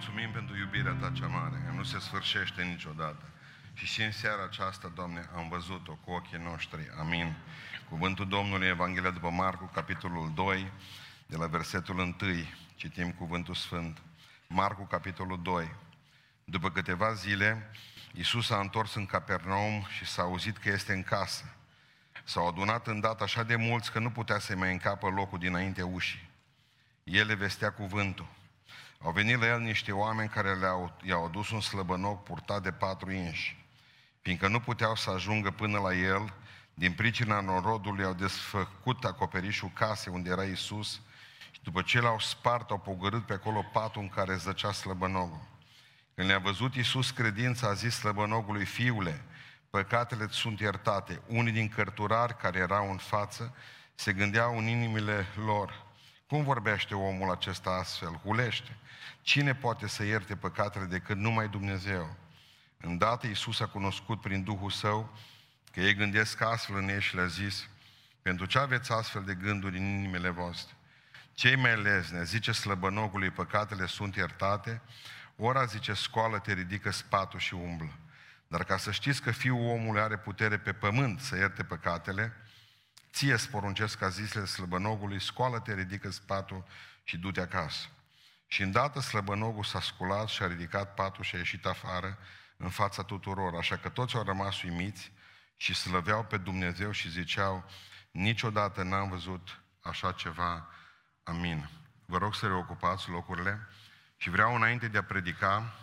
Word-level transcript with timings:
mulțumim 0.00 0.30
pentru 0.30 0.56
iubirea 0.56 0.92
Ta 0.92 1.12
cea 1.14 1.26
mare, 1.26 1.72
nu 1.74 1.82
se 1.82 1.98
sfârșește 1.98 2.62
niciodată. 2.62 3.24
Și 3.74 3.86
și 3.86 4.02
în 4.02 4.12
seara 4.12 4.44
aceasta, 4.44 4.92
Doamne, 4.94 5.28
am 5.36 5.48
văzut-o 5.48 5.92
cu 6.04 6.10
ochii 6.10 6.38
noștri. 6.38 6.90
Amin. 6.98 7.36
Cuvântul 7.88 8.28
Domnului, 8.28 8.66
Evanghelia 8.66 9.10
după 9.10 9.30
Marcu, 9.30 9.70
capitolul 9.74 10.32
2, 10.34 10.72
de 11.26 11.36
la 11.36 11.46
versetul 11.46 11.98
1, 11.98 12.14
citim 12.74 13.12
cuvântul 13.12 13.54
Sfânt. 13.54 13.98
Marcu, 14.46 14.84
capitolul 14.84 15.42
2. 15.42 15.74
După 16.44 16.70
câteva 16.70 17.12
zile, 17.12 17.70
Iisus 18.12 18.46
s-a 18.46 18.58
întors 18.58 18.94
în 18.94 19.06
Capernaum 19.06 19.86
și 19.96 20.04
s-a 20.06 20.22
auzit 20.22 20.56
că 20.56 20.68
este 20.68 20.92
în 20.92 21.02
casă. 21.02 21.44
S-au 22.24 22.48
adunat 22.48 22.86
îndată 22.86 23.22
așa 23.22 23.42
de 23.42 23.56
mulți 23.56 23.92
că 23.92 23.98
nu 23.98 24.10
putea 24.10 24.38
să-i 24.38 24.56
mai 24.56 24.72
încapă 24.72 25.08
locul 25.08 25.38
dinainte 25.38 25.82
ușii. 25.82 26.30
El 27.04 27.26
le 27.26 27.34
vestea 27.34 27.72
cuvântul. 27.72 28.38
Au 29.02 29.12
venit 29.12 29.38
la 29.38 29.46
el 29.46 29.60
niște 29.60 29.92
oameni 29.92 30.28
care 30.28 30.54
le-au, 30.54 30.96
i-au 31.02 31.24
adus 31.24 31.50
un 31.50 31.60
slăbănoc 31.60 32.22
purtat 32.22 32.62
de 32.62 32.72
patru 32.72 33.10
inși. 33.10 33.64
Fiindcă 34.22 34.48
nu 34.48 34.60
puteau 34.60 34.94
să 34.94 35.10
ajungă 35.10 35.50
până 35.50 35.78
la 35.78 35.94
el, 35.94 36.32
din 36.74 36.92
pricina 36.92 37.40
norodului 37.40 38.04
au 38.04 38.12
desfăcut 38.12 39.04
acoperișul 39.04 39.70
casei 39.74 40.12
unde 40.12 40.30
era 40.30 40.42
Isus 40.42 41.00
și 41.50 41.60
după 41.62 41.82
ce 41.82 42.00
l-au 42.00 42.18
spart, 42.18 42.70
au 42.70 42.78
pogărât 42.78 43.26
pe 43.26 43.32
acolo 43.32 43.64
patul 43.72 44.02
în 44.02 44.08
care 44.08 44.36
zăcea 44.36 44.72
slăbănogul. 44.72 45.48
Când 46.14 46.28
le-a 46.28 46.38
văzut 46.38 46.74
Iisus 46.74 47.10
credința, 47.10 47.68
a 47.68 47.72
zis 47.72 47.94
slăbănogului, 47.94 48.64
fiule, 48.64 49.24
păcatele 49.70 50.26
sunt 50.30 50.60
iertate. 50.60 51.20
Unii 51.26 51.52
din 51.52 51.68
cărturari 51.68 52.36
care 52.36 52.58
erau 52.58 52.90
în 52.90 52.96
față 52.96 53.54
se 53.94 54.12
gândeau 54.12 54.58
în 54.58 54.66
inimile 54.66 55.26
lor, 55.44 55.88
cum 56.30 56.44
vorbește 56.44 56.94
omul 56.94 57.30
acesta 57.30 57.70
astfel? 57.70 58.20
Hulește. 58.24 58.76
Cine 59.22 59.54
poate 59.54 59.88
să 59.88 60.04
ierte 60.04 60.36
păcatele 60.36 60.84
decât 60.84 61.16
numai 61.16 61.48
Dumnezeu? 61.48 62.16
Îndată 62.80 63.26
Iisus 63.26 63.60
a 63.60 63.66
cunoscut 63.66 64.20
prin 64.20 64.42
Duhul 64.42 64.70
Său 64.70 65.18
că 65.72 65.80
ei 65.80 65.94
gândesc 65.94 66.40
astfel 66.40 66.76
în 66.76 66.88
ei 66.88 67.00
și 67.00 67.14
le-a 67.14 67.26
zis, 67.26 67.68
pentru 68.22 68.46
ce 68.46 68.58
aveți 68.58 68.92
astfel 68.92 69.22
de 69.24 69.34
gânduri 69.34 69.78
în 69.78 69.84
inimile 69.84 70.28
voastre? 70.28 70.74
Cei 71.34 71.56
mai 71.56 71.82
lezne, 71.82 72.24
zice 72.24 72.52
slăbănogului, 72.52 73.30
păcatele 73.30 73.86
sunt 73.86 74.16
iertate, 74.16 74.80
ora 75.36 75.64
zice, 75.64 75.92
scoală, 75.92 76.38
te 76.38 76.52
ridică 76.52 76.90
spatul 76.90 77.38
și 77.38 77.54
umblă. 77.54 77.92
Dar 78.48 78.64
ca 78.64 78.76
să 78.76 78.90
știți 78.90 79.22
că 79.22 79.30
Fiul 79.30 79.68
omului 79.68 80.00
are 80.00 80.16
putere 80.16 80.58
pe 80.58 80.72
pământ 80.72 81.20
să 81.20 81.36
ierte 81.36 81.64
păcatele, 81.64 82.32
ție 83.12 83.36
sporuncesc 83.36 83.98
ca 83.98 84.08
zisele 84.08 84.44
slăbănogului, 84.44 85.20
scoală-te, 85.20 85.74
ridică 85.74 86.10
spatul 86.10 86.64
și 87.04 87.18
du-te 87.18 87.40
acasă. 87.40 87.86
Și 88.46 88.62
îndată 88.62 89.00
slăbănogul 89.00 89.64
s-a 89.64 89.80
sculat 89.80 90.28
și 90.28 90.42
a 90.42 90.46
ridicat 90.46 90.94
patul 90.94 91.24
și 91.24 91.34
a 91.34 91.38
ieșit 91.38 91.66
afară 91.66 92.18
în 92.56 92.68
fața 92.68 93.02
tuturor, 93.02 93.54
așa 93.54 93.76
că 93.76 93.88
toți 93.88 94.16
au 94.16 94.22
rămas 94.22 94.62
uimiți 94.62 95.12
și 95.56 95.74
slăveau 95.74 96.24
pe 96.24 96.36
Dumnezeu 96.36 96.90
și 96.90 97.10
ziceau, 97.10 97.64
niciodată 98.10 98.82
n-am 98.82 99.08
văzut 99.08 99.60
așa 99.80 100.12
ceva. 100.12 100.68
Amin. 101.22 101.68
Vă 102.06 102.18
rog 102.18 102.34
să 102.34 102.46
reocupați 102.46 103.08
locurile 103.08 103.68
și 104.16 104.30
vreau 104.30 104.54
înainte 104.54 104.88
de 104.88 104.98
a 104.98 105.02
predica 105.02 105.74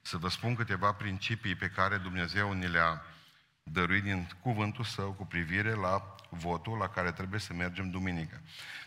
să 0.00 0.16
vă 0.16 0.28
spun 0.28 0.54
câteva 0.54 0.92
principii 0.92 1.54
pe 1.54 1.68
care 1.68 1.96
Dumnezeu 1.96 2.52
ni 2.52 2.68
le-a 2.68 3.02
dăruit 3.62 4.02
din 4.02 4.28
cuvântul 4.40 4.84
Său 4.84 5.12
cu 5.12 5.26
privire 5.26 5.74
la 5.74 6.14
votul 6.28 6.78
la 6.78 6.88
care 6.88 7.12
trebuie 7.12 7.40
să 7.40 7.52
mergem 7.52 7.90
duminică. 7.90 8.40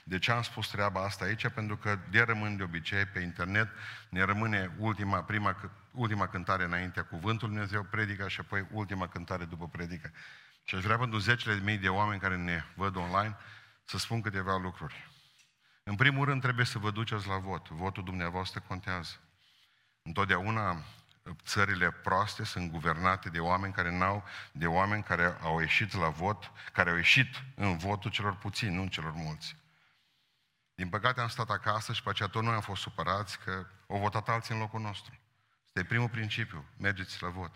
De 0.04 0.20
ce 0.20 0.32
am 0.32 0.42
spus 0.42 0.68
treaba 0.68 1.04
asta 1.04 1.26
aici? 1.26 1.48
Pentru 1.48 1.78
că 1.78 2.00
de 2.10 2.22
rămân 2.22 2.58
de 2.58 2.64
obicei 2.64 3.06
pe 3.06 3.20
internet, 3.20 3.68
ne 4.10 4.24
rămâne 4.24 4.72
ultima, 4.78 5.24
prima, 5.24 5.72
ultima 5.92 6.28
cântare 6.28 6.64
înaintea 6.64 7.04
cuvântului 7.04 7.54
Dumnezeu, 7.54 7.84
predica 7.84 8.28
și 8.28 8.40
apoi 8.40 8.68
ultima 8.72 9.08
cântare 9.08 9.46
după 9.46 9.68
predică. 9.68 10.12
Și 10.64 10.76
aș 10.76 10.84
vrea 10.84 10.98
pentru 10.98 11.18
zecile 11.18 11.54
de 11.54 11.62
mii 11.64 11.78
de 11.78 11.90
oameni 11.90 12.20
care 12.20 12.36
ne 12.36 12.64
văd 12.76 12.96
online 12.96 13.36
să 13.84 13.98
spun 13.98 14.22
câteva 14.22 14.58
lucruri. 14.58 15.10
În 15.84 15.96
primul 15.96 16.26
rând 16.26 16.42
trebuie 16.42 16.66
să 16.66 16.78
vă 16.78 16.92
duceți 16.92 17.28
la 17.28 17.38
vot. 17.38 17.70
Votul 17.70 18.04
dumneavoastră 18.04 18.64
contează. 18.68 19.20
Întotdeauna 20.02 20.84
țările 21.34 21.92
proaste 21.92 22.44
sunt 22.44 22.72
guvernate 22.72 23.30
de 23.30 23.40
oameni 23.40 23.74
care 23.74 23.98
n-au, 23.98 24.24
de 24.52 24.68
oameni 24.68 25.04
care 25.04 25.38
au 25.42 25.60
ieșit 25.60 25.94
la 25.94 26.10
vot, 26.10 26.52
care 26.74 26.90
au 26.90 26.96
ieșit 26.96 27.44
în 27.56 27.78
votul 27.78 28.12
celor 28.12 28.36
puțini, 28.36 28.76
nu 28.76 28.88
celor 28.88 29.12
mulți. 29.12 29.56
Din 30.76 30.90
păcate 30.90 31.22
am 31.22 31.28
stat 31.28 31.50
acasă 31.50 31.94
și 31.94 32.04
pe 32.04 32.10
aceea 32.10 32.30
tot 32.30 32.44
noi 32.44 32.54
am 32.54 32.62
fost 32.62 32.82
supărați 32.82 33.40
că 33.40 33.66
au 33.88 34.00
votat 34.00 34.30
alții 34.30 34.54
în 34.54 34.60
locul 34.60 34.82
nostru. 34.82 35.20
Este 35.66 35.84
primul 35.84 36.10
principiu, 36.10 36.66
mergeți 36.78 37.24
la 37.24 37.30
vot. 37.30 37.52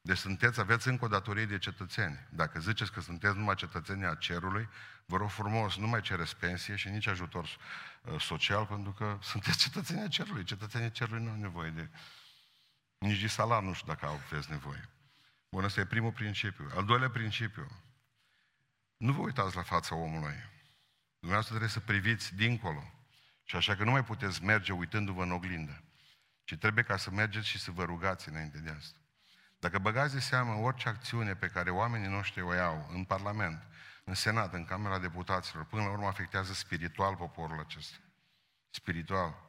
Deci 0.00 0.16
sunteți, 0.16 0.60
aveți 0.60 0.88
încă 0.88 1.04
o 1.04 1.08
datorie 1.08 1.44
de 1.44 1.58
cetățeni. 1.58 2.26
Dacă 2.30 2.60
ziceți 2.60 2.92
că 2.92 3.00
sunteți 3.00 3.36
numai 3.36 3.54
cetățenii 3.54 4.06
a 4.06 4.14
cerului, 4.14 4.68
vă 5.04 5.16
rog 5.16 5.30
frumos, 5.30 5.76
nu 5.76 5.86
mai 5.86 6.00
cereți 6.00 6.36
pensie 6.36 6.76
și 6.76 6.88
nici 6.88 7.06
ajutor 7.06 7.44
uh, 7.44 8.20
social, 8.20 8.66
pentru 8.66 8.92
că 8.92 9.18
sunteți 9.22 9.58
cetățenii 9.58 10.02
a 10.02 10.08
cerului. 10.08 10.44
Cetățenii 10.44 10.90
cerului 10.90 11.22
nu 11.22 11.30
au 11.30 11.36
nevoie 11.36 11.70
de 11.70 11.88
nici 12.98 13.20
de 13.20 13.26
salar 13.26 13.62
nu 13.62 13.72
știu 13.72 13.86
dacă 13.86 14.06
aveți 14.06 14.50
nevoie. 14.50 14.88
Bun, 15.48 15.64
ăsta 15.64 15.80
e 15.80 15.86
primul 15.86 16.12
principiu. 16.12 16.70
Al 16.74 16.84
doilea 16.84 17.10
principiu. 17.10 17.66
Nu 18.96 19.12
vă 19.12 19.20
uitați 19.20 19.56
la 19.56 19.62
fața 19.62 19.94
omului. 19.94 20.34
Dumneavoastră 21.18 21.56
trebuie 21.56 21.68
să 21.68 21.80
priviți 21.80 22.34
dincolo. 22.34 22.90
Și 23.44 23.56
așa 23.56 23.76
că 23.76 23.84
nu 23.84 23.90
mai 23.90 24.04
puteți 24.04 24.44
merge 24.44 24.72
uitându-vă 24.72 25.22
în 25.22 25.32
oglindă. 25.32 25.82
Ci 26.44 26.56
trebuie 26.56 26.84
ca 26.84 26.96
să 26.96 27.10
mergeți 27.10 27.46
și 27.46 27.58
să 27.58 27.70
vă 27.70 27.84
rugați 27.84 28.28
înainte 28.28 28.58
de 28.58 28.70
asta. 28.70 28.98
Dacă 29.58 29.78
băgați 29.78 30.14
de 30.14 30.20
seamă 30.20 30.52
orice 30.52 30.88
acțiune 30.88 31.34
pe 31.34 31.48
care 31.48 31.70
oamenii 31.70 32.08
noștri 32.08 32.42
o 32.42 32.54
iau 32.54 32.88
în 32.92 33.04
Parlament, 33.04 33.62
în 34.04 34.14
Senat, 34.14 34.52
în 34.52 34.64
Camera 34.64 34.98
Deputaților, 34.98 35.64
până 35.64 35.82
la 35.82 35.90
urmă 35.90 36.06
afectează 36.06 36.52
spiritual 36.52 37.16
poporul 37.16 37.58
acesta. 37.58 37.96
Spiritual. 38.70 39.45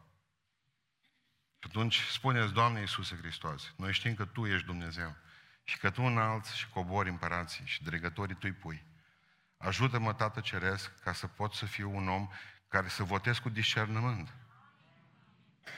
Și 1.59 1.67
atunci 1.67 1.99
spuneți, 1.99 2.53
Doamne 2.53 2.79
Iisuse 2.79 3.15
Hristos, 3.15 3.73
noi 3.75 3.93
știm 3.93 4.13
că 4.13 4.25
Tu 4.25 4.45
ești 4.45 4.65
Dumnezeu 4.65 5.15
și 5.63 5.77
că 5.77 5.89
Tu 5.89 6.03
înalți 6.03 6.57
și 6.57 6.67
cobori 6.69 7.09
împărații 7.09 7.65
și 7.65 7.83
dregătorii 7.83 8.35
Tu-i 8.35 8.51
pui. 8.51 8.85
Ajută-mă, 9.57 10.13
Tată 10.13 10.39
Ceresc, 10.39 10.99
ca 11.03 11.13
să 11.13 11.27
pot 11.27 11.53
să 11.53 11.65
fiu 11.65 11.95
un 11.95 12.09
om 12.09 12.29
care 12.67 12.87
să 12.87 13.03
votez 13.03 13.37
cu 13.37 13.49
discernământ. 13.49 14.33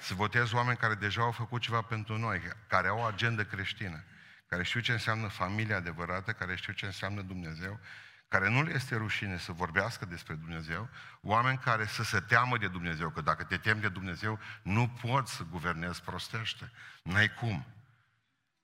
Să 0.02 0.14
votez 0.14 0.52
oameni 0.52 0.78
care 0.78 0.96
deja 0.96 1.22
au 1.22 1.32
făcut 1.32 1.62
ceva 1.62 1.82
pentru 1.82 2.18
noi, 2.18 2.42
care 2.68 2.88
au 2.88 2.98
o 2.98 3.04
agendă 3.04 3.46
creștină, 3.46 4.04
care 4.48 4.64
știu 4.64 4.80
ce 4.80 4.92
înseamnă 4.92 5.28
familia 5.28 5.76
adevărată, 5.76 6.32
care 6.32 6.56
știu 6.56 6.74
ce 6.74 6.86
înseamnă 6.86 7.22
Dumnezeu 7.22 7.80
care 8.30 8.50
nu 8.50 8.64
le 8.64 8.74
este 8.74 8.96
rușine 8.96 9.38
să 9.38 9.52
vorbească 9.52 10.06
despre 10.06 10.34
Dumnezeu, 10.34 10.90
oameni 11.22 11.58
care 11.58 11.86
să 11.86 12.04
se 12.04 12.20
teamă 12.20 12.58
de 12.58 12.68
Dumnezeu, 12.68 13.10
că 13.10 13.22
dacă 13.22 13.44
te 13.44 13.58
temi 13.58 13.82
de 13.82 13.90
Dumnezeu, 13.90 14.40
nu 14.62 14.88
poți 14.88 15.34
să 15.34 15.44
guvernezi 15.50 16.02
prostește. 16.02 16.72
N-ai 17.04 17.34
cum. 17.34 17.66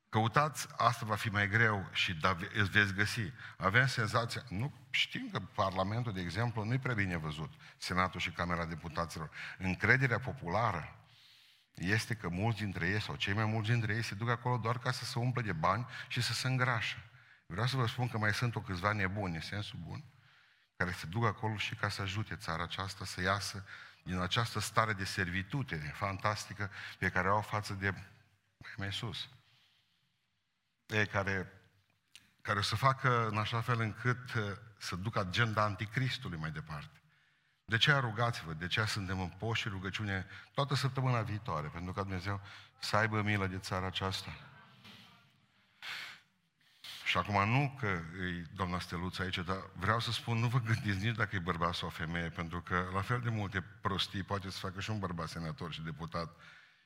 Căutați, 0.09 0.67
asta 0.77 1.05
va 1.05 1.15
fi 1.15 1.29
mai 1.29 1.49
greu 1.49 1.89
și 1.91 2.13
da, 2.13 2.37
îți 2.53 2.69
veți 2.69 2.93
găsi. 2.93 3.31
Avem 3.57 3.87
senzația, 3.87 4.43
nu 4.49 4.73
știm 4.89 5.29
că 5.31 5.39
Parlamentul, 5.39 6.13
de 6.13 6.21
exemplu, 6.21 6.63
nu-i 6.63 6.79
prea 6.79 6.93
bine 6.93 7.17
văzut, 7.17 7.53
Senatul 7.77 8.19
și 8.19 8.31
Camera 8.31 8.65
Deputaților. 8.65 9.29
Încrederea 9.57 10.19
populară 10.19 10.95
este 11.73 12.13
că 12.13 12.29
mulți 12.29 12.59
dintre 12.59 12.87
ei, 12.87 13.01
sau 13.01 13.15
cei 13.15 13.33
mai 13.33 13.45
mulți 13.45 13.69
dintre 13.69 13.95
ei, 13.95 14.03
se 14.03 14.15
duc 14.15 14.29
acolo 14.29 14.57
doar 14.57 14.77
ca 14.77 14.91
să 14.91 15.05
se 15.05 15.19
umple 15.19 15.41
de 15.41 15.53
bani 15.53 15.87
și 16.07 16.21
să 16.21 16.33
se 16.33 16.47
îngrașă. 16.47 16.97
Vreau 17.45 17.67
să 17.67 17.75
vă 17.75 17.87
spun 17.87 18.07
că 18.07 18.17
mai 18.17 18.33
sunt 18.33 18.55
o 18.55 18.61
câțiva 18.61 18.91
nebuni, 18.91 19.35
în 19.35 19.41
sensul 19.41 19.79
bun, 19.81 20.03
care 20.77 20.91
se 20.91 21.05
duc 21.05 21.25
acolo 21.25 21.57
și 21.57 21.75
ca 21.75 21.89
să 21.89 22.01
ajute 22.01 22.35
țara 22.35 22.63
aceasta 22.63 23.05
să 23.05 23.21
iasă 23.21 23.65
din 24.03 24.19
această 24.19 24.59
stare 24.59 24.93
de 24.93 25.05
servitudine 25.05 25.93
fantastică 25.95 26.71
pe 26.99 27.09
care 27.09 27.29
o 27.29 27.35
au 27.35 27.41
față 27.41 27.73
de 27.73 27.93
mai 28.77 28.93
sus. 28.93 29.29
Ei 30.85 31.07
care, 31.07 31.51
care 32.41 32.59
o 32.59 32.61
să 32.61 32.75
facă 32.75 33.27
în 33.27 33.37
așa 33.37 33.61
fel 33.61 33.79
încât 33.79 34.33
uh, 34.33 34.43
să 34.77 34.95
ducă 34.95 35.19
agenda 35.19 35.63
anticristului 35.63 36.37
mai 36.37 36.51
departe. 36.51 37.01
De 37.65 37.77
ce 37.77 37.93
rugați-vă? 37.93 38.53
De 38.53 38.67
ce 38.67 38.85
suntem 38.85 39.19
în 39.19 39.29
post 39.29 39.61
și 39.61 39.67
rugăciune 39.67 40.27
toată 40.53 40.75
săptămâna 40.75 41.21
viitoare? 41.21 41.67
Pentru 41.67 41.93
că 41.93 42.01
Dumnezeu 42.01 42.41
să 42.79 42.95
aibă 42.97 43.21
milă 43.21 43.47
de 43.47 43.57
țara 43.57 43.85
aceasta. 43.85 44.31
Și 47.15 47.21
acum 47.21 47.49
nu 47.49 47.75
că 47.79 47.87
e 47.87 48.45
doamna 48.55 48.79
Steluță 48.79 49.21
aici, 49.21 49.37
dar 49.37 49.69
vreau 49.73 49.99
să 49.99 50.11
spun, 50.11 50.37
nu 50.37 50.47
vă 50.47 50.59
gândiți 50.59 51.05
nici 51.05 51.15
dacă 51.15 51.35
e 51.35 51.39
bărbat 51.39 51.73
sau 51.73 51.89
femeie, 51.89 52.29
pentru 52.29 52.61
că 52.61 52.89
la 52.93 53.01
fel 53.01 53.19
de 53.23 53.29
multe 53.29 53.63
prostii 53.81 54.23
poate 54.23 54.49
să 54.49 54.59
facă 54.59 54.79
și 54.79 54.89
un 54.89 54.99
bărbat 54.99 55.27
senator 55.27 55.73
și 55.73 55.81
deputat. 55.81 56.35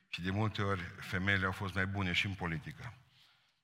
Și 0.08 0.22
de 0.22 0.30
multe 0.30 0.62
ori 0.62 0.80
femeile 0.98 1.46
au 1.46 1.52
fost 1.52 1.74
mai 1.74 1.86
bune 1.86 2.12
și 2.12 2.26
în 2.26 2.32
politică. 2.32 2.94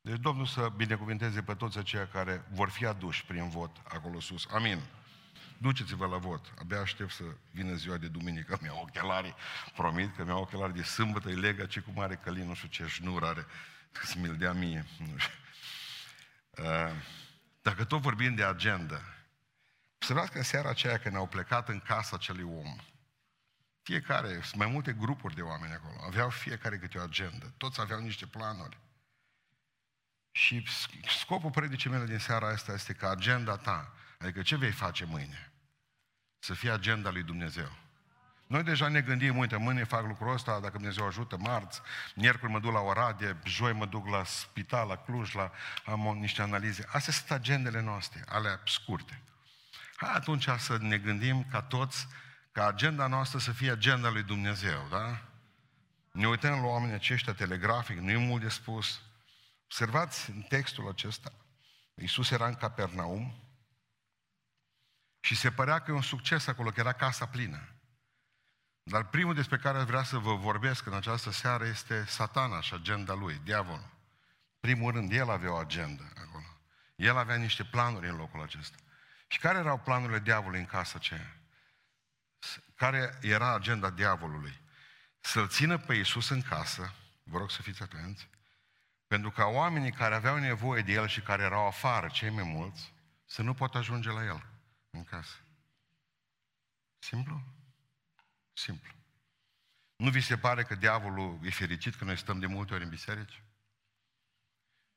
Deci 0.01 0.19
Domnul 0.19 0.47
să 0.47 0.73
binecuvinteze 0.77 1.43
pe 1.43 1.55
toți 1.55 1.79
aceia 1.79 2.09
care 2.09 2.45
vor 2.51 2.69
fi 2.69 2.87
aduși 2.87 3.25
prin 3.25 3.49
vot 3.49 3.77
acolo 3.89 4.21
sus. 4.21 4.47
Amin. 4.51 4.81
Duceți-vă 5.59 6.07
la 6.07 6.17
vot. 6.17 6.55
Abia 6.59 6.81
aștept 6.81 7.13
să 7.13 7.25
vină 7.51 7.75
ziua 7.75 7.97
de 7.97 8.07
duminică. 8.07 8.59
Mi-au 8.63 8.81
ochelari. 8.83 9.35
Promit 9.77 10.17
că 10.17 10.25
mi-au 10.25 10.41
ochelari 10.41 10.75
de 10.75 10.83
sâmbătă. 10.83 11.29
Îi 11.29 11.41
legă 11.41 11.67
ce 11.67 11.81
cu 11.81 11.91
mare 11.95 12.21
călin, 12.25 12.47
nu 12.47 12.55
știu 12.55 12.69
ce 12.69 12.87
șnur 12.87 13.25
are. 13.25 13.47
Să 14.03 14.15
mi-l 14.19 14.37
dea 14.37 14.53
mie. 14.53 14.87
Nu 14.99 15.17
știu. 15.17 15.45
Uh, 16.59 16.93
dacă 17.63 17.85
tot 17.85 18.01
vorbim 18.01 18.35
de 18.35 18.45
agenda, 18.45 19.01
observați 19.95 20.31
că 20.31 20.39
în 20.39 20.45
seara 20.45 20.69
aceea 20.69 20.99
când 20.99 21.17
au 21.17 21.27
plecat 21.27 21.69
în 21.69 21.81
casa 21.81 22.17
acelui 22.17 22.43
om, 22.43 22.77
fiecare, 23.83 24.29
sunt 24.29 24.55
mai 24.55 24.67
multe 24.67 24.93
grupuri 24.93 25.35
de 25.35 25.43
oameni 25.43 25.73
acolo, 25.73 25.97
aveau 26.07 26.31
fiecare 26.31 26.79
câte 26.79 26.99
o 26.99 27.03
agendă, 27.03 27.55
toți 27.57 27.81
aveau 27.81 28.01
niște 28.01 28.27
planuri. 28.27 28.79
Și 30.31 30.67
scopul 31.21 31.51
predicii 31.51 31.91
mele 31.91 32.05
din 32.05 32.19
seara 32.19 32.49
asta 32.49 32.73
este 32.73 32.93
că 32.93 33.09
agenda 33.09 33.57
ta, 33.57 33.93
adică 34.19 34.43
ce 34.43 34.57
vei 34.57 34.73
face 34.73 35.05
mâine, 35.05 35.53
să 36.39 36.55
fie 36.55 36.71
agenda 36.71 37.11
lui 37.11 37.23
Dumnezeu. 37.23 37.77
Noi 38.47 38.63
deja 38.63 38.89
ne 38.89 39.01
gândim, 39.01 39.37
uite, 39.37 39.57
mâine 39.57 39.85
fac 39.85 40.07
lucrul 40.07 40.33
ăsta, 40.33 40.61
dacă 40.61 40.73
Dumnezeu 40.73 41.07
ajută, 41.07 41.37
marți, 41.37 41.81
miercuri 42.15 42.53
mă 42.53 42.59
duc 42.59 42.73
la 42.73 42.81
Oradie, 42.81 43.37
joi 43.45 43.73
mă 43.73 43.87
duc 43.87 44.09
la 44.09 44.25
spital, 44.25 44.89
la 44.89 44.97
Cluj, 44.97 45.33
la, 45.33 45.53
am 45.85 46.17
niște 46.21 46.43
analize. 46.43 46.87
Astea 46.93 47.13
sunt 47.13 47.31
agendele 47.31 47.81
noastre, 47.81 48.25
alea 48.29 48.61
scurte. 48.67 49.21
Hai 49.97 50.13
atunci 50.15 50.49
să 50.59 50.79
ne 50.81 50.99
gândim 50.99 51.47
ca 51.51 51.63
toți, 51.63 52.07
ca 52.53 52.67
agenda 52.67 53.07
noastră 53.07 53.39
să 53.39 53.53
fie 53.53 53.71
agenda 53.71 54.11
lui 54.11 54.23
Dumnezeu, 54.23 54.87
da? 54.91 55.23
Ne 56.11 56.29
uităm 56.29 56.61
la 56.61 56.67
oamenii 56.67 56.95
aceștia 56.95 57.33
telegrafic, 57.33 57.99
nu 57.99 58.11
e 58.11 58.17
mult 58.17 58.43
de 58.43 58.49
spus. 58.49 59.01
Observați 59.65 60.31
în 60.31 60.41
textul 60.41 60.89
acesta, 60.89 61.33
Iisus 61.95 62.31
era 62.31 62.47
în 62.47 62.55
Capernaum 62.55 63.35
și 65.21 65.37
se 65.37 65.51
părea 65.51 65.79
că 65.79 65.91
e 65.91 65.95
un 65.95 66.03
succes 66.03 66.47
acolo, 66.47 66.71
că 66.71 66.81
era 66.81 66.93
casa 66.93 67.27
plină. 67.27 67.76
Dar 68.89 69.05
primul 69.05 69.35
despre 69.35 69.57
care 69.57 69.83
vrea 69.83 70.03
să 70.03 70.19
vă 70.19 70.35
vorbesc 70.35 70.87
în 70.87 70.93
această 70.93 71.31
seară 71.31 71.67
este 71.67 72.05
satana 72.05 72.61
și 72.61 72.75
agenda 72.75 73.15
lui, 73.15 73.41
diavolul. 73.45 73.91
Primul 74.61 74.93
rând, 74.93 75.13
el 75.13 75.31
avea 75.31 75.53
o 75.53 75.57
agendă 75.57 76.13
acolo. 76.19 76.45
El 76.97 77.17
avea 77.17 77.37
niște 77.37 77.65
planuri 77.65 78.09
în 78.09 78.17
locul 78.17 78.43
acesta. 78.43 78.77
Și 79.27 79.39
care 79.39 79.59
erau 79.59 79.79
planurile 79.79 80.19
diavolului 80.19 80.61
în 80.61 80.67
casa 80.67 80.93
aceea? 80.97 81.37
Care 82.75 83.19
era 83.21 83.55
agenda 83.55 83.91
diavolului? 83.91 84.61
Să-l 85.21 85.49
țină 85.49 85.79
pe 85.79 85.95
Iisus 85.95 86.29
în 86.29 86.43
casă, 86.43 86.95
vă 87.23 87.39
rog 87.39 87.51
să 87.51 87.63
fiți 87.63 87.83
atenți, 87.83 88.29
pentru 89.07 89.31
ca 89.31 89.45
oamenii 89.45 89.93
care 89.93 90.15
aveau 90.15 90.37
nevoie 90.39 90.83
de 90.83 90.93
el 90.93 91.09
și 91.09 91.21
care 91.21 91.43
erau 91.43 91.67
afară, 91.67 92.09
cei 92.09 92.31
mai 92.31 92.45
mulți, 92.45 92.93
să 93.25 93.43
nu 93.43 93.55
pot 93.55 93.75
ajunge 93.75 94.11
la 94.11 94.25
el 94.25 94.47
în 94.91 95.05
casă. 95.05 95.37
Simplu? 96.99 97.56
Simplu. 98.57 98.95
Nu 99.97 100.11
vi 100.11 100.21
se 100.21 100.39
pare 100.39 100.63
că 100.63 100.75
diavolul 100.75 101.39
e 101.43 101.51
fericit 101.51 101.95
că 101.95 102.05
noi 102.05 102.17
stăm 102.17 102.39
de 102.39 102.47
multe 102.47 102.75
ori 102.75 102.83
în 102.83 102.89
biserici? 102.89 103.43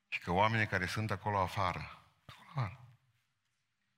Și 0.08 0.20
că 0.20 0.30
oamenii 0.30 0.66
care 0.66 0.86
sunt 0.86 1.10
acolo 1.10 1.38
afară, 1.38 2.12
acolo 2.26 2.48
afară, 2.50 2.84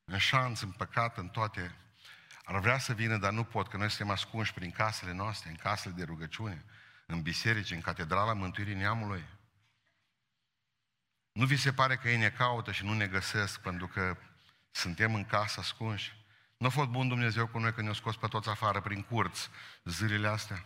în 0.05 0.19
șanț, 0.19 0.61
în 0.61 0.73
păcat, 0.73 1.17
în 1.17 1.29
toate, 1.29 1.77
ar 2.45 2.59
vrea 2.59 2.79
să 2.79 2.93
vină, 2.93 3.17
dar 3.17 3.33
nu 3.33 3.45
pot, 3.45 3.69
că 3.69 3.77
noi 3.77 3.89
suntem 3.89 4.11
ascunși 4.11 4.55
prin 4.55 4.71
casele 4.71 5.13
noastre, 5.13 5.51
în 5.51 5.57
casele 5.57 5.95
de 5.95 6.05
rugăciune, 6.05 6.65
în 7.07 7.23
biserici, 7.23 7.71
în 7.71 7.81
catedrala 7.81 8.33
Mântuirii 8.33 8.75
Neamului. 8.75 9.25
Nu 11.33 11.47
vi 11.47 11.57
se 11.57 11.73
pare 11.73 11.97
că 11.97 12.11
ei 12.11 12.17
ne 12.17 12.31
caută 12.31 12.73
și 12.73 12.85
nu 12.85 12.93
ne 12.93 13.09
găsesc 13.09 13.61
pentru 13.61 13.89
că 13.89 14.17
suntem 14.71 15.15
în 15.15 15.25
casă 15.25 15.61
ascunși? 15.61 16.22
Nu 16.63 16.69
a 16.69 16.71
fost 16.71 16.89
bun 16.89 17.09
Dumnezeu 17.09 17.47
cu 17.47 17.59
noi 17.59 17.73
când 17.73 17.87
ne-a 17.87 17.95
scos 17.95 18.17
pe 18.17 18.27
toți 18.27 18.49
afară 18.49 18.81
prin 18.81 19.03
curți 19.03 19.51
zilele 19.85 20.29
astea? 20.29 20.65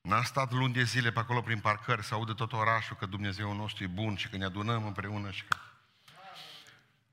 N-a 0.00 0.22
stat 0.22 0.52
luni 0.52 0.72
de 0.72 0.82
zile 0.82 1.12
pe 1.12 1.18
acolo 1.18 1.42
prin 1.42 1.60
parcări 1.60 2.04
să 2.04 2.14
audă 2.14 2.32
tot 2.32 2.52
orașul 2.52 2.96
că 2.96 3.06
Dumnezeu 3.06 3.54
nostru 3.54 3.84
e 3.84 3.86
bun 3.86 4.16
și 4.16 4.28
că 4.28 4.36
ne 4.36 4.44
adunăm 4.44 4.86
împreună 4.86 5.30
și 5.30 5.44
că... 5.44 5.56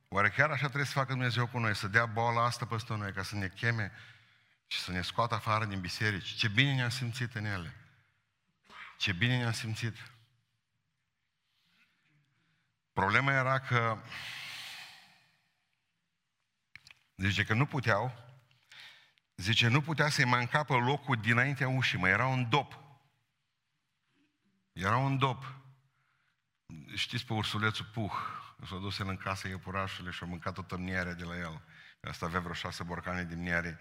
Oare 0.07 0.30
chiar 0.30 0.50
așa 0.50 0.66
trebuie 0.66 0.86
să 0.86 0.92
facă 0.92 1.12
Dumnezeu 1.12 1.48
cu 1.48 1.60
noi, 1.60 1.75
să 1.75 1.88
dea 1.88 2.06
boala 2.06 2.44
asta 2.44 2.66
peste 2.66 2.96
noi, 2.96 3.12
ca 3.12 3.24
să 3.24 3.36
ne 3.36 3.48
cheme 3.48 3.92
și 4.68 4.80
să 4.80 4.92
ne 4.92 5.02
scoată 5.02 5.36
afară 5.36 5.66
din 5.66 5.80
biserici? 5.80 6.36
Ce 6.36 6.48
bine 6.48 6.74
ne-am 6.74 6.90
simțit 6.90 7.36
în 7.36 7.46
ele! 7.46 7.75
Ce 8.98 9.12
bine 9.12 9.38
ne-am 9.38 9.54
simțit! 9.54 9.96
Problema 12.94 13.31
era 13.31 13.60
că 13.60 13.98
Zice 17.16 17.44
că 17.44 17.54
nu 17.54 17.66
puteau, 17.66 18.26
zice, 19.36 19.68
nu 19.68 19.82
putea 19.82 20.10
să-i 20.10 20.26
mai 20.26 20.40
încapă 20.40 20.76
locul 20.76 21.16
dinaintea 21.16 21.68
ușii, 21.68 22.00
mai 22.00 22.10
era 22.10 22.26
un 22.26 22.50
dop. 22.50 22.80
Era 24.74 24.98
un 24.98 25.18
dop. 25.18 25.54
Știți 26.96 27.26
pe 27.26 27.34
ursulețul 27.34 27.86
Puh, 27.86 28.14
s-a 28.68 28.78
dus 28.78 29.00
el 29.00 29.08
în 29.08 29.18
casă 29.18 29.48
iepurașului 29.48 30.12
și 30.12 30.24
a 30.24 30.26
mâncat 30.26 30.54
toată 30.54 30.78
mnierea 30.78 31.14
de 31.14 31.24
la 31.24 31.38
el. 31.38 31.62
Asta 32.02 32.26
avea 32.26 32.40
vreo 32.40 32.54
șase 32.54 32.84
borcane 32.84 33.24
de 33.24 33.36
mniere 33.36 33.80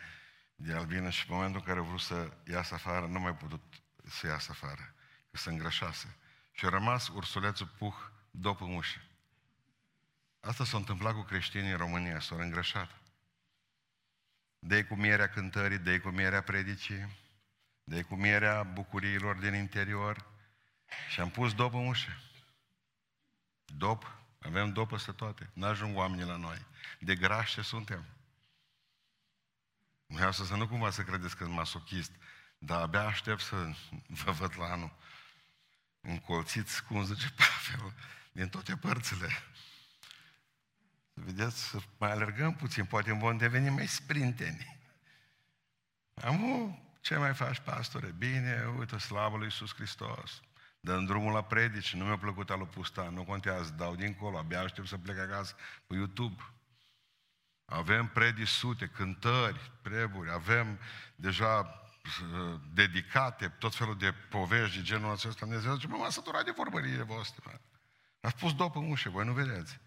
de 0.55 0.73
albină 0.73 1.11
și 1.11 1.31
în 1.31 1.35
momentul 1.35 1.61
în 1.61 1.67
care 1.67 1.79
a 1.79 1.83
vrut 1.83 2.01
să 2.01 2.37
iasă 2.51 2.75
afară, 2.75 3.07
nu 3.07 3.21
mai 3.21 3.37
putut 3.37 3.63
să 4.05 4.27
iasă 4.27 4.51
afară, 4.51 4.95
că 5.31 5.37
se 5.37 5.51
îngrășase. 5.51 6.17
Și 6.53 6.67
a 6.67 6.69
rămas 6.69 7.09
ursulețul 7.09 7.67
Puh 7.79 7.95
dop 8.31 8.61
în 8.61 8.75
ușă. 8.75 8.99
Asta 10.41 10.65
s-a 10.65 10.77
întâmplat 10.77 11.15
cu 11.15 11.23
creștinii 11.23 11.71
în 11.71 11.77
România, 11.77 12.21
s-au 12.21 12.39
îngrășat 12.39 13.04
dă 14.66 14.84
cu 14.84 14.94
mierea 14.94 15.28
cântării, 15.28 15.78
dă 15.78 16.00
cu 16.00 16.08
mierea 16.08 16.43
predicii, 16.43 17.16
dă 17.84 18.02
cu 18.02 18.14
mierea 18.14 18.62
bucuriilor 18.62 19.37
din 19.37 19.55
interior 19.55 20.26
și 21.08 21.20
am 21.20 21.31
pus 21.31 21.55
dop 21.55 21.75
în 21.75 21.87
ușă. 21.87 22.20
Dop, 23.64 24.16
avem 24.40 24.72
dop 24.72 24.88
peste 24.88 25.12
toate, 25.12 25.50
n-ajung 25.52 25.96
oamenii 25.96 26.25
la 26.25 26.37
noi. 26.37 26.66
De 26.99 27.14
grașe 27.14 27.62
suntem. 27.62 28.05
Vreau 30.06 30.32
să, 30.32 30.44
să 30.44 30.56
nu 30.56 30.69
cumva 30.69 30.90
să 30.90 31.02
credeți 31.02 31.37
că 31.37 31.44
sunt 31.44 31.56
masochist, 31.56 32.12
dar 32.58 32.81
abia 32.81 33.06
aștept 33.06 33.40
să 33.40 33.75
vă 34.25 34.31
văd 34.31 34.58
la 34.58 34.64
anul 34.64 34.96
încolțiți, 36.00 36.84
cum 36.84 37.05
zice 37.05 37.31
Pavel, 37.31 37.94
din 38.32 38.49
toate 38.49 38.76
părțile. 38.76 39.28
Vedeți, 41.14 41.69
să 41.69 41.78
mai 41.99 42.11
alergăm 42.11 42.55
puțin, 42.55 42.84
poate 42.84 43.12
vom 43.12 43.37
deveni 43.37 43.69
mai 43.69 43.87
sprinteni. 43.87 44.78
Amu, 46.14 46.82
ce 47.00 47.16
mai 47.16 47.34
faci, 47.34 47.58
pastore? 47.58 48.14
Bine, 48.19 48.75
uite, 48.78 48.99
slavă 48.99 49.37
lui 49.37 49.44
Iisus 49.44 49.75
Hristos. 49.75 50.43
Dăm 50.81 51.05
drumul 51.05 51.33
la 51.33 51.42
predici, 51.42 51.94
nu 51.94 52.04
mi-a 52.04 52.18
plăcut 52.18 52.50
alu 52.50 52.66
pusta, 52.66 53.09
nu 53.12 53.25
contează, 53.25 53.75
dau 53.76 53.94
dincolo, 53.94 54.38
abia 54.38 54.61
aștept 54.61 54.87
să 54.87 54.99
plec 54.99 55.18
acasă 55.18 55.54
pe 55.87 55.94
YouTube. 55.94 56.42
Avem 57.64 58.06
predici 58.06 58.49
sute, 58.49 58.87
cântări, 58.87 59.71
treburi, 59.83 60.30
avem 60.30 60.78
deja 61.16 61.59
uh, 61.59 62.61
dedicate, 62.73 63.49
tot 63.49 63.75
felul 63.75 63.99
de 63.99 64.12
povești 64.12 64.76
de 64.76 64.83
genul 64.83 65.12
acesta. 65.12 65.47
Dumnezeu 65.47 65.75
zice, 65.75 65.87
mă, 65.87 65.97
m-am 65.97 66.11
săturat 66.11 66.44
de 66.44 66.50
vorbările 66.50 67.02
voastre. 67.02 67.61
Ați 68.21 68.37
pus 68.37 68.54
dopă 68.54 68.78
în 68.78 68.90
ușă, 68.90 69.09
voi 69.09 69.25
nu 69.25 69.33
vedeți. 69.33 69.78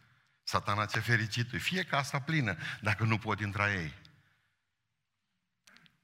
Satana 0.48 0.86
ce 0.86 1.00
fericit 1.00 1.62
fie 1.62 1.84
casa 1.84 2.20
plină, 2.20 2.58
dacă 2.82 3.04
nu 3.04 3.18
pot 3.18 3.40
intra 3.40 3.74
ei. 3.74 3.94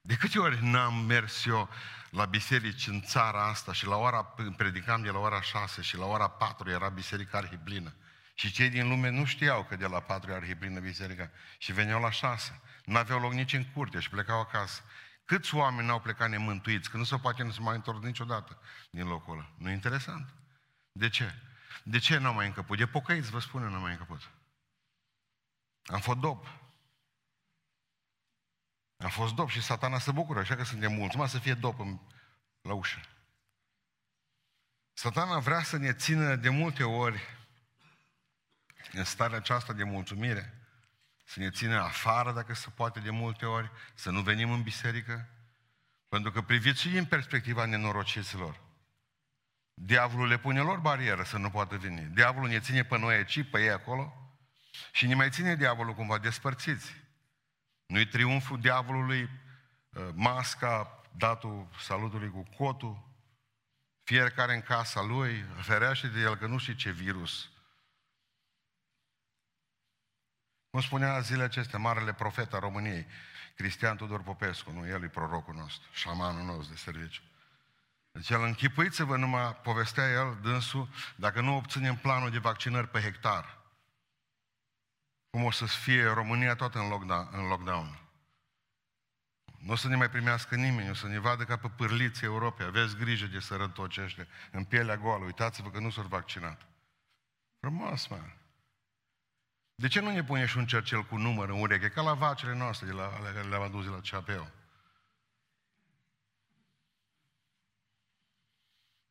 De 0.02 0.16
câte 0.16 0.40
ori 0.40 0.66
n-am 0.66 0.94
mers 0.94 1.46
eu 1.46 1.70
la 2.10 2.26
biserici 2.26 2.88
în 2.88 3.02
țara 3.02 3.48
asta 3.48 3.74
și 3.74 3.86
la 3.86 3.96
ora, 3.96 4.24
predicam 4.58 5.02
de 5.02 5.10
la 5.10 5.18
ora 5.20 5.42
6 5.42 5.82
și 5.82 5.98
la 5.98 6.06
ora 6.06 6.28
4 6.28 6.70
era 6.70 6.90
biserica 6.90 7.38
arhiplină. 7.38 7.94
Și 8.34 8.52
cei 8.52 8.70
din 8.70 8.88
lume 8.88 9.10
nu 9.10 9.26
știau 9.26 9.64
că 9.64 9.76
de 9.76 9.88
la 9.88 10.00
4 10.00 10.32
e 10.32 10.36
arhiplină 10.36 10.80
biserica. 10.80 11.32
Și 11.58 11.74
veneau 11.74 12.02
la 12.02 12.12
6. 12.12 12.62
Nu 12.86 12.98
aveau 12.98 13.20
loc 13.20 13.34
nici 13.34 13.54
în 13.54 13.66
curte 13.66 14.00
și 14.00 14.10
plecau 14.10 14.40
acasă. 14.40 14.82
Câți 15.26 15.56
oameni 15.56 15.88
n-au 15.88 16.00
plecat 16.00 16.30
nemântuiți, 16.30 16.90
că 16.90 16.98
nu 16.98 17.04
se 17.04 17.18
poate 17.18 17.44
nu 17.44 17.52
se 17.52 17.62
mai 17.62 17.76
întorc 17.76 18.04
niciodată 18.04 18.60
din 18.90 19.08
locul 19.08 19.34
ăla. 19.34 19.50
Nu 19.58 19.70
e 19.70 19.74
interesant? 19.74 20.34
De 20.92 21.10
ce? 21.10 21.34
De 21.84 22.00
ce 22.00 22.18
n-am 22.18 22.36
mai 22.36 22.46
încăput? 22.46 22.78
De 22.78 22.88
pocăiți, 22.88 23.30
vă 23.30 23.40
spun, 23.40 23.62
n-am 23.62 23.82
mai 23.82 23.92
încăput. 23.92 24.32
Am 25.84 26.00
fost 26.00 26.18
dop. 26.18 26.48
Am 28.98 29.10
fost 29.10 29.34
dop 29.34 29.50
și 29.50 29.62
satana 29.62 30.00
se 30.00 30.12
bucură, 30.12 30.40
așa 30.40 30.56
că 30.56 30.64
suntem 30.64 30.94
mulți, 30.94 31.18
mai 31.18 31.30
să 31.30 31.40
fie 31.40 31.54
dop 31.54 31.80
în, 31.80 32.00
la 32.62 32.74
ușă. 32.74 33.00
Satana 34.94 35.40
vrea 35.40 35.64
să 35.64 35.78
ne 35.78 35.94
țină 35.94 36.36
de 36.36 36.50
multe 36.50 36.84
ori 36.84 37.22
în 38.92 39.04
starea 39.04 39.38
aceasta 39.38 39.74
de 39.74 39.84
mulțumire, 39.84 40.68
să 41.24 41.40
ne 41.40 41.50
țină 41.50 41.80
afară, 41.80 42.32
dacă 42.32 42.54
se 42.54 42.70
poate, 42.70 43.00
de 43.00 43.10
multe 43.10 43.46
ori, 43.46 43.72
să 43.94 44.10
nu 44.10 44.22
venim 44.22 44.52
în 44.52 44.62
biserică, 44.62 45.30
pentru 46.10 46.32
că 46.32 46.42
priviți 46.42 46.82
și 46.82 46.98
în 46.98 47.06
perspectiva 47.06 47.66
nenorociților. 47.66 48.63
Diavolul 49.74 50.28
le 50.28 50.38
pune 50.38 50.60
lor 50.60 50.80
barieră 50.80 51.24
să 51.24 51.38
nu 51.38 51.50
poată 51.50 51.78
veni. 51.78 52.02
Diavolul 52.02 52.50
ne 52.50 52.60
ține 52.60 52.84
pe 52.84 52.98
noi 52.98 53.16
aici, 53.16 53.50
pe 53.50 53.62
ei 53.62 53.72
acolo 53.72 54.14
și 54.92 55.08
ne 55.08 55.16
mai 55.16 55.30
ține 55.30 55.56
diavolul 55.56 55.94
cumva 55.94 56.18
despărțiți. 56.18 56.94
Nu-i 57.86 58.08
triumful 58.08 58.60
diavolului, 58.60 59.22
uh, 59.22 60.10
masca, 60.14 61.02
datul 61.18 61.68
salutului 61.80 62.30
cu 62.30 62.44
cotul, 62.58 63.12
fiecare 64.04 64.54
în 64.54 64.62
casa 64.62 65.02
lui, 65.02 65.46
ferește 65.62 66.08
de 66.08 66.20
el 66.20 66.36
că 66.36 66.48
nu 66.48 66.58
știe 66.58 66.76
ce 66.76 66.92
virus. 66.92 67.52
Cum 70.70 70.82
spunea 70.82 71.20
zilele 71.20 71.44
acestea, 71.44 71.80
marele 71.80 72.14
profet 72.14 72.54
al 72.54 72.60
României, 72.60 73.06
Cristian 73.56 73.98
Tudor 73.98 74.24
Popescu, 74.24 74.72
nu, 74.72 74.88
el 74.88 75.04
e 75.04 75.08
prorocul 75.08 75.56
nostru, 75.56 75.90
șamanul 75.94 76.46
nostru 76.46 76.74
de 76.74 76.80
serviciu. 76.80 77.22
Deci 78.14 78.30
el 78.30 78.42
închipuiți-vă 78.42 79.18
numai, 79.18 79.56
povestea 79.56 80.10
el, 80.12 80.38
dânsul, 80.42 80.90
dacă 81.16 81.42
nu 81.42 81.56
obținem 81.56 81.96
planul 81.96 82.30
de 82.30 82.38
vaccinări 82.38 82.88
pe 82.88 83.02
hectar, 83.02 83.62
cum 85.30 85.44
o 85.44 85.52
să 85.52 85.66
fie 85.66 86.06
România 86.06 86.56
tot 86.56 86.76
în 86.76 86.88
lockdown. 86.88 87.30
În 87.32 87.48
lockdown. 87.48 88.00
Nu 89.58 89.72
o 89.72 89.76
să 89.76 89.88
ne 89.88 89.96
mai 89.96 90.10
primească 90.10 90.56
nimeni, 90.56 90.90
o 90.90 90.94
să 90.94 91.08
ne 91.08 91.20
vadă 91.20 91.44
ca 91.44 91.58
pe 91.58 91.70
pârliți 91.70 92.24
Europei. 92.24 92.66
Aveți 92.66 92.96
grijă 92.96 93.26
de 93.26 93.40
sărătoci 93.40 93.98
ăștia, 93.98 94.28
în 94.52 94.64
pielea 94.64 94.98
goală. 94.98 95.26
Uitați-vă 95.26 95.70
că 95.70 95.80
nu 95.80 95.90
s-au 95.90 96.04
vaccinat. 96.04 96.68
Frumos, 97.60 98.08
mă. 98.08 98.20
De 99.76 99.88
ce 99.88 100.00
nu 100.00 100.12
ne 100.12 100.24
pune 100.24 100.46
și 100.46 100.58
un 100.58 100.66
cercel 100.66 101.04
cu 101.04 101.18
număr 101.18 101.50
în 101.50 101.60
ureche, 101.60 101.90
ca 101.90 102.02
la 102.02 102.14
vacile 102.14 102.56
noastre, 102.56 102.88
de 102.88 102.94
la, 102.94 103.06
ale 103.06 103.32
care 103.32 103.48
le-am 103.48 103.62
adus 103.62 103.84
de 103.84 103.90
la 103.90 104.00
CAPEO? 104.00 104.48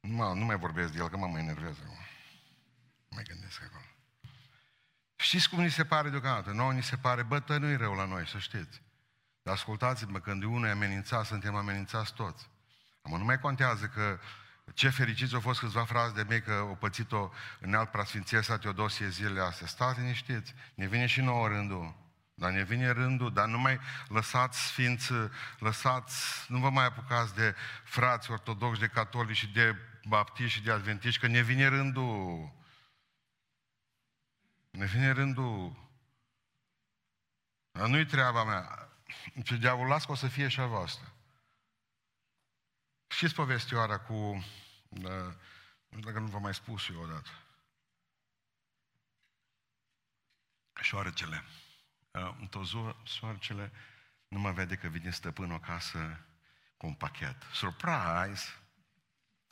Nu, 0.09 0.35
nu 0.35 0.45
mai 0.45 0.57
vorbesc 0.57 0.93
de 0.93 0.99
el, 0.99 1.09
că 1.09 1.17
mă 1.17 1.27
mai 1.27 1.41
enervează. 1.41 1.81
Nu 1.85 1.95
mai 3.09 3.23
gândesc 3.23 3.63
acolo. 3.63 3.85
Știți 5.17 5.49
cum 5.49 5.61
ni 5.61 5.71
se 5.71 5.85
pare 5.85 6.09
deocamdată? 6.09 6.51
Noi 6.51 6.75
ni 6.75 6.83
se 6.83 6.97
pare, 6.97 7.23
bă, 7.23 7.57
nu-i 7.59 7.77
rău 7.77 7.95
la 7.95 8.05
noi, 8.05 8.27
să 8.27 8.39
știți. 8.39 8.83
Dar 9.43 9.55
ascultați-mă, 9.55 10.19
când 10.19 10.43
unul 10.43 10.67
e 10.67 10.71
amenințat, 10.71 11.27
suntem 11.27 11.55
amenințați 11.55 12.15
toți. 12.15 12.51
Acum 13.03 13.19
nu 13.19 13.25
mai 13.25 13.41
contează 13.41 13.87
că 13.87 14.19
ce 14.75 14.89
fericiți 14.89 15.35
au 15.35 15.41
fost 15.41 15.61
câțiva 15.61 15.85
frați 15.85 16.15
de 16.15 16.23
mei 16.29 16.43
că 16.43 16.53
au 16.53 16.77
pățit-o 16.77 17.31
în 17.61 17.75
alt 17.75 17.91
preasfinția 17.91 18.41
Teodosie 18.41 19.09
zilele 19.09 19.41
astea. 19.41 19.67
Stați 19.67 20.01
liniștiți, 20.01 20.55
ne 20.75 20.87
vine 20.87 21.07
și 21.07 21.21
nouă 21.21 21.49
rândul. 21.49 22.01
Dar 22.35 22.51
ne 22.51 22.63
vine 22.63 22.91
rândul, 22.91 23.33
dar 23.33 23.47
nu 23.47 23.59
mai 23.59 23.81
lăsați 24.09 24.67
sfinți, 24.67 25.13
lăsați, 25.59 26.45
nu 26.49 26.59
vă 26.59 26.71
mai 26.71 26.85
apucați 26.85 27.35
de 27.35 27.55
frați 27.85 28.31
ortodoxi, 28.31 28.81
de 28.81 28.87
catolici 28.87 29.37
și 29.37 29.47
de 29.47 29.77
baptiști 30.05 30.59
și 30.59 30.65
de 30.65 30.71
adventiști, 30.71 31.21
că 31.21 31.27
ne 31.27 31.41
vine 31.41 31.67
rândul. 31.67 32.53
Ne 34.71 34.87
vine 34.87 35.11
rândul. 35.11 35.91
Dar 37.71 37.89
nu-i 37.89 38.07
treaba 38.07 38.45
mea. 38.45 38.89
Ce 39.45 39.57
diavolul 39.57 39.91
las 39.91 40.05
că 40.05 40.13
o 40.13 40.15
să 40.15 40.29
fie 40.29 40.49
și 40.49 40.61
a 40.61 40.67
voastră. 40.67 41.13
Știți 43.07 43.35
povestioara 43.35 44.01
cu, 44.01 44.45
da, 44.89 45.17
nu 45.89 45.99
știu 45.99 46.11
dacă 46.11 46.19
nu 46.19 46.27
v-am 46.27 46.43
mai 46.43 46.55
spus 46.55 46.89
eu 46.89 47.01
odată. 47.03 47.31
Șoarecele. 50.81 51.45
Uh, 52.11 52.37
într-o 52.41 52.65
zi, 52.65 52.77
șoarecele 53.03 53.73
nu 54.29 54.39
mă 54.39 54.53
vede 54.53 54.77
că 54.77 54.89
vine 54.89 55.11
stăpânul 55.11 55.57
acasă 55.57 56.27
cu 56.77 56.87
un 56.87 56.95
pachet. 56.95 57.43
Surprise! 57.53 58.62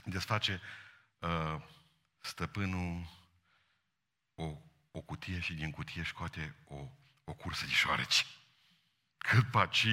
Desface 0.04 0.61
uh, 1.19 1.62
stăpânul 2.21 3.09
o, 4.35 4.57
o 4.90 5.00
cutie 5.00 5.40
și 5.40 5.54
din 5.54 5.71
cutie 5.71 6.04
scoate 6.04 6.57
o, 6.64 6.88
o 7.25 7.35
cursă 7.35 7.64
de 7.66 7.73
șoareci. 7.73 8.26
Cât 9.19 9.50
paci 9.50 9.87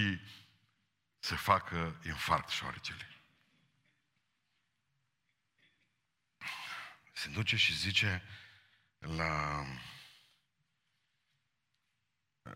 să 1.20 1.36
facă 1.36 2.02
infarct 2.06 2.50
șoarecele. 2.50 3.08
Se 7.14 7.30
duce 7.30 7.56
și 7.56 7.78
zice 7.78 8.24
la, 9.00 9.64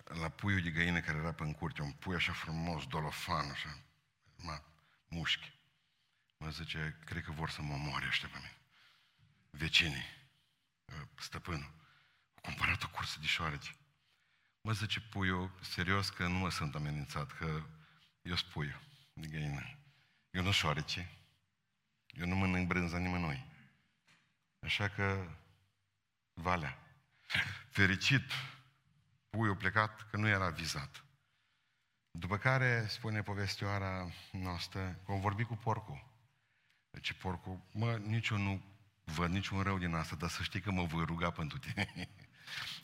la 0.03 0.29
puiul 0.29 0.61
de 0.61 0.69
găină 0.69 1.01
care 1.01 1.17
era 1.17 1.33
pe 1.33 1.43
în 1.43 1.53
curte, 1.53 1.81
un 1.81 1.91
pui 1.91 2.15
așa 2.15 2.33
frumos, 2.33 2.87
dolofan, 2.87 3.49
așa, 3.49 3.77
ma, 4.35 4.63
mușchi. 5.07 5.59
Mă 6.41 6.49
zice, 6.49 6.97
cred 7.05 7.23
că 7.23 7.31
vor 7.31 7.49
să 7.49 7.61
mă 7.61 7.73
omoare 7.73 8.05
ăștia 8.07 8.27
pe 8.27 8.37
mine. 8.37 8.57
Vecinii, 9.49 10.05
stăpânul, 11.17 11.73
au 12.33 12.41
cumpărat 12.41 12.83
o 12.83 12.89
cursă 12.89 13.19
de 13.19 13.25
șoareci. 13.25 13.75
Mă 14.61 14.71
zice 14.71 15.01
puiul, 15.01 15.51
serios 15.61 16.09
că 16.09 16.27
nu 16.27 16.37
mă 16.37 16.49
sunt 16.49 16.75
amenințat, 16.75 17.31
că 17.31 17.63
eu 18.21 18.35
sunt 18.35 18.51
puiul 18.51 18.81
de 19.13 19.27
găină. 19.27 19.77
Eu 20.29 20.43
nu 20.43 20.51
șoarece. 20.51 21.11
Eu 22.07 22.27
nu 22.27 22.35
mănânc 22.35 22.67
brânza 22.67 22.97
nimănui. 22.97 23.45
Așa 24.59 24.89
că, 24.89 25.27
valea. 26.33 26.77
Fericit, 27.77 28.31
puiul 29.29 29.55
plecat 29.55 30.09
că 30.09 30.17
nu 30.17 30.27
era 30.27 30.49
vizat. 30.49 31.05
După 32.11 32.37
care, 32.37 32.87
spune 32.87 33.23
povestioara 33.23 34.11
noastră, 34.31 35.01
că 35.05 35.11
am 35.11 35.19
vorbit 35.19 35.47
cu 35.47 35.55
porcul. 35.55 36.10
Deci 36.91 37.13
porcul, 37.13 37.61
mă, 37.71 37.99
nici 38.03 38.29
eu 38.29 38.37
nu 38.37 38.61
văd 39.03 39.29
niciun 39.29 39.61
rău 39.61 39.77
din 39.77 39.95
asta, 39.95 40.15
dar 40.15 40.29
să 40.29 40.43
știi 40.43 40.61
că 40.61 40.71
mă 40.71 40.83
voi 40.83 41.05
ruga 41.05 41.31
pentru 41.31 41.57
tine. 41.57 41.89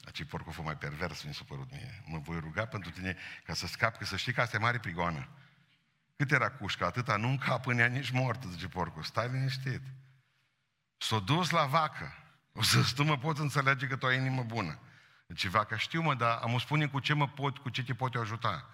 Aci 0.07 0.23
porcul 0.23 0.51
fost 0.51 0.67
mai 0.67 0.77
pervers, 0.77 1.23
mi 1.23 1.33
s-a 1.33 1.43
părut 1.47 1.71
mie. 1.71 2.03
Mă 2.05 2.19
voi 2.19 2.39
ruga 2.39 2.65
pentru 2.65 2.91
tine 2.91 3.17
ca 3.43 3.53
să 3.53 3.67
scap, 3.67 3.97
că 3.97 4.05
să 4.05 4.17
știi 4.17 4.33
că 4.33 4.41
asta 4.41 4.55
e 4.55 4.59
mare 4.59 4.79
prigoană. 4.79 5.27
Cât 6.15 6.31
era 6.31 6.51
cușca? 6.51 6.85
Atâta 6.85 7.17
nu 7.17 7.27
încap 7.27 7.65
în 7.65 7.77
ea 7.77 7.87
nici 7.87 8.09
mort, 8.09 8.43
zice 8.43 8.67
porcul. 8.67 9.03
Stai 9.03 9.29
liniștit. 9.29 9.81
S-a 10.97 11.19
dus 11.19 11.49
la 11.49 11.65
vacă. 11.65 12.13
O 12.53 12.61
să 12.61 12.91
tu 12.95 13.03
mă 13.03 13.17
poți 13.17 13.41
înțelege 13.41 13.87
că 13.87 13.95
tu 13.95 14.05
ai 14.05 14.17
inimă 14.17 14.43
bună. 14.43 14.79
Deci 15.27 15.45
vaca, 15.45 15.77
știu 15.77 16.01
mă, 16.01 16.15
dar 16.15 16.39
am 16.41 16.59
spune 16.59 16.87
cu 16.87 16.99
ce 16.99 17.13
mă 17.13 17.27
pot, 17.27 17.57
cu 17.57 17.69
ce 17.69 17.83
te 17.83 17.93
pot 17.93 18.15
ajuta. 18.15 18.69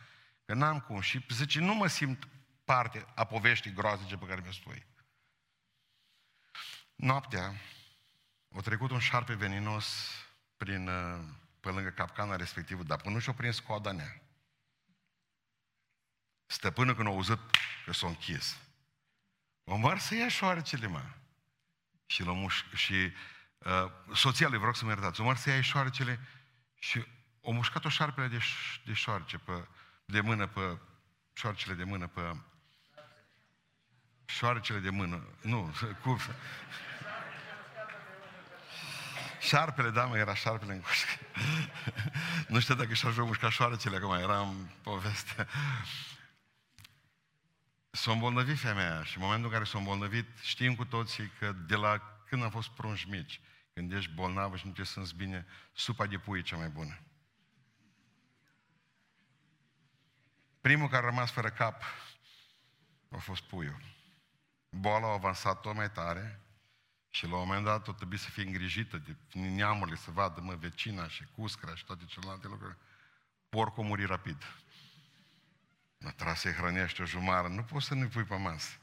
Că 0.45 0.53
n-am 0.53 0.79
cum. 0.79 1.01
Și 1.01 1.25
zice, 1.29 1.59
nu 1.59 1.75
mă 1.75 1.87
simt 1.87 2.27
parte 2.63 3.05
a 3.15 3.23
poveștii 3.23 3.73
groaznice 3.73 4.17
pe 4.17 4.25
care 4.25 4.41
mi-o 4.41 4.51
spui. 4.51 4.85
Noaptea, 7.03 7.53
a 8.55 8.61
trecut 8.61 8.91
un 8.91 8.99
șarpe 8.99 9.33
veninos 9.33 10.09
prin, 10.57 10.87
uh, 10.87 11.19
pe 11.59 11.69
lângă 11.69 11.89
capcana 11.89 12.35
respectivă, 12.35 12.83
dar 12.83 13.01
până 13.01 13.19
și-o 13.19 13.33
prins 13.33 13.59
coada 13.59 13.91
nea. 13.91 14.21
Stăpânul 16.45 16.95
când 16.95 17.07
a 17.07 17.11
auzit 17.11 17.39
că 17.85 17.93
s-a 17.93 18.07
închis, 18.07 18.57
o 19.63 19.97
să 19.97 20.15
ia 20.15 20.27
șoarecele, 20.27 20.87
mă. 20.87 21.03
Și, 22.05 22.23
l 22.23 22.29
muș- 22.29 22.73
și 22.73 23.11
uh, 23.57 23.91
soția 24.13 24.47
lui, 24.47 24.57
vreau 24.57 24.73
să 24.73 24.85
mă 24.85 24.89
iertați, 24.89 25.21
o 25.21 25.35
să 25.35 25.49
ia 25.49 25.61
șoarecele 25.61 26.19
și 26.79 27.05
o 27.41 27.51
mușcat-o 27.51 27.89
șarpele 27.89 28.27
de, 28.27 28.39
de 28.85 28.93
șoarece, 28.93 29.37
pe, 29.37 29.67
de 30.05 30.21
mână 30.21 30.47
pe, 30.47 30.79
șoarecele 31.33 31.73
de 31.73 31.83
mână 31.83 32.07
pe, 32.07 32.35
șoarecele 34.25 34.79
de 34.79 34.89
mână, 34.89 35.27
nu, 35.41 35.73
cu, 36.03 36.17
Șarpele, 39.43 39.89
da, 39.89 40.05
mă, 40.05 40.17
era 40.17 40.35
șarpele 40.35 40.73
în 40.73 40.81
cușcă. 40.81 41.11
nu 42.53 42.59
știu 42.59 42.75
dacă 42.75 42.93
și-a 42.93 43.09
mușcat 43.09 43.51
șoarecele, 43.51 43.95
acum 43.95 44.13
era 44.13 44.39
în 44.39 44.67
poveste. 44.81 45.47
S-a 47.89 48.11
îmbolnăvit 48.11 48.59
femeia 48.59 49.03
și 49.03 49.17
în 49.17 49.23
momentul 49.23 49.45
în 49.45 49.51
care 49.51 49.63
s-a 49.63 49.77
îmbolnăvit, 49.77 50.27
știm 50.41 50.75
cu 50.75 50.85
toții 50.85 51.31
că 51.39 51.51
de 51.51 51.75
la 51.75 52.01
când 52.27 52.43
am 52.43 52.49
fost 52.49 52.69
prunși 52.69 53.09
mici, 53.09 53.41
când 53.73 53.93
ești 53.93 54.11
bolnavă 54.11 54.55
și 54.55 54.65
nu 54.67 54.71
te 54.71 54.83
simți 54.83 55.15
bine, 55.15 55.45
supa 55.73 56.05
de 56.05 56.17
pui 56.17 56.39
e 56.39 56.41
cea 56.41 56.57
mai 56.57 56.69
bună. 56.69 56.99
Primul 60.61 60.89
care 60.89 61.05
a 61.05 61.09
rămas 61.09 61.31
fără 61.31 61.49
cap 61.49 61.83
a 63.09 63.17
fost 63.17 63.41
puiul. 63.41 63.81
Boala 64.69 65.07
a 65.07 65.13
avansat 65.13 65.61
tot 65.61 65.75
mai 65.75 65.91
tare 65.91 66.42
și 67.15 67.27
la 67.27 67.35
un 67.35 67.47
moment 67.47 67.65
dat 67.65 67.87
o 67.87 67.93
trebuie 67.93 68.19
să 68.19 68.29
fie 68.29 68.43
îngrijită 68.43 68.97
de 68.97 69.15
neamurile, 69.39 69.97
să 69.97 70.11
vadă, 70.11 70.41
mă, 70.41 70.55
vecina 70.55 71.07
și 71.07 71.25
cuscra 71.35 71.75
și 71.75 71.85
toate 71.85 72.05
celelalte 72.05 72.47
lucruri. 72.47 72.77
Porcul 73.49 73.83
muri 73.83 74.05
rapid. 74.05 74.43
Mă 75.97 76.11
tras 76.11 76.39
să-i 76.39 76.53
hrănește 76.53 77.01
o 77.01 77.05
jumară, 77.05 77.47
nu 77.47 77.63
poți 77.63 77.85
să 77.85 77.93
nu 77.93 78.07
pui 78.07 78.23
pe 78.23 78.35
masă. 78.35 78.77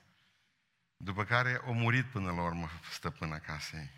După 0.96 1.25
care 1.25 1.60
o 1.66 1.72
murit 1.72 2.04
până 2.04 2.32
la 2.32 2.42
urmă 2.42 2.68
stăpâna 2.90 3.38
casei. 3.38 3.90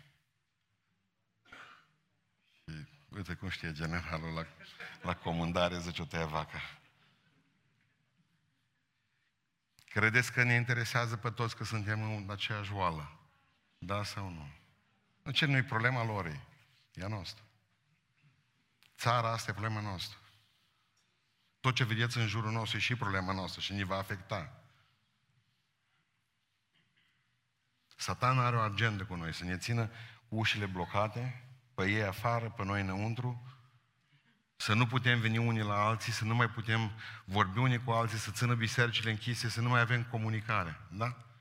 Și 2.53 2.87
uite 3.09 3.33
cum 3.33 3.49
știe 3.49 3.71
generalul 3.71 4.33
la, 4.33 4.45
la 5.01 5.15
comandare, 5.15 5.79
zice 5.79 6.01
o 6.01 6.05
tăia 6.05 6.25
vaca. 6.25 6.61
Credeți 9.85 10.31
că 10.31 10.43
ne 10.43 10.53
interesează 10.53 11.17
pe 11.17 11.29
toți 11.29 11.55
că 11.55 11.63
suntem 11.63 12.15
în 12.15 12.29
aceeași 12.29 12.73
oală? 12.73 13.17
Da 13.85 14.03
sau 14.03 14.29
nu? 14.29 14.47
Nu 15.23 15.31
ce 15.31 15.45
nu 15.45 15.57
e 15.57 15.63
problema 15.63 16.03
lor, 16.03 16.25
e 16.93 17.03
a 17.03 17.07
noastră. 17.07 17.43
Țara 18.97 19.31
asta 19.31 19.51
e 19.51 19.53
problema 19.53 19.79
noastră. 19.81 20.17
Tot 21.59 21.75
ce 21.75 21.83
vedeți 21.83 22.17
în 22.17 22.27
jurul 22.27 22.51
nostru 22.51 22.77
e 22.77 22.79
și 22.79 22.95
problema 22.95 23.33
noastră 23.33 23.61
și 23.61 23.73
ne 23.73 23.83
va 23.83 23.97
afecta. 23.97 24.63
Satan 27.95 28.39
are 28.39 28.55
o 28.55 28.59
agendă 28.59 29.05
cu 29.05 29.15
noi, 29.15 29.33
să 29.33 29.43
ne 29.43 29.57
țină 29.57 29.89
cu 30.29 30.35
ușile 30.35 30.65
blocate, 30.65 31.47
pe 31.73 31.89
ei 31.89 32.03
afară, 32.03 32.49
pe 32.49 32.63
noi 32.63 32.81
înăuntru, 32.81 33.47
să 34.55 34.73
nu 34.73 34.87
putem 34.87 35.19
veni 35.19 35.37
unii 35.37 35.63
la 35.63 35.85
alții, 35.85 36.11
să 36.11 36.23
nu 36.23 36.35
mai 36.35 36.49
putem 36.49 36.91
vorbi 37.25 37.57
unii 37.57 37.83
cu 37.83 37.91
alții, 37.91 38.17
să 38.17 38.31
țină 38.31 38.55
bisericile 38.55 39.11
închise, 39.11 39.49
să 39.49 39.61
nu 39.61 39.69
mai 39.69 39.81
avem 39.81 40.03
comunicare. 40.03 40.79
Da? 40.89 41.32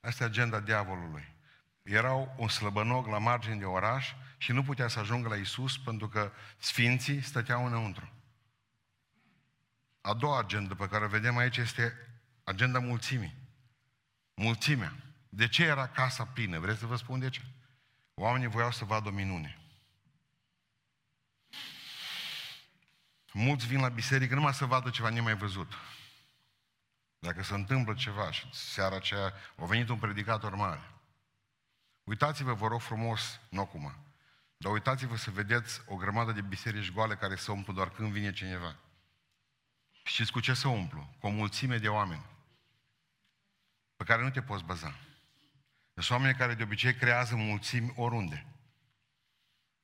Asta 0.00 0.22
e 0.22 0.26
agenda 0.26 0.60
diavolului. 0.60 1.34
Erau 1.82 2.34
un 2.38 2.48
slăbănog 2.48 3.06
la 3.06 3.18
margine 3.18 3.56
de 3.56 3.64
oraș 3.64 4.12
și 4.36 4.52
nu 4.52 4.62
putea 4.62 4.88
să 4.88 4.98
ajungă 4.98 5.28
la 5.28 5.36
Isus 5.36 5.78
pentru 5.78 6.08
că 6.08 6.32
sfinții 6.58 7.22
stăteau 7.22 7.66
înăuntru. 7.66 8.12
A 10.00 10.14
doua 10.14 10.38
agendă 10.38 10.74
pe 10.74 10.88
care 10.88 11.04
o 11.04 11.08
vedem 11.08 11.36
aici 11.36 11.56
este 11.56 11.92
agenda 12.44 12.78
mulțimii. 12.78 13.34
Mulțimea. 14.34 14.96
De 15.28 15.48
ce 15.48 15.64
era 15.64 15.88
casa 15.88 16.24
plină? 16.24 16.58
Vreți 16.58 16.78
să 16.78 16.86
vă 16.86 16.96
spun 16.96 17.18
de 17.18 17.28
ce? 17.28 17.40
Oamenii 18.14 18.46
voiau 18.46 18.70
să 18.70 18.84
vadă 18.84 19.08
o 19.08 19.12
minune. 19.12 19.58
Mulți 23.32 23.66
vin 23.66 23.80
la 23.80 23.88
biserică 23.88 24.34
numai 24.34 24.54
să 24.54 24.64
vadă 24.64 24.90
ceva 24.90 25.08
nemai 25.08 25.36
văzut. 25.36 25.72
Dacă 27.20 27.42
se 27.42 27.54
întâmplă 27.54 27.94
ceva 27.94 28.30
și 28.30 28.48
seara 28.52 28.96
aceea 28.96 29.32
a 29.56 29.64
venit 29.64 29.88
un 29.88 29.98
predicator 29.98 30.54
mare. 30.54 30.90
Uitați-vă, 32.04 32.52
vă 32.52 32.66
rog 32.66 32.80
frumos, 32.80 33.40
nu 33.48 33.60
acum, 33.60 33.94
dar 34.56 34.72
uitați-vă 34.72 35.16
să 35.16 35.30
vedeți 35.30 35.82
o 35.86 35.96
grămadă 35.96 36.32
de 36.32 36.40
biserici 36.40 36.92
goale 36.92 37.16
care 37.16 37.34
se 37.34 37.50
umplu 37.50 37.72
doar 37.72 37.90
când 37.90 38.12
vine 38.12 38.32
cineva. 38.32 38.76
Știți 40.02 40.32
cu 40.32 40.40
ce 40.40 40.54
se 40.54 40.68
umplu? 40.68 41.14
Cu 41.18 41.26
o 41.26 41.30
mulțime 41.30 41.78
de 41.78 41.88
oameni 41.88 42.26
pe 44.00 44.06
care 44.06 44.22
nu 44.22 44.30
te 44.30 44.42
poți 44.42 44.64
baza. 44.64 44.94
Sunt 45.94 46.10
oameni 46.10 46.36
care 46.36 46.54
de 46.54 46.62
obicei 46.62 46.94
creează 46.94 47.36
mulțimi 47.36 47.92
oriunde. 47.96 48.46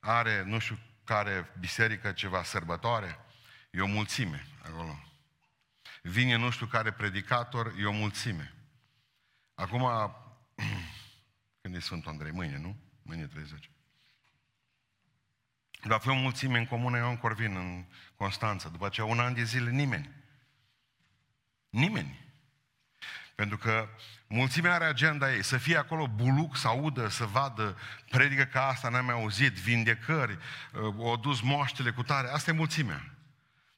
Are, 0.00 0.42
nu 0.42 0.58
știu 0.58 0.78
care 1.04 1.50
biserică, 1.58 2.12
ceva 2.12 2.42
sărbătoare, 2.42 3.18
e 3.70 3.80
o 3.80 3.86
mulțime 3.86 4.46
acolo. 4.62 4.98
Vine 6.08 6.36
nu 6.36 6.50
știu 6.50 6.66
care 6.66 6.90
predicator, 6.90 7.74
e 7.78 7.84
o 7.84 7.92
mulțime. 7.92 8.54
Acum, 9.54 9.80
când 11.60 11.74
e 11.74 11.78
Sfântul 11.78 12.10
Andrei? 12.10 12.30
Mâine, 12.30 12.58
nu? 12.58 12.76
Mâine 13.02 13.26
30. 13.26 13.70
Dar 15.84 16.00
fi 16.00 16.08
o 16.08 16.14
mulțime 16.14 16.58
în 16.58 16.66
comună, 16.66 16.98
eu 16.98 17.08
în 17.08 17.16
Corvin, 17.16 17.56
în 17.56 17.84
Constanța. 18.16 18.68
După 18.68 18.86
aceea, 18.86 19.06
un 19.06 19.20
an 19.20 19.34
de 19.34 19.42
zile, 19.42 19.70
nimeni. 19.70 20.10
Nimeni. 21.68 22.24
Pentru 23.34 23.56
că 23.58 23.88
mulțimea 24.26 24.74
are 24.74 24.84
agenda 24.84 25.32
ei, 25.32 25.42
să 25.42 25.58
fie 25.58 25.76
acolo 25.76 26.08
buluc, 26.08 26.56
să 26.56 26.68
audă, 26.68 27.08
să 27.08 27.24
vadă, 27.24 27.78
predică 28.10 28.44
ca 28.44 28.66
asta, 28.66 28.88
n-am 28.88 29.04
mai 29.04 29.14
auzit, 29.14 29.52
vindecări, 29.52 30.38
o 30.96 31.16
dus 31.16 31.40
moaștele 31.40 31.90
cu 31.90 32.02
tare, 32.02 32.28
asta 32.28 32.50
e 32.50 32.54
mulțimea. 32.54 33.14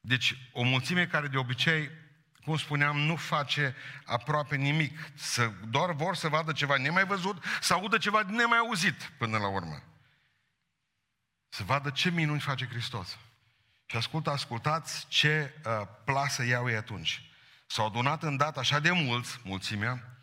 Deci 0.01 0.49
o 0.51 0.63
mulțime 0.63 1.07
care 1.07 1.27
de 1.27 1.37
obicei, 1.37 1.89
cum 2.49 2.57
spuneam, 2.57 2.97
nu 2.97 3.15
face 3.15 3.75
aproape 4.05 4.55
nimic, 4.55 4.99
să, 5.13 5.51
doar 5.67 5.91
vor 5.91 6.15
să 6.15 6.27
vadă 6.27 6.51
ceva 6.51 6.77
nemai 6.77 7.05
văzut, 7.05 7.43
să 7.61 7.73
audă 7.73 7.97
ceva 7.97 8.21
nemai 8.21 8.57
auzit 8.57 9.11
până 9.17 9.37
la 9.37 9.47
urmă. 9.47 9.83
Să 11.49 11.63
vadă 11.63 11.89
ce 11.89 12.09
minuni 12.09 12.39
face 12.39 12.67
Hristos. 12.67 13.17
Și 13.85 13.97
ascultă, 13.97 14.29
ascultați 14.29 15.05
ce 15.07 15.53
uh, 15.65 15.87
plasă 16.05 16.43
iau 16.45 16.69
ei 16.69 16.75
atunci. 16.75 17.31
S-au 17.67 17.85
adunat 17.85 18.23
îndată 18.23 18.59
așa 18.59 18.79
de 18.79 18.91
mulți, 18.91 19.39
mulțimea, 19.43 20.17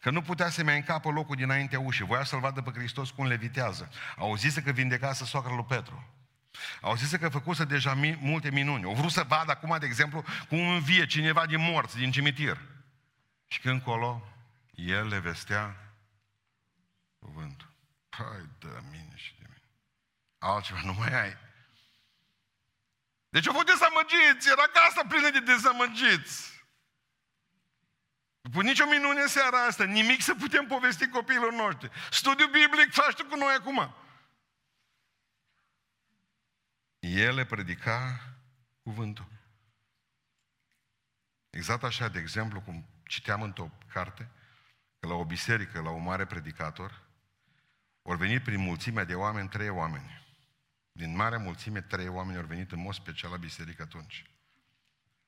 că 0.00 0.10
nu 0.10 0.22
putea 0.22 0.50
să 0.50 0.64
mai 0.64 0.76
încapă 0.76 1.10
locul 1.10 1.36
dinaintea 1.36 1.80
ușii. 1.80 2.04
Voia 2.04 2.24
să-L 2.24 2.40
vadă 2.40 2.62
pe 2.62 2.70
Hristos 2.70 3.10
cum 3.10 3.26
levitează. 3.26 3.90
Au 4.16 4.36
zis 4.36 4.54
că 4.54 4.70
vindecase 4.70 5.24
soacra 5.24 5.54
lui 5.54 5.64
Petru. 5.64 6.13
Au 6.80 6.96
zis 6.96 7.10
că 7.10 7.28
făcuse 7.28 7.64
deja 7.64 7.94
mi- 7.94 8.18
multe 8.20 8.50
minuni. 8.50 8.84
Au 8.84 8.94
vrut 8.94 9.10
să 9.10 9.22
vadă 9.22 9.50
acum, 9.50 9.76
de 9.78 9.86
exemplu, 9.86 10.24
cum 10.48 10.68
învie 10.68 11.06
cineva 11.06 11.46
din 11.46 11.60
morți, 11.60 11.96
din 11.96 12.10
cimitir. 12.12 12.60
Și 13.46 13.60
când 13.60 13.82
colo, 13.82 14.28
el 14.74 15.06
le 15.06 15.18
vestea 15.18 15.76
cuvântul. 17.18 17.68
Păi, 18.08 18.48
de 18.58 18.82
mine 18.90 19.12
și 19.14 19.32
de 19.38 19.44
mine. 19.46 19.68
Altceva 20.38 20.80
nu 20.84 20.92
mai 20.92 21.22
ai. 21.22 21.36
Deci 23.28 23.46
au 23.46 23.52
fost 23.52 23.66
dezamăgiți, 23.66 24.48
era 24.50 24.62
casa 24.62 25.02
plină 25.08 25.30
de 25.30 25.40
dezamăgiți. 25.40 26.52
După 28.40 28.62
nicio 28.62 28.86
minune 28.86 29.20
în 29.20 29.28
seara 29.28 29.64
asta, 29.64 29.84
nimic 29.84 30.22
să 30.22 30.34
putem 30.34 30.66
povesti 30.66 31.08
copiilor 31.08 31.52
noștri. 31.52 31.90
Studiu 32.10 32.46
biblic 32.46 32.92
faci 32.92 33.14
tu 33.14 33.24
cu 33.24 33.36
noi 33.36 33.54
acum. 33.54 33.94
El 37.14 37.46
predica 37.46 38.20
cuvântul. 38.82 39.26
Exact 41.50 41.82
așa, 41.82 42.08
de 42.08 42.18
exemplu, 42.18 42.60
cum 42.60 42.86
citeam 43.06 43.42
într-o 43.42 43.70
carte, 43.88 44.30
că 44.98 45.06
la 45.06 45.14
o 45.14 45.24
biserică, 45.24 45.80
la 45.80 45.90
un 45.90 46.02
mare 46.02 46.26
predicator, 46.26 47.02
au 48.02 48.16
venit 48.16 48.42
prin 48.42 48.60
mulțimea 48.60 49.04
de 49.04 49.14
oameni 49.14 49.48
trei 49.48 49.68
oameni. 49.68 50.26
Din 50.92 51.16
marea 51.16 51.38
mulțime, 51.38 51.80
trei 51.80 52.08
oameni 52.08 52.38
au 52.38 52.44
venit 52.44 52.72
în 52.72 52.80
mod 52.80 52.94
special 52.94 53.30
la 53.30 53.36
biserică 53.36 53.82
atunci. 53.82 54.30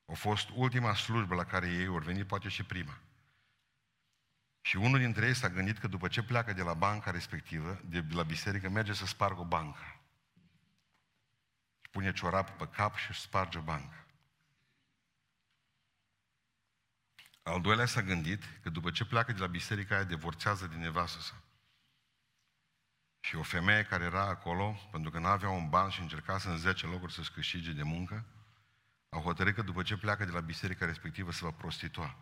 A 0.07 0.15
fost 0.15 0.49
ultima 0.55 0.95
slujbă 0.95 1.35
la 1.35 1.45
care 1.45 1.69
ei 1.69 1.87
au 1.87 1.99
venit, 1.99 2.27
poate 2.27 2.49
și 2.49 2.65
prima. 2.65 2.99
Și 4.61 4.77
unul 4.77 4.99
dintre 4.99 5.27
ei 5.27 5.35
s-a 5.35 5.49
gândit 5.49 5.79
că 5.79 5.87
după 5.87 6.09
ce 6.09 6.23
pleacă 6.23 6.53
de 6.53 6.63
la 6.63 6.75
banca 6.75 7.11
respectivă, 7.11 7.81
de 7.85 8.05
la 8.11 8.23
biserică, 8.23 8.69
merge 8.69 8.93
să 8.93 9.07
spargă 9.07 9.41
o 9.41 9.45
bancă. 9.45 9.96
Și 11.97 12.03
pune 12.03 12.13
ciorap 12.13 12.51
pe 12.51 12.69
cap 12.69 12.97
și 12.97 13.11
își 13.11 13.21
sparge 13.21 13.59
banca. 13.59 14.07
Al 17.43 17.61
doilea 17.61 17.87
s-a 17.87 18.03
gândit 18.03 18.43
că 18.63 18.71
după 18.71 18.91
ce 18.91 19.05
pleacă 19.05 19.33
de 19.33 19.41
la 19.41 19.47
biserica 19.47 19.95
aia, 19.95 20.05
divorțează 20.05 20.67
din 20.67 20.79
nevastă 20.79 21.21
sa. 21.21 21.43
Și 23.21 23.37
o 23.37 23.43
femeie 23.43 23.85
care 23.85 24.05
era 24.05 24.23
acolo, 24.23 24.89
pentru 24.91 25.11
că 25.11 25.19
nu 25.19 25.27
avea 25.27 25.49
un 25.49 25.69
ban 25.69 25.91
și 25.91 26.01
încerca 26.01 26.39
să 26.39 26.49
în 26.49 26.57
10 26.57 26.87
locuri 26.87 27.13
să-și 27.13 27.33
câștige 27.33 27.73
de 27.73 27.83
muncă, 27.83 28.25
au 29.09 29.21
hotărât 29.21 29.55
că 29.55 29.63
după 29.63 29.83
ce 29.83 29.97
pleacă 29.97 30.25
de 30.25 30.31
la 30.31 30.41
biserica 30.41 30.87
respectivă 30.87 31.33
se 31.33 31.45
va 31.45 31.51
prostitua. 31.51 32.17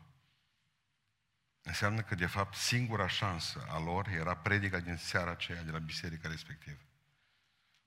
Înseamnă 1.62 2.02
că, 2.02 2.14
de 2.14 2.26
fapt, 2.26 2.54
singura 2.54 3.08
șansă 3.08 3.66
a 3.68 3.78
lor 3.78 4.08
era 4.08 4.36
predica 4.36 4.80
din 4.80 4.96
seara 4.96 5.30
aceea 5.30 5.62
de 5.62 5.70
la 5.70 5.78
biserica 5.78 6.28
respectivă. 6.28 6.78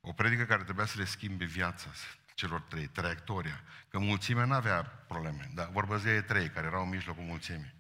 O 0.07 0.13
predică 0.13 0.45
care 0.45 0.63
trebuia 0.63 0.85
să 0.85 0.97
le 0.97 1.05
schimbe 1.05 1.45
viața 1.45 1.89
celor 2.33 2.61
trei, 2.61 2.87
traiectoria. 2.87 3.63
Că 3.89 3.99
mulțimea 3.99 4.45
nu 4.45 4.53
avea 4.53 4.83
probleme, 4.83 5.51
dar 5.53 5.69
vorbesc 5.69 6.03
de 6.03 6.13
ei 6.13 6.23
trei 6.23 6.49
care 6.49 6.67
erau 6.67 6.83
în 6.83 6.89
mijlocul 6.89 7.23
mulțimii. 7.23 7.73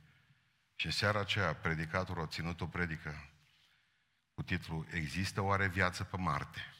Și 0.75 0.85
în 0.85 0.91
seara 0.91 1.19
aceea, 1.19 1.55
predicatorul 1.55 2.23
a 2.23 2.27
ținut 2.27 2.61
o 2.61 2.67
predică 2.67 3.29
cu 4.33 4.43
titlul 4.43 4.87
Există 4.91 5.41
oare 5.41 5.67
viață 5.67 6.03
pe 6.03 6.17
Marte? 6.17 6.73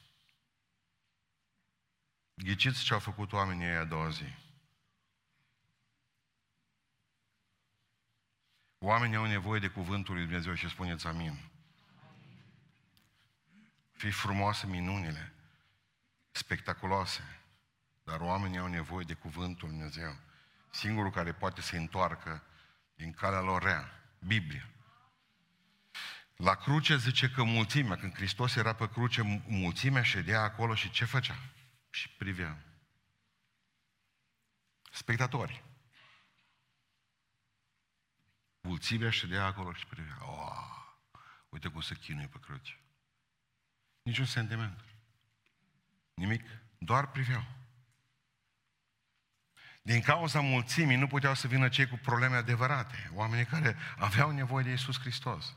Ghiciți 2.34 2.84
ce 2.84 2.94
au 2.94 3.00
făcut 3.00 3.32
oamenii 3.32 3.66
ei 3.66 3.76
a 3.76 3.84
doua 3.84 4.10
zi. 4.10 4.36
Oamenii 8.78 9.16
au 9.16 9.26
nevoie 9.26 9.60
de 9.60 9.68
cuvântul 9.68 10.14
lui 10.14 10.24
Dumnezeu 10.24 10.54
și 10.54 10.70
spuneți 10.70 11.08
amin. 11.08 11.50
Fii 13.92 14.12
frumoase 14.12 14.68
minunile, 14.68 15.37
spectaculoase, 16.38 17.42
dar 18.04 18.20
oamenii 18.20 18.58
au 18.58 18.68
nevoie 18.68 19.06
de 19.06 19.14
cuvântul 19.14 19.68
lui 19.68 19.78
Dumnezeu. 19.78 20.18
Singurul 20.70 21.12
care 21.12 21.34
poate 21.34 21.62
să 21.62 21.76
întoarcă 21.76 22.44
din 22.96 23.14
calea 23.14 23.40
lor 23.40 23.64
rea, 23.64 23.92
Biblia. 24.20 24.70
La 26.36 26.56
cruce 26.56 26.98
zice 26.98 27.30
că 27.30 27.44
mulțimea, 27.44 27.98
când 27.98 28.14
Hristos 28.14 28.56
era 28.56 28.74
pe 28.74 28.90
cruce, 28.90 29.44
mulțimea 29.48 30.04
ședea 30.04 30.42
acolo 30.42 30.76
și 30.76 30.90
ce 30.90 31.06
făcea? 31.06 31.38
Și 31.90 32.10
privea. 32.10 32.66
Spectatori. 34.92 35.64
Mulțimea 38.62 39.10
ședea 39.10 39.46
acolo 39.46 39.74
și 39.74 39.86
privea. 39.86 40.18
Oh, 40.22 40.58
uite 41.50 41.68
cum 41.68 41.82
se 41.82 41.96
chinuie 41.96 42.28
pe 42.28 42.38
cruce. 42.40 42.80
Niciun 44.02 44.26
sentiment. 44.26 44.87
Nimic. 46.18 46.44
Doar 46.78 47.12
priveau. 47.12 47.44
Din 49.82 50.02
cauza 50.02 50.40
mulțimii 50.40 50.96
nu 50.96 51.08
puteau 51.08 51.34
să 51.34 51.48
vină 51.48 51.70
cei 51.70 51.88
cu 51.88 51.96
probleme 51.98 52.36
adevărate, 52.36 53.12
oamenii 53.14 53.46
care 53.46 53.76
aveau 53.98 54.32
nevoie 54.32 54.64
de 54.64 54.72
Isus 54.72 55.00
Hristos. 55.00 55.56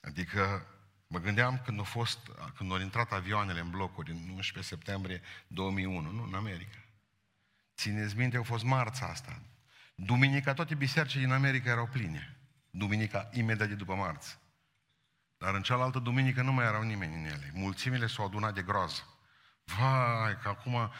Adică 0.00 0.66
Mă 1.10 1.18
gândeam 1.18 1.60
când 1.64 1.78
au 1.78 1.84
fost, 1.84 2.18
când 2.56 2.72
au 2.72 2.80
intrat 2.80 3.12
avioanele 3.12 3.60
în 3.60 3.70
blocuri 3.70 4.10
în 4.10 4.16
11 4.16 4.74
septembrie 4.74 5.20
2001, 5.46 6.10
nu, 6.10 6.22
în 6.22 6.34
America. 6.34 6.84
Țineți 7.76 8.16
minte, 8.16 8.36
au 8.36 8.42
fost 8.42 8.64
marța 8.64 9.06
asta. 9.06 9.42
Duminica 9.94 10.54
toate 10.54 10.74
bisericile 10.74 11.24
din 11.24 11.32
America 11.32 11.70
erau 11.70 11.86
pline. 11.86 12.36
Duminica 12.70 13.28
imediat 13.32 13.68
de 13.68 13.74
după 13.74 13.94
marți. 13.94 14.38
Dar 15.38 15.54
în 15.54 15.62
cealaltă 15.62 15.98
duminică 15.98 16.42
nu 16.42 16.52
mai 16.52 16.64
erau 16.64 16.82
nimeni 16.82 17.14
în 17.14 17.24
ele. 17.24 17.50
Mulțimile 17.54 18.06
s-au 18.06 18.24
adunat 18.24 18.54
de 18.54 18.62
groază. 18.62 19.02
Vai, 19.64 20.38
că 20.38 20.48
acum 20.48 20.92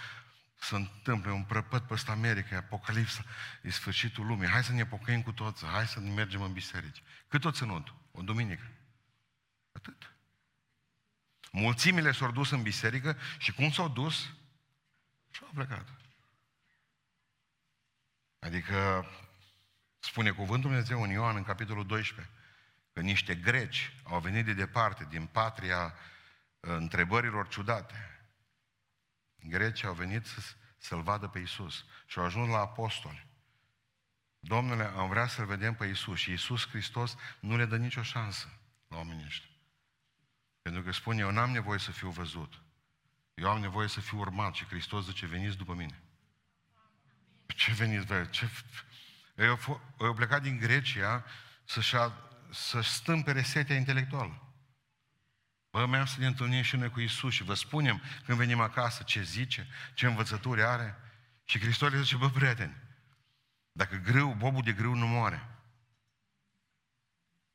se 0.60 0.74
întâmple 0.74 1.30
un 1.30 1.44
prăpăt 1.44 1.86
peste 1.86 2.10
America, 2.10 2.54
e 2.54 2.58
apocalipsa, 2.58 3.24
e 3.62 3.70
sfârșitul 3.70 4.26
lumii. 4.26 4.48
Hai 4.48 4.64
să 4.64 4.72
ne 4.72 4.86
pocăim 4.86 5.22
cu 5.22 5.32
toți, 5.32 5.66
hai 5.66 5.86
să 5.86 6.00
ne 6.00 6.10
mergem 6.10 6.42
în 6.42 6.52
biserici. 6.52 7.02
Cât 7.28 7.44
o 7.44 7.50
ținut? 7.50 7.94
O 8.10 8.22
duminică. 8.22 8.70
Atât. 9.72 10.12
Mulțimile 11.50 12.12
s-au 12.12 12.32
dus 12.32 12.50
în 12.50 12.62
biserică 12.62 13.16
și 13.38 13.52
cum 13.52 13.70
s-au 13.70 13.88
dus? 13.88 14.20
Și 15.30 15.40
au 15.42 15.50
plecat. 15.54 15.88
Adică, 18.38 19.06
spune 19.98 20.30
cuvântul 20.30 20.70
Dumnezeu 20.70 21.02
în 21.02 21.10
Ioan, 21.10 21.36
în 21.36 21.44
capitolul 21.44 21.86
12, 21.86 22.32
că 22.98 23.04
niște 23.04 23.34
greci 23.34 23.92
au 24.02 24.20
venit 24.20 24.44
de 24.44 24.52
departe, 24.52 25.06
din 25.10 25.26
patria 25.26 25.84
uh, 25.84 26.70
întrebărilor 26.70 27.48
ciudate. 27.48 28.20
Grecii 29.36 29.86
au 29.86 29.94
venit 29.94 30.26
să, 30.26 30.40
să-L 30.78 31.02
vadă 31.02 31.28
pe 31.28 31.38
Isus 31.38 31.84
și 32.06 32.18
au 32.18 32.24
ajuns 32.24 32.48
la 32.48 32.58
apostoli. 32.58 33.26
Domnule, 34.38 34.84
am 34.84 35.08
vrea 35.08 35.26
să-L 35.26 35.46
vedem 35.46 35.74
pe 35.74 35.86
Isus 35.86 36.18
și 36.18 36.32
Isus 36.32 36.68
Hristos 36.68 37.16
nu 37.40 37.56
le 37.56 37.64
dă 37.64 37.76
nicio 37.76 38.02
șansă 38.02 38.60
la 38.88 38.96
oamenii 38.96 39.24
ăștia. 39.24 39.50
Pentru 40.62 40.82
că 40.82 40.92
spune, 40.92 41.20
eu 41.20 41.30
n-am 41.30 41.50
nevoie 41.50 41.78
să 41.78 41.90
fiu 41.90 42.10
văzut. 42.10 42.62
Eu 43.34 43.50
am 43.50 43.60
nevoie 43.60 43.88
să 43.88 44.00
fiu 44.00 44.18
urmat 44.18 44.54
și 44.54 44.64
Hristos 44.64 45.04
zice, 45.04 45.26
veniți 45.26 45.56
după 45.56 45.74
mine. 45.74 46.02
Ce 47.46 47.72
veniți, 47.72 48.06
bă? 48.06 48.24
Ce... 48.24 48.48
Eu, 49.34 49.82
eu 50.00 50.14
plecat 50.14 50.42
din 50.42 50.58
Grecia 50.58 51.24
să-și, 51.64 51.96
să-și 52.50 52.90
stâmpere 52.90 53.42
setea 53.42 53.76
intelectuală. 53.76 54.42
Bă, 55.70 55.86
mai 55.86 56.08
să 56.08 56.16
ne 56.18 56.26
întâlnim 56.26 56.62
și 56.62 56.76
noi 56.76 56.90
cu 56.90 57.00
Isus 57.00 57.32
și 57.32 57.42
vă 57.42 57.54
spunem 57.54 58.02
când 58.24 58.38
venim 58.38 58.60
acasă 58.60 59.02
ce 59.02 59.22
zice, 59.22 59.68
ce 59.94 60.06
învățături 60.06 60.62
are. 60.62 60.96
Și 61.44 61.60
Hristos 61.60 61.90
le 61.90 62.00
zice, 62.02 62.16
bă, 62.16 62.30
prieteni, 62.30 62.76
dacă 63.72 63.96
grâu, 63.96 64.34
bobul 64.34 64.62
de 64.62 64.72
grâu 64.72 64.94
nu 64.94 65.06
moare, 65.06 65.48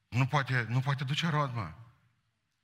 nu 0.07 0.25
poate, 0.25 0.65
nu 0.69 0.79
poate 0.79 1.03
duce 1.03 1.29
rod, 1.29 1.53
mă. 1.53 1.73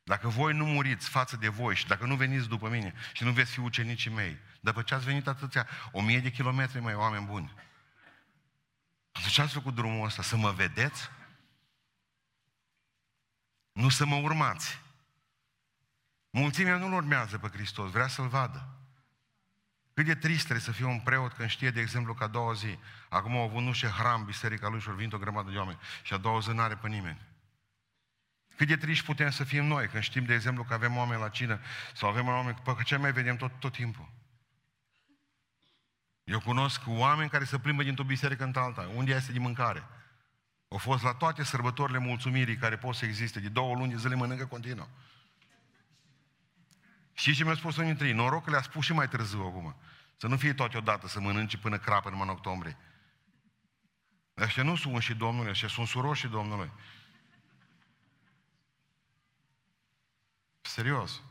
Dacă 0.03 0.27
voi 0.27 0.53
nu 0.53 0.65
muriți 0.65 1.09
față 1.09 1.37
de 1.37 1.47
voi 1.47 1.75
și 1.75 1.87
dacă 1.87 2.05
nu 2.05 2.15
veniți 2.15 2.47
după 2.47 2.69
mine 2.69 2.93
și 3.13 3.23
nu 3.23 3.31
veți 3.31 3.51
fi 3.51 3.59
ucenicii 3.59 4.11
mei, 4.11 4.37
după 4.59 4.81
ce 4.81 4.93
ați 4.93 5.05
venit 5.05 5.27
atâția, 5.27 5.67
o 5.91 6.01
mie 6.01 6.19
de 6.19 6.31
kilometri, 6.31 6.79
mai 6.79 6.93
oameni 6.93 7.25
buni, 7.25 7.53
de 9.11 9.29
ce 9.29 9.41
ați 9.41 9.53
făcut 9.53 9.75
drumul 9.75 10.05
ăsta? 10.05 10.21
Să 10.21 10.37
mă 10.37 10.51
vedeți? 10.51 11.09
Nu 13.79 13.89
să 13.89 14.05
mă 14.05 14.15
urmați. 14.15 14.81
Mulțimea 16.29 16.77
nu-L 16.77 16.93
urmează 16.93 17.37
pe 17.37 17.47
Hristos, 17.47 17.91
vrea 17.91 18.07
să-L 18.07 18.27
vadă. 18.27 18.67
Cât 19.93 20.05
de 20.05 20.15
trist 20.15 20.43
trebuie 20.43 20.65
să 20.65 20.71
fie 20.71 20.85
un 20.85 20.99
preot 20.99 21.33
când 21.33 21.49
știe, 21.49 21.69
de 21.69 21.79
exemplu, 21.81 22.13
că 22.13 22.23
a 22.23 22.27
doua 22.27 22.53
zi, 22.53 22.77
acum 23.09 23.35
au 23.35 23.43
avut 23.43 23.61
nu 23.61 23.71
știu 23.71 23.87
hram 23.87 24.25
biserica 24.25 24.67
lui 24.67 24.79
și 24.79 24.89
au 24.89 24.95
venit 24.95 25.13
o 25.13 25.17
grămadă 25.17 25.51
de 25.51 25.57
oameni 25.57 25.79
și 26.03 26.13
a 26.13 26.17
doua 26.17 26.39
zi 26.39 26.49
n-are 26.49 26.75
pe 26.75 26.87
nimeni. 26.87 27.21
Cât 28.55 28.67
de 28.67 28.77
triști 28.77 29.05
putem 29.05 29.29
să 29.29 29.43
fim 29.43 29.65
noi 29.65 29.87
când 29.87 30.03
știm, 30.03 30.25
de 30.25 30.33
exemplu, 30.33 30.63
că 30.63 30.73
avem 30.73 30.97
oameni 30.97 31.21
la 31.21 31.29
cină 31.29 31.59
sau 31.93 32.09
avem 32.09 32.27
oameni, 32.27 32.61
pe 32.63 32.83
ce 32.83 32.95
mai 32.95 33.11
vedem 33.11 33.35
tot, 33.35 33.51
tot 33.59 33.71
timpul. 33.71 34.09
Eu 36.23 36.39
cunosc 36.39 36.81
oameni 36.85 37.29
care 37.29 37.43
se 37.43 37.59
plimbă 37.59 37.83
dintr-o 37.83 38.03
biserică 38.03 38.43
în 38.43 38.53
alta. 38.55 38.91
Unde 38.95 39.13
este 39.13 39.31
de 39.31 39.39
mâncare? 39.39 39.87
Au 40.69 40.77
fost 40.77 41.03
la 41.03 41.13
toate 41.13 41.43
sărbătorile 41.43 41.97
mulțumirii 41.97 42.57
care 42.57 42.77
pot 42.77 42.95
să 42.95 43.05
existe. 43.05 43.39
De 43.39 43.49
două 43.49 43.75
luni 43.75 43.91
de 43.91 43.97
zile 43.97 44.15
mănâncă 44.15 44.45
continuu. 44.45 44.89
Și 47.13 47.35
ce 47.35 47.43
mi-a 47.43 47.55
spus 47.55 47.75
unii 47.75 47.87
dintre 47.87 48.07
ei? 48.07 48.13
Noroc 48.13 48.43
că 48.43 48.49
le-a 48.49 48.61
spus 48.61 48.85
și 48.85 48.93
mai 48.93 49.07
târziu 49.07 49.41
acum. 49.41 49.75
Să 50.17 50.27
nu 50.27 50.37
fie 50.37 50.53
toate 50.53 50.77
odată, 50.77 51.07
să 51.07 51.19
mănânce 51.19 51.57
până 51.57 51.77
crapă 51.77 52.09
numai 52.09 52.27
în 52.27 52.33
octombrie. 52.33 52.77
Ăștia 54.37 54.63
nu 54.63 54.75
sunt 54.75 55.01
și 55.01 55.13
Domnului, 55.13 55.49
ăștia 55.49 55.67
sunt 55.67 55.87
suroși 55.87 56.27
Domnului. 56.27 56.71
Serios. 60.61 61.21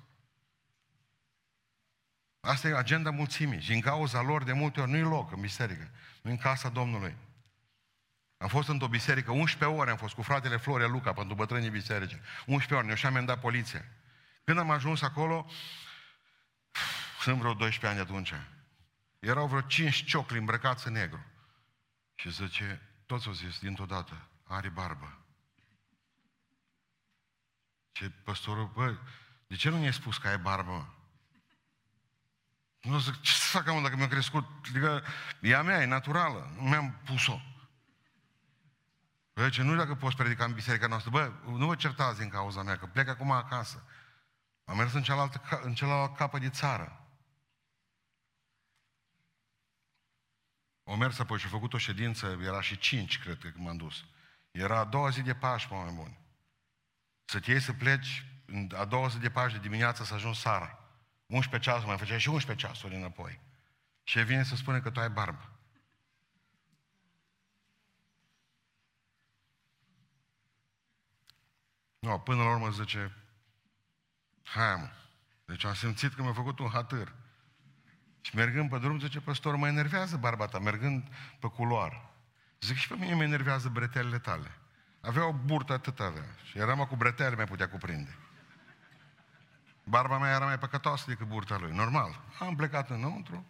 Asta 2.40 2.68
e 2.68 2.76
agenda 2.76 3.10
mulțimii 3.10 3.60
și 3.60 3.72
în 3.72 3.80
cauza 3.80 4.22
lor 4.22 4.44
de 4.44 4.52
multe 4.52 4.80
ori 4.80 4.90
nu-i 4.90 5.00
loc 5.00 5.32
în 5.32 5.40
biserică, 5.40 5.90
nu 6.22 6.30
în 6.30 6.36
casa 6.36 6.68
Domnului. 6.68 7.16
Am 8.38 8.48
fost 8.48 8.68
într-o 8.68 8.88
biserică, 8.88 9.30
11 9.30 9.78
ore 9.78 9.90
am 9.90 9.96
fost 9.96 10.14
cu 10.14 10.22
fratele 10.22 10.56
Florea 10.56 10.86
Luca 10.86 11.12
pentru 11.12 11.34
bătrânii 11.34 11.70
biserici. 11.70 12.16
11 12.46 12.74
ore, 12.74 12.84
ne-au 12.84 12.96
și 12.96 13.06
amendat 13.06 13.40
poliția. 13.40 13.84
Când 14.44 14.58
am 14.58 14.70
ajuns 14.70 15.02
acolo, 15.02 15.50
sunt 17.20 17.38
vreo 17.38 17.54
12 17.54 17.86
ani 17.86 18.08
atunci, 18.08 18.32
erau 19.18 19.46
vreo 19.46 19.60
5 19.60 20.04
ciocli 20.04 20.38
îmbrăcați 20.38 20.86
în 20.86 20.92
negru. 20.92 21.24
Și 22.14 22.30
zice, 22.30 22.82
toți 23.06 23.26
au 23.26 23.32
zis 23.32 23.58
dintr-o 23.58 23.86
dată, 23.86 24.28
are 24.44 24.68
barbă. 24.68 25.18
Ce 27.92 28.10
păstorul, 28.10 28.70
bă, 28.74 28.96
de 29.46 29.56
ce 29.56 29.68
nu 29.68 29.78
ne-ai 29.78 29.92
spus 29.92 30.18
că 30.18 30.28
ai 30.28 30.38
barbă, 30.38 30.70
mă? 30.70 30.86
Nu 32.90 32.98
zic, 32.98 33.20
ce 33.20 33.32
să 33.32 33.58
fac 33.58 33.66
mă, 33.66 33.80
dacă 33.80 33.96
mi-a 33.96 34.08
crescut? 34.08 34.44
Adică, 34.68 35.04
e 35.40 35.56
a 35.56 35.62
mea, 35.62 35.82
e 35.82 35.84
naturală, 35.84 36.52
nu 36.56 36.62
mi-am 36.62 37.00
pus-o. 37.04 37.40
Bă, 39.38 39.48
ce 39.48 39.62
nu 39.62 39.76
dacă 39.76 39.94
poți 39.94 40.16
predica 40.16 40.44
în 40.44 40.52
biserica 40.52 40.86
noastră, 40.86 41.10
bă, 41.10 41.32
nu 41.44 41.66
vă 41.66 41.74
certați 41.74 42.18
din 42.18 42.28
cauza 42.28 42.62
mea, 42.62 42.76
că 42.76 42.86
plec 42.86 43.08
acum 43.08 43.30
acasă. 43.30 43.84
Am 44.64 44.76
mers 44.76 44.92
în 44.92 45.02
cealaltă, 45.02 45.60
în 45.62 45.74
celălalt 45.74 46.16
capă 46.16 46.38
de 46.38 46.50
țară. 46.50 47.08
O 50.82 50.96
mers 50.96 51.18
apoi 51.18 51.38
și 51.38 51.46
a 51.46 51.48
făcut 51.48 51.72
o 51.72 51.78
ședință, 51.78 52.38
era 52.42 52.60
și 52.60 52.78
cinci, 52.78 53.18
cred 53.18 53.38
că, 53.38 53.48
când 53.48 53.64
m-am 53.64 53.76
dus. 53.76 54.04
Era 54.50 54.78
a 54.78 54.84
doua 54.84 55.10
zi 55.10 55.22
de 55.22 55.34
Paști, 55.34 55.72
mai 55.72 55.92
buni. 55.92 56.18
Să 57.24 57.40
te 57.40 57.50
iei 57.50 57.60
să 57.60 57.72
pleci, 57.72 58.26
a 58.76 58.84
doua 58.84 59.08
zi 59.08 59.18
de 59.18 59.30
Paști 59.30 59.56
de 59.56 59.62
dimineață 59.62 60.04
să 60.04 60.14
ajungi 60.14 60.40
sara. 60.40 60.78
11 61.26 61.70
ceasuri, 61.70 61.88
mai 61.88 61.98
făceai 61.98 62.20
și 62.20 62.28
11 62.28 62.66
ceasuri 62.66 62.94
înapoi. 62.94 63.40
Și 64.02 64.22
vine 64.22 64.42
să 64.42 64.56
spune 64.56 64.80
că 64.80 64.90
tu 64.90 65.00
ai 65.00 65.10
barbă. 65.10 65.57
Nu, 71.98 72.18
până 72.18 72.42
la 72.42 72.50
urmă 72.50 72.70
zice, 72.70 73.16
hai 74.42 74.74
mă. 74.76 74.90
Deci 75.44 75.64
am 75.64 75.74
simțit 75.74 76.14
că 76.14 76.22
mi-a 76.22 76.32
făcut 76.32 76.58
un 76.58 76.68
hatâr. 76.68 77.12
Și 78.20 78.36
mergând 78.36 78.70
pe 78.70 78.78
drum, 78.78 78.98
zice, 78.98 79.20
păstor, 79.20 79.56
mă 79.56 79.66
enervează 79.66 80.16
barba 80.16 80.46
ta, 80.46 80.58
mergând 80.58 81.08
pe 81.40 81.48
culoar. 81.48 82.10
Zic, 82.60 82.76
și 82.76 82.88
pe 82.88 82.94
mine 82.94 83.14
mă 83.14 83.22
enervează 83.22 83.68
bretelele 83.68 84.18
tale. 84.18 84.58
Avea 85.00 85.26
o 85.26 85.32
burtă 85.32 85.72
atât 85.72 86.00
avea. 86.00 86.36
Și 86.44 86.58
eram 86.58 86.84
cu 86.84 86.96
bretele, 86.96 87.36
mai 87.36 87.44
putea 87.44 87.68
cuprinde. 87.68 88.16
Barba 89.84 90.18
mea 90.18 90.34
era 90.34 90.44
mai 90.44 90.58
păcătoasă 90.58 91.04
decât 91.06 91.26
burta 91.26 91.58
lui. 91.58 91.72
Normal. 91.72 92.20
Am 92.38 92.56
plecat 92.56 92.90
înăuntru, 92.90 93.46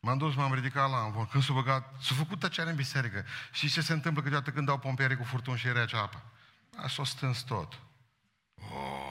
m-am 0.00 0.18
dus, 0.18 0.34
m-am 0.34 0.54
ridicat 0.54 0.90
la 0.90 1.04
învon. 1.04 1.26
Când 1.26 1.42
s-a 1.42 1.52
băgat, 1.52 1.94
s-a 2.00 2.14
făcut 2.14 2.38
tăceare 2.38 2.70
în 2.70 2.76
biserică. 2.76 3.24
Și 3.52 3.68
ce 3.68 3.80
se 3.80 3.92
întâmplă 3.92 4.22
câteodată 4.22 4.50
când 4.50 4.66
dau 4.66 4.78
pompieri 4.78 5.16
cu 5.16 5.24
furtun 5.24 5.56
și 5.56 5.72
rece 5.72 5.96
apă? 5.96 6.22
A, 6.76 6.88
s-a 6.88 7.04
stâns 7.04 7.42
tot. 7.42 7.80
Oh. 8.54 9.10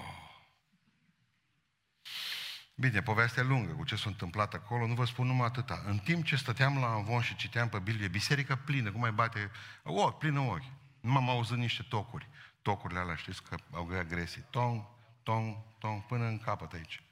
Bine, 2.75 3.01
povestea 3.01 3.43
e 3.43 3.45
lungă 3.45 3.73
cu 3.73 3.83
ce 3.83 3.95
s-a 3.95 4.09
întâmplat 4.09 4.53
acolo, 4.53 4.87
nu 4.87 4.93
vă 4.93 5.05
spun 5.05 5.27
numai 5.27 5.47
atâta. 5.47 5.83
În 5.85 5.97
timp 5.97 6.25
ce 6.25 6.35
stăteam 6.35 6.77
la 6.77 6.93
învon 6.93 7.21
și 7.21 7.35
citeam 7.35 7.69
pe 7.69 7.79
Biblie, 7.79 8.07
biserica 8.07 8.55
plină, 8.55 8.91
cum 8.91 8.99
mai 8.99 9.11
bate 9.11 9.51
ochi, 9.83 10.17
plină 10.17 10.39
ochi. 10.39 10.63
Nu 10.99 11.11
m-am 11.11 11.29
auzit 11.29 11.57
niște 11.57 11.83
tocuri. 11.89 12.29
Tocurile 12.61 12.99
alea, 12.99 13.15
știți 13.15 13.43
că 13.43 13.57
au 13.71 13.89
agresii. 13.89 14.45
Tong, 14.49 14.85
tong, 15.23 15.55
tong, 15.79 16.05
până 16.05 16.25
în 16.25 16.39
capăt 16.39 16.73
aici. 16.73 17.03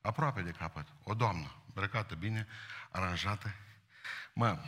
Aproape 0.00 0.42
de 0.42 0.50
capăt. 0.50 0.86
O 1.02 1.14
doamnă, 1.14 1.54
îmbrăcată 1.66 2.14
bine, 2.14 2.46
aranjată. 2.90 3.54
Mă, 4.32 4.58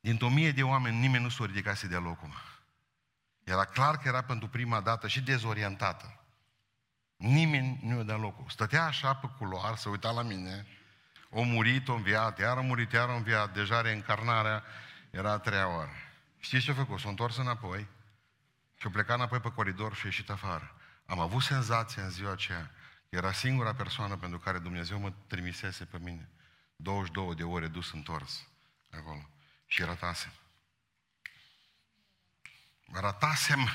dintr-o 0.00 0.28
mie 0.28 0.52
de 0.52 0.62
oameni, 0.62 0.98
nimeni 0.98 1.22
nu 1.22 1.28
s-a 1.28 1.44
ridicat 1.44 1.82
de 1.82 1.96
locul, 1.96 2.28
mă. 2.28 2.34
Era 3.46 3.64
clar 3.64 3.96
că 3.96 4.08
era 4.08 4.22
pentru 4.22 4.48
prima 4.48 4.80
dată 4.80 5.08
și 5.08 5.20
dezorientată. 5.22 6.20
Nimeni 7.16 7.80
nu 7.82 7.96
i-a 7.96 8.02
dat 8.02 8.20
locul. 8.20 8.44
Stătea 8.48 8.84
așa 8.84 9.14
pe 9.14 9.28
culoar, 9.38 9.76
se 9.76 9.88
uita 9.88 10.10
la 10.10 10.22
mine, 10.22 10.66
o 11.30 11.42
murit, 11.42 11.88
o 11.88 11.94
înviat, 11.94 12.38
iar 12.38 12.56
a 12.56 12.60
murit, 12.60 12.92
iar 12.92 13.08
a 13.08 13.14
înviat, 13.14 13.52
deja 13.52 13.80
reîncarnarea 13.80 14.62
era 15.10 15.32
a 15.32 15.38
treia 15.38 15.68
oară. 15.68 15.90
Știți 16.38 16.64
ce 16.64 16.70
a 16.70 16.74
făcut? 16.74 16.98
S-a 16.98 17.08
întors 17.08 17.36
înapoi, 17.36 17.88
Și-a 18.76 18.90
plecat 18.90 19.16
înapoi 19.16 19.40
pe 19.40 19.52
coridor 19.52 19.94
și 19.94 20.00
a 20.02 20.06
ieșit 20.06 20.30
afară. 20.30 20.74
Am 21.06 21.20
avut 21.20 21.42
senzația 21.42 22.02
în 22.02 22.10
ziua 22.10 22.32
aceea 22.32 22.70
că 23.08 23.16
era 23.16 23.32
singura 23.32 23.74
persoană 23.74 24.16
pentru 24.16 24.38
care 24.38 24.58
Dumnezeu 24.58 24.98
mă 24.98 25.12
trimisese 25.26 25.84
pe 25.84 25.98
mine. 25.98 26.28
22 26.76 27.34
de 27.34 27.42
ore 27.42 27.66
dus 27.66 27.92
întors 27.92 28.46
acolo. 28.90 29.28
Și 29.66 29.82
ratasem. 29.82 30.32
Ratasem. 32.92 33.68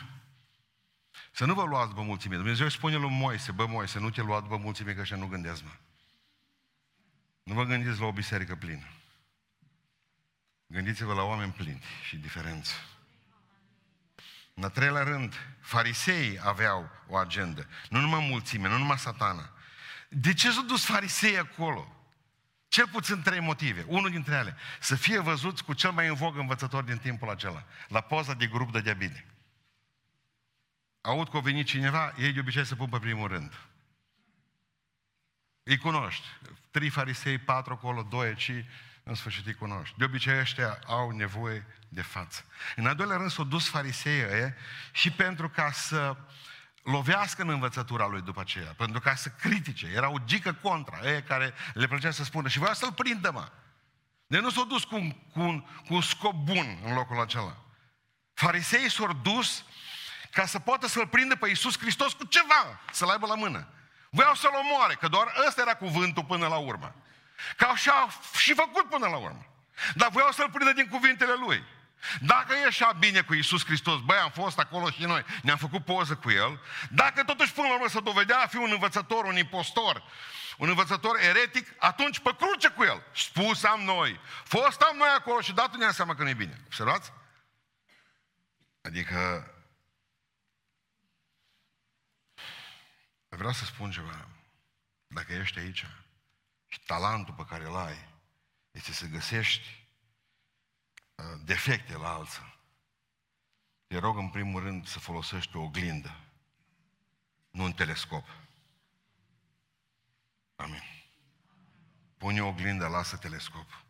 Să 1.31 1.45
nu 1.45 1.53
vă 1.53 1.63
luați 1.63 1.89
după 1.89 2.01
mulțime. 2.01 2.35
Dumnezeu 2.35 2.69
spune 2.69 2.95
lui 2.95 3.09
Moise, 3.09 3.51
bă 3.51 3.65
Moise, 3.65 3.99
nu 3.99 4.09
te 4.09 4.21
lua 4.21 4.41
după 4.41 4.57
mulțime, 4.57 4.93
că 4.93 5.01
așa 5.01 5.15
nu 5.15 5.27
gândesc, 5.27 5.63
mă. 5.63 5.71
Nu 7.43 7.53
vă 7.53 7.63
gândiți 7.63 7.99
la 7.99 8.05
o 8.05 8.11
biserică 8.11 8.55
plină. 8.55 8.87
Gândiți-vă 10.67 11.13
la 11.13 11.21
oameni 11.21 11.51
plini 11.51 11.83
și 12.07 12.17
diferență. 12.17 12.73
În 14.53 14.63
a 14.63 14.69
treilea 14.69 15.03
rând, 15.03 15.33
fariseii 15.59 16.39
aveau 16.43 16.89
o 17.07 17.15
agendă. 17.15 17.67
Nu 17.89 17.99
numai 17.99 18.27
mulțime, 18.29 18.67
nu 18.67 18.77
numai 18.77 18.97
satana. 18.97 19.49
De 20.09 20.33
ce 20.33 20.51
s-au 20.51 20.63
dus 20.63 20.85
farisei 20.85 21.37
acolo? 21.37 22.00
Cel 22.71 22.87
puțin 22.87 23.21
trei 23.21 23.39
motive. 23.39 23.85
Unul 23.87 24.09
dintre 24.09 24.35
ele, 24.35 24.57
să 24.79 24.95
fie 24.95 25.19
văzuți 25.19 25.63
cu 25.63 25.73
cel 25.73 25.91
mai 25.91 26.07
în 26.07 26.13
vogă 26.13 26.39
învățător 26.39 26.83
din 26.83 26.97
timpul 26.97 27.29
acela, 27.29 27.63
la 27.87 28.01
poza 28.01 28.33
de 28.33 28.47
grup 28.47 28.71
de 28.71 28.81
diabine. 28.81 29.25
Aud 31.01 31.29
că 31.29 31.37
a 31.37 31.39
venit 31.39 31.65
cineva, 31.65 32.13
ei 32.17 32.31
de 32.31 32.39
obicei 32.39 32.65
să 32.65 32.75
pun 32.75 32.89
pe 32.89 32.99
primul 32.99 33.27
rând. 33.27 33.59
Îi 35.63 35.77
cunoști. 35.77 36.25
Trei 36.69 36.89
farisei, 36.89 37.37
patru 37.37 37.73
acolo, 37.73 38.07
doi 38.09 38.27
aici, 38.27 38.51
în 39.03 39.15
sfârșit 39.15 39.45
îi 39.45 39.53
cunoști. 39.53 39.97
De 39.97 40.03
obicei 40.03 40.39
ăștia 40.39 40.79
au 40.85 41.09
nevoie 41.09 41.65
de 41.89 42.01
față. 42.01 42.45
În 42.75 42.87
al 42.87 42.95
doilea 42.95 43.17
rând 43.17 43.31
s-au 43.31 43.45
dus 43.45 43.69
fariseii 43.69 44.25
ăia 44.31 44.55
și 44.91 45.11
pentru 45.11 45.49
ca 45.49 45.71
să 45.71 46.17
lovească 46.83 47.41
în 47.41 47.49
învățătura 47.49 48.07
lui 48.07 48.21
după 48.21 48.39
aceea, 48.39 48.73
pentru 48.77 48.99
ca 48.99 49.15
să 49.15 49.29
critique. 49.29 49.91
Era 49.95 50.09
o 50.09 50.17
gică 50.25 50.53
contra, 50.53 51.11
ei 51.11 51.23
care 51.23 51.53
le 51.73 51.87
plăcea 51.87 52.11
să 52.11 52.23
spună 52.23 52.47
și 52.47 52.59
voia 52.59 52.73
să-l 52.73 52.93
prindă, 52.93 53.31
mă. 53.31 53.51
De 54.27 54.39
nu 54.39 54.49
s-au 54.49 54.65
dus 54.65 54.83
cu 54.83 54.95
un, 54.95 55.11
cu, 55.11 55.39
un, 55.39 55.61
cu 55.61 55.93
un 55.93 56.01
scop 56.01 56.33
bun 56.33 56.79
în 56.85 56.93
locul 56.93 57.21
acela. 57.21 57.57
Fariseii 58.33 58.91
s-au 58.91 59.13
dus 59.13 59.65
ca 60.31 60.45
să 60.45 60.59
poată 60.59 60.87
să-L 60.87 61.07
prindă 61.07 61.35
pe 61.35 61.47
Iisus 61.47 61.77
Hristos 61.77 62.13
cu 62.13 62.25
ceva, 62.25 62.79
să-L 62.91 63.09
aibă 63.09 63.27
la 63.27 63.35
mână. 63.35 63.67
Voiau 64.09 64.35
să-L 64.35 64.53
omoare, 64.53 64.93
că 64.93 65.07
doar 65.07 65.33
ăsta 65.47 65.61
era 65.61 65.75
cuvântul 65.75 66.23
până 66.23 66.47
la 66.47 66.57
urmă. 66.57 66.95
Că 67.57 67.65
așa 67.65 68.07
și 68.37 68.53
făcut 68.53 68.89
până 68.89 69.07
la 69.07 69.17
urmă. 69.17 69.45
Dar 69.95 70.09
voiau 70.09 70.31
să-L 70.31 70.49
prindă 70.49 70.73
din 70.73 70.87
cuvintele 70.87 71.33
Lui. 71.45 71.63
Dacă 72.19 72.53
e 72.53 72.65
așa 72.65 72.91
bine 72.91 73.21
cu 73.21 73.33
Iisus 73.33 73.65
Hristos, 73.65 73.99
băi, 73.99 74.17
am 74.17 74.31
fost 74.31 74.59
acolo 74.59 74.89
și 74.89 75.01
noi, 75.03 75.25
ne-am 75.41 75.57
făcut 75.57 75.85
poză 75.85 76.15
cu 76.15 76.31
El, 76.31 76.59
dacă 76.89 77.23
totuși 77.23 77.51
până 77.51 77.67
la 77.67 77.73
urmă 77.73 77.87
să 77.87 77.99
dovedea 77.99 78.39
a 78.39 78.47
fi 78.47 78.55
un 78.55 78.71
învățător, 78.71 79.25
un 79.25 79.37
impostor, 79.37 80.03
un 80.57 80.69
învățător 80.69 81.19
eretic, 81.19 81.73
atunci 81.77 82.19
pe 82.19 82.35
cruce 82.37 82.69
cu 82.69 82.83
El. 82.83 83.03
Spus 83.15 83.63
am 83.63 83.81
noi. 83.81 84.19
Fost 84.43 84.81
am 84.81 84.97
noi 84.97 85.09
acolo 85.17 85.41
și 85.41 85.53
dat 85.53 85.75
ne 85.75 85.91
seama 85.91 86.15
că 86.15 86.23
nu 86.23 86.29
e 86.29 86.33
bine. 86.33 86.61
Observați? 86.65 87.13
Adică 88.81 89.45
Vreau 93.35 93.51
să 93.51 93.65
spun 93.65 93.91
ceva. 93.91 94.27
Dacă 95.07 95.33
ești 95.33 95.59
aici 95.59 95.85
și 96.67 96.79
talentul 96.85 97.33
pe 97.33 97.45
care 97.45 97.65
îl 97.65 97.75
ai 97.75 98.09
este 98.71 98.91
să 98.91 99.05
găsești 99.05 99.67
uh, 99.67 99.80
defecte 101.43 101.97
la 101.97 102.13
alții, 102.13 102.59
te 103.87 103.97
rog 103.97 104.17
în 104.17 104.29
primul 104.29 104.61
rând 104.61 104.87
să 104.87 104.99
folosești 104.99 105.55
o 105.55 105.61
oglindă, 105.61 106.15
nu 107.51 107.63
un 107.63 107.73
telescop. 107.73 108.27
Amin. 110.55 110.83
Pune 112.17 112.41
o 112.41 112.47
oglindă, 112.47 112.87
lasă 112.87 113.17
telescop. 113.17 113.83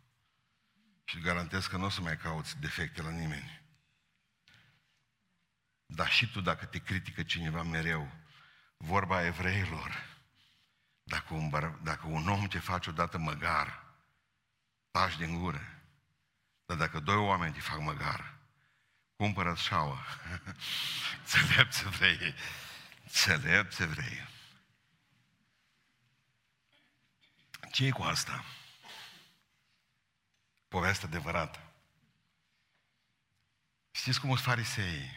Și 1.04 1.20
garantez 1.20 1.66
că 1.66 1.76
nu 1.76 1.84
o 1.84 1.88
să 1.88 2.00
mai 2.00 2.16
cauți 2.16 2.58
defecte 2.58 3.02
la 3.02 3.10
nimeni. 3.10 3.62
Dar 5.86 6.10
și 6.10 6.30
tu, 6.30 6.40
dacă 6.40 6.66
te 6.66 6.78
critică 6.78 7.22
cineva 7.22 7.62
mereu, 7.62 8.12
vorba 8.76 9.24
evreilor. 9.24 10.10
Dacă 11.02 11.34
un, 11.34 11.50
băr- 11.50 11.82
dacă 11.82 12.06
un 12.06 12.28
om 12.28 12.46
te 12.46 12.58
face 12.58 12.90
odată 12.90 13.18
măgar, 13.18 13.84
taci 14.90 15.16
din 15.16 15.38
gură. 15.38 15.71
Dar 16.66 16.76
dacă 16.76 17.00
doi 17.00 17.16
oameni 17.16 17.54
te 17.54 17.60
fac 17.60 17.78
măgar, 17.78 18.34
cumpără 19.16 19.54
șaua. 19.54 20.06
Înțelepți 21.20 21.84
evrei. 21.86 22.34
Înțelepți 23.02 23.82
evrei. 23.82 24.30
ce 27.72 27.86
e 27.86 27.90
cu 27.90 28.02
asta? 28.02 28.44
Povestea 30.68 31.08
adevărată. 31.08 31.72
Știți 33.90 34.20
cum 34.20 34.28
sunt 34.28 34.40
fariseii? 34.40 35.10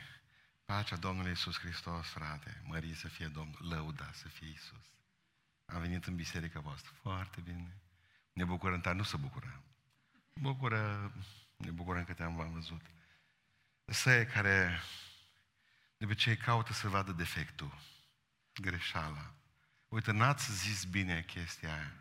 Pacea 0.65 0.95
Domnului 0.95 1.29
Iisus 1.29 1.59
Hristos, 1.59 2.07
frate, 2.07 2.61
mări 2.63 2.95
să 2.95 3.07
fie 3.07 3.27
Domnul, 3.27 3.67
lăuda 3.69 4.11
să 4.13 4.27
fie 4.27 4.47
Iisus. 4.47 4.85
Am 5.65 5.81
venit 5.81 6.05
în 6.05 6.15
biserica 6.15 6.59
voastră, 6.59 6.91
foarte 7.01 7.41
bine. 7.41 7.81
Ne 8.33 8.43
bucurăm, 8.43 8.81
dar 8.81 8.95
nu 8.95 9.03
se 9.03 9.17
bucură. 9.17 9.63
Bucură, 10.41 11.13
ne 11.57 11.71
bucurăm 11.71 12.03
că 12.03 12.13
te-am 12.13 12.51
văzut. 12.53 12.81
Să 13.85 14.25
care 14.25 14.79
de 15.97 16.05
obicei 16.05 16.37
caută 16.37 16.73
să 16.73 16.87
vadă 16.87 17.11
defectul, 17.11 17.79
greșeala. 18.53 19.33
Uite, 19.87 20.11
n-ați 20.11 20.51
zis 20.51 20.83
bine 20.83 21.23
chestia 21.23 21.73
aia. 21.73 21.93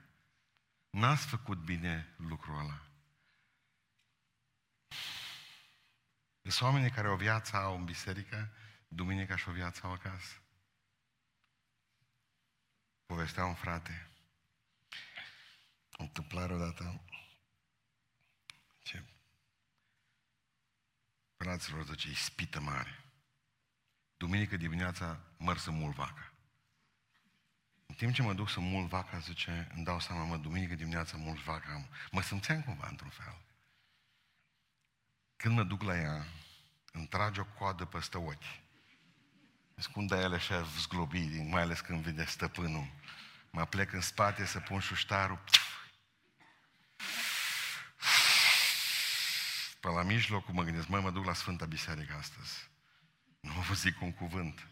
N-ați 0.91 1.27
făcut 1.27 1.59
bine 1.59 2.15
lucrul 2.17 2.59
ăla. 2.59 2.87
Sunt 6.43 6.61
oamenii 6.61 6.91
care 6.91 7.09
o 7.09 7.17
viață 7.17 7.57
au 7.57 7.77
în 7.77 7.85
biserică, 7.85 8.53
duminica 8.89 9.37
și 9.37 9.49
o 9.49 9.53
viață 9.53 9.81
au 9.87 9.93
acasă. 9.93 10.43
Povestea 13.07 13.45
un 13.45 13.55
frate. 13.55 14.11
O 15.93 16.03
întâmplare 16.03 16.53
odată. 16.53 17.05
Ce? 18.85 19.05
Fraților, 21.37 21.85
zice, 21.85 22.11
ispită 22.11 22.61
mare. 22.61 23.05
Duminică 24.17 24.57
dimineața 24.57 25.21
măr 25.37 25.59
să 25.59 25.71
mul 25.71 25.93
vaca. 25.93 26.33
În 27.87 27.95
timp 27.95 28.15
ce 28.15 28.23
mă 28.23 28.35
duc 28.35 28.49
să 28.51 28.61
mul 28.61 28.87
vaca, 28.87 29.19
zice, 29.19 29.71
îmi 29.75 29.85
dau 29.85 30.01
seama, 30.01 30.25
mă, 30.25 30.37
duminică 30.37 30.75
dimineața 30.75 31.17
mul 31.17 31.37
vaca, 31.37 31.89
mă 32.11 32.23
simțeam 32.23 32.63
cumva 32.63 32.87
într-un 32.89 33.11
fel. 33.11 33.39
Când 35.37 35.55
mă 35.55 35.63
duc 35.63 35.83
la 35.83 35.97
ea, 35.97 36.27
îmi 36.93 37.07
trage 37.07 37.41
o 37.41 37.45
coadă 37.45 37.85
peste 37.85 38.17
ochi. 38.17 38.63
Scundă 39.75 40.17
ele 40.17 40.35
așa 40.35 40.63
zglobiri, 40.63 41.43
mai 41.43 41.63
ales 41.63 41.81
când 41.81 42.03
vine 42.03 42.25
stăpânul. 42.25 42.93
Mă 43.51 43.65
plec 43.65 43.93
în 43.93 44.01
spate 44.01 44.45
să 44.45 44.61
pun 44.61 44.81
șuștarul. 44.81 45.45
Pe 49.85 49.91
la 49.91 50.03
mijlocul 50.03 50.55
mă 50.55 50.63
gândesc, 50.63 50.89
măi, 50.89 51.03
mă 51.03 51.11
duc 51.11 51.25
la 51.25 51.35
Sfânta 51.35 51.65
Biserică 51.65 52.15
astăzi. 52.15 52.71
Nu 53.41 53.53
vă 53.53 53.75
zic 53.75 54.01
un 54.01 54.13
cuvânt. 54.13 54.69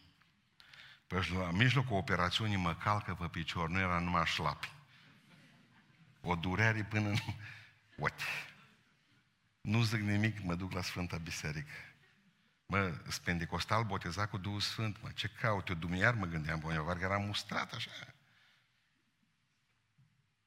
Pe 1.07 1.29
la 1.35 1.51
mijlocul 1.51 1.97
operațiunii 1.97 2.57
mă 2.57 2.75
calcă 2.75 3.15
pe 3.15 3.29
picior, 3.29 3.69
nu 3.69 3.79
era 3.79 3.99
numai 3.99 4.25
șlapi. 4.25 4.73
O 6.21 6.35
durere 6.35 6.85
până 6.85 7.09
în 7.09 7.17
ochi. 8.07 8.21
Nu 9.61 9.83
zic 9.83 10.01
nimic, 10.01 10.43
mă 10.43 10.55
duc 10.55 10.73
la 10.73 10.83
Sfânta 10.83 11.17
Biserică. 11.17 11.73
Mă, 12.67 12.95
spendicostal 13.09 13.85
botezat 13.85 14.31
cu 14.31 14.39
Duhul 14.39 14.61
Sfânt, 14.61 15.03
mă, 15.03 15.11
ce 15.11 15.29
caut 15.29 15.69
eu, 15.69 15.75
Dumnezeu 15.75 16.15
mă 16.15 16.27
gândeam, 16.27 16.59
bă, 16.59 16.73
eu 16.73 16.85
că 16.85 16.99
eram 17.01 17.23
mustrat 17.23 17.73
așa. 17.73 17.91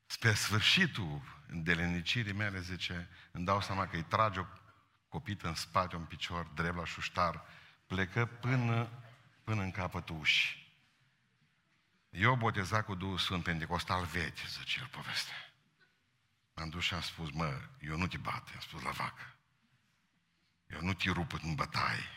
Spre 0.06 0.34
sfârșitul 0.34 1.35
îndelenicirii 1.48 2.34
mele, 2.34 2.60
zice, 2.60 3.10
îmi 3.32 3.46
dau 3.46 3.62
seama 3.62 3.88
că 3.88 3.96
îi 3.96 4.04
trage 4.04 4.40
o 4.40 4.46
copită 5.10 5.48
în 5.48 5.56
spate, 5.56 5.96
un 5.96 6.06
picior, 6.06 6.46
drept 6.46 6.76
la 6.76 6.86
șuștar, 6.86 7.46
plecă 7.88 8.26
până, 8.26 8.90
până 9.44 9.62
în 9.62 9.72
capătul 9.72 10.20
ușii. 10.20 10.64
Eu 12.10 12.36
botezat 12.36 12.86
cu 12.86 12.96
Duhul 12.96 13.18
Sfânt, 13.18 13.44
pentecostal 13.44 14.06
vechi, 14.06 14.48
zice 14.48 14.80
el 14.80 14.88
povestea. 14.88 15.36
M-am 16.54 16.70
dus 16.70 16.84
și 16.84 16.94
am 16.94 17.02
spus, 17.02 17.32
mă, 17.32 17.62
eu 17.80 17.98
nu 17.98 18.08
te 18.08 18.18
bat, 18.18 18.50
am 18.54 18.60
spus 18.60 18.82
la 18.82 18.92
vacă. 18.92 19.36
Eu 20.68 20.82
nu 20.82 20.94
te 20.94 21.12
rup 21.12 21.34
în 21.44 21.56
bătaie, 21.56 22.10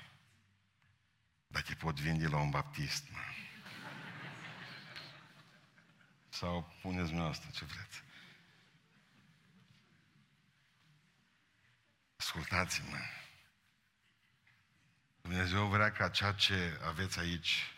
dar 1.47 1.63
te 1.63 1.75
pot 1.75 2.01
vinde 2.01 2.27
la 2.27 2.39
un 2.39 2.51
baptist, 2.51 3.11
mă. 3.11 3.19
Sau 6.29 6.77
puneți 6.83 7.07
dumneavoastră 7.07 7.51
ce 7.53 7.65
vreți. 7.65 8.03
Ascultați-mă. 12.29 12.97
Dumnezeu 15.21 15.67
vrea 15.67 15.93
ca 15.93 16.09
ceea 16.09 16.33
ce 16.33 16.81
aveți 16.87 17.19
aici, 17.19 17.73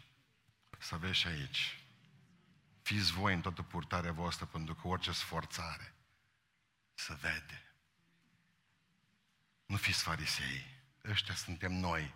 să 0.79 0.95
aveți 0.95 1.19
și 1.19 1.27
aici. 1.27 1.79
Fiți 2.83 3.13
voi 3.13 3.35
în 3.35 3.41
toată 3.41 3.63
purtarea 3.63 4.13
voastră, 4.13 4.47
pentru 4.47 4.75
că 4.75 4.89
orice 4.89 5.13
sforțare 5.13 5.95
se 6.95 7.15
vede. 7.21 7.63
Nu 9.67 9.77
fiți 9.77 10.03
farisei. 10.03 10.67
Ăștia 11.05 11.35
suntem 11.35 11.73
noi. 11.73 12.15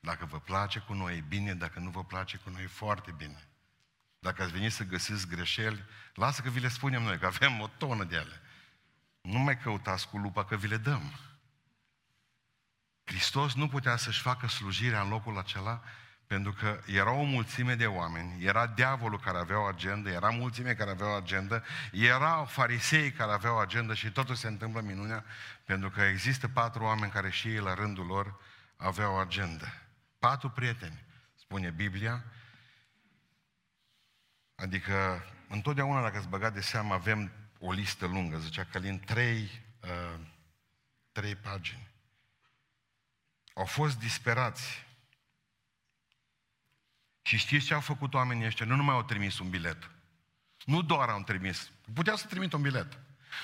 Dacă 0.00 0.24
vă 0.24 0.40
place 0.40 0.78
cu 0.78 0.92
noi, 0.92 1.20
bine. 1.20 1.54
Dacă 1.54 1.78
nu 1.78 1.90
vă 1.90 2.04
place 2.04 2.36
cu 2.36 2.50
noi, 2.50 2.66
foarte 2.66 3.10
bine. 3.10 3.48
Dacă 4.18 4.42
ați 4.42 4.52
venit 4.52 4.72
să 4.72 4.84
găsiți 4.84 5.28
greșeli, 5.28 5.84
lasă 6.14 6.42
că 6.42 6.50
vi 6.50 6.60
le 6.60 6.68
spunem 6.68 7.02
noi, 7.02 7.18
că 7.18 7.26
avem 7.26 7.60
o 7.60 7.68
tonă 7.68 8.04
de 8.04 8.16
ele. 8.16 8.40
Nu 9.20 9.38
mai 9.38 9.58
căutați 9.58 10.08
cu 10.08 10.18
lupa, 10.18 10.44
că 10.44 10.56
vi 10.56 10.66
le 10.66 10.76
dăm. 10.76 11.33
Hristos 13.04 13.54
nu 13.54 13.68
putea 13.68 13.96
să-și 13.96 14.20
facă 14.20 14.46
slujirea 14.46 15.00
în 15.00 15.08
locul 15.08 15.38
acela 15.38 15.82
pentru 16.26 16.52
că 16.52 16.80
era 16.86 17.12
o 17.12 17.22
mulțime 17.22 17.74
de 17.74 17.86
oameni, 17.86 18.44
era 18.44 18.66
diavolul 18.66 19.20
care 19.20 19.38
avea 19.38 19.60
o 19.60 19.64
agendă, 19.64 20.10
era 20.10 20.30
mulțime 20.30 20.74
care 20.74 20.90
avea 20.90 21.06
o 21.06 21.14
agendă, 21.14 21.64
erau 21.92 22.44
farisei 22.44 23.12
care 23.12 23.32
aveau 23.32 23.56
o 23.56 23.58
agendă 23.58 23.94
și 23.94 24.10
totul 24.10 24.34
se 24.34 24.46
întâmplă 24.46 24.80
minunea 24.80 25.24
pentru 25.64 25.90
că 25.90 26.00
există 26.00 26.48
patru 26.48 26.82
oameni 26.82 27.12
care 27.12 27.30
și 27.30 27.48
ei 27.48 27.58
la 27.58 27.74
rândul 27.74 28.06
lor 28.06 28.40
aveau 28.76 29.14
o 29.14 29.18
agendă. 29.18 29.72
Patru 30.18 30.50
prieteni, 30.50 31.04
spune 31.34 31.70
Biblia, 31.70 32.24
adică 34.54 35.24
întotdeauna 35.48 36.02
dacă 36.02 36.16
ați 36.16 36.28
băgat 36.28 36.54
de 36.54 36.60
seamă 36.60 36.94
avem 36.94 37.32
o 37.58 37.72
listă 37.72 38.06
lungă, 38.06 38.38
zicea 38.38 38.64
Călin, 38.64 39.00
trei, 39.00 39.62
uh, 39.82 40.20
trei 41.12 41.34
pagini. 41.34 41.93
Au 43.54 43.64
fost 43.64 43.98
disperați. 43.98 44.86
Și 47.22 47.36
știți 47.36 47.66
ce 47.66 47.74
au 47.74 47.80
făcut 47.80 48.14
oamenii 48.14 48.46
ăștia? 48.46 48.66
Nu 48.66 48.76
numai 48.76 48.94
au 48.94 49.02
trimis 49.02 49.38
un 49.38 49.50
bilet. 49.50 49.90
Nu 50.64 50.82
doar 50.82 51.08
au 51.08 51.22
trimis. 51.22 51.70
Puteau 51.94 52.16
să 52.16 52.26
trimită 52.26 52.56
un 52.56 52.62
bilet. 52.62 52.98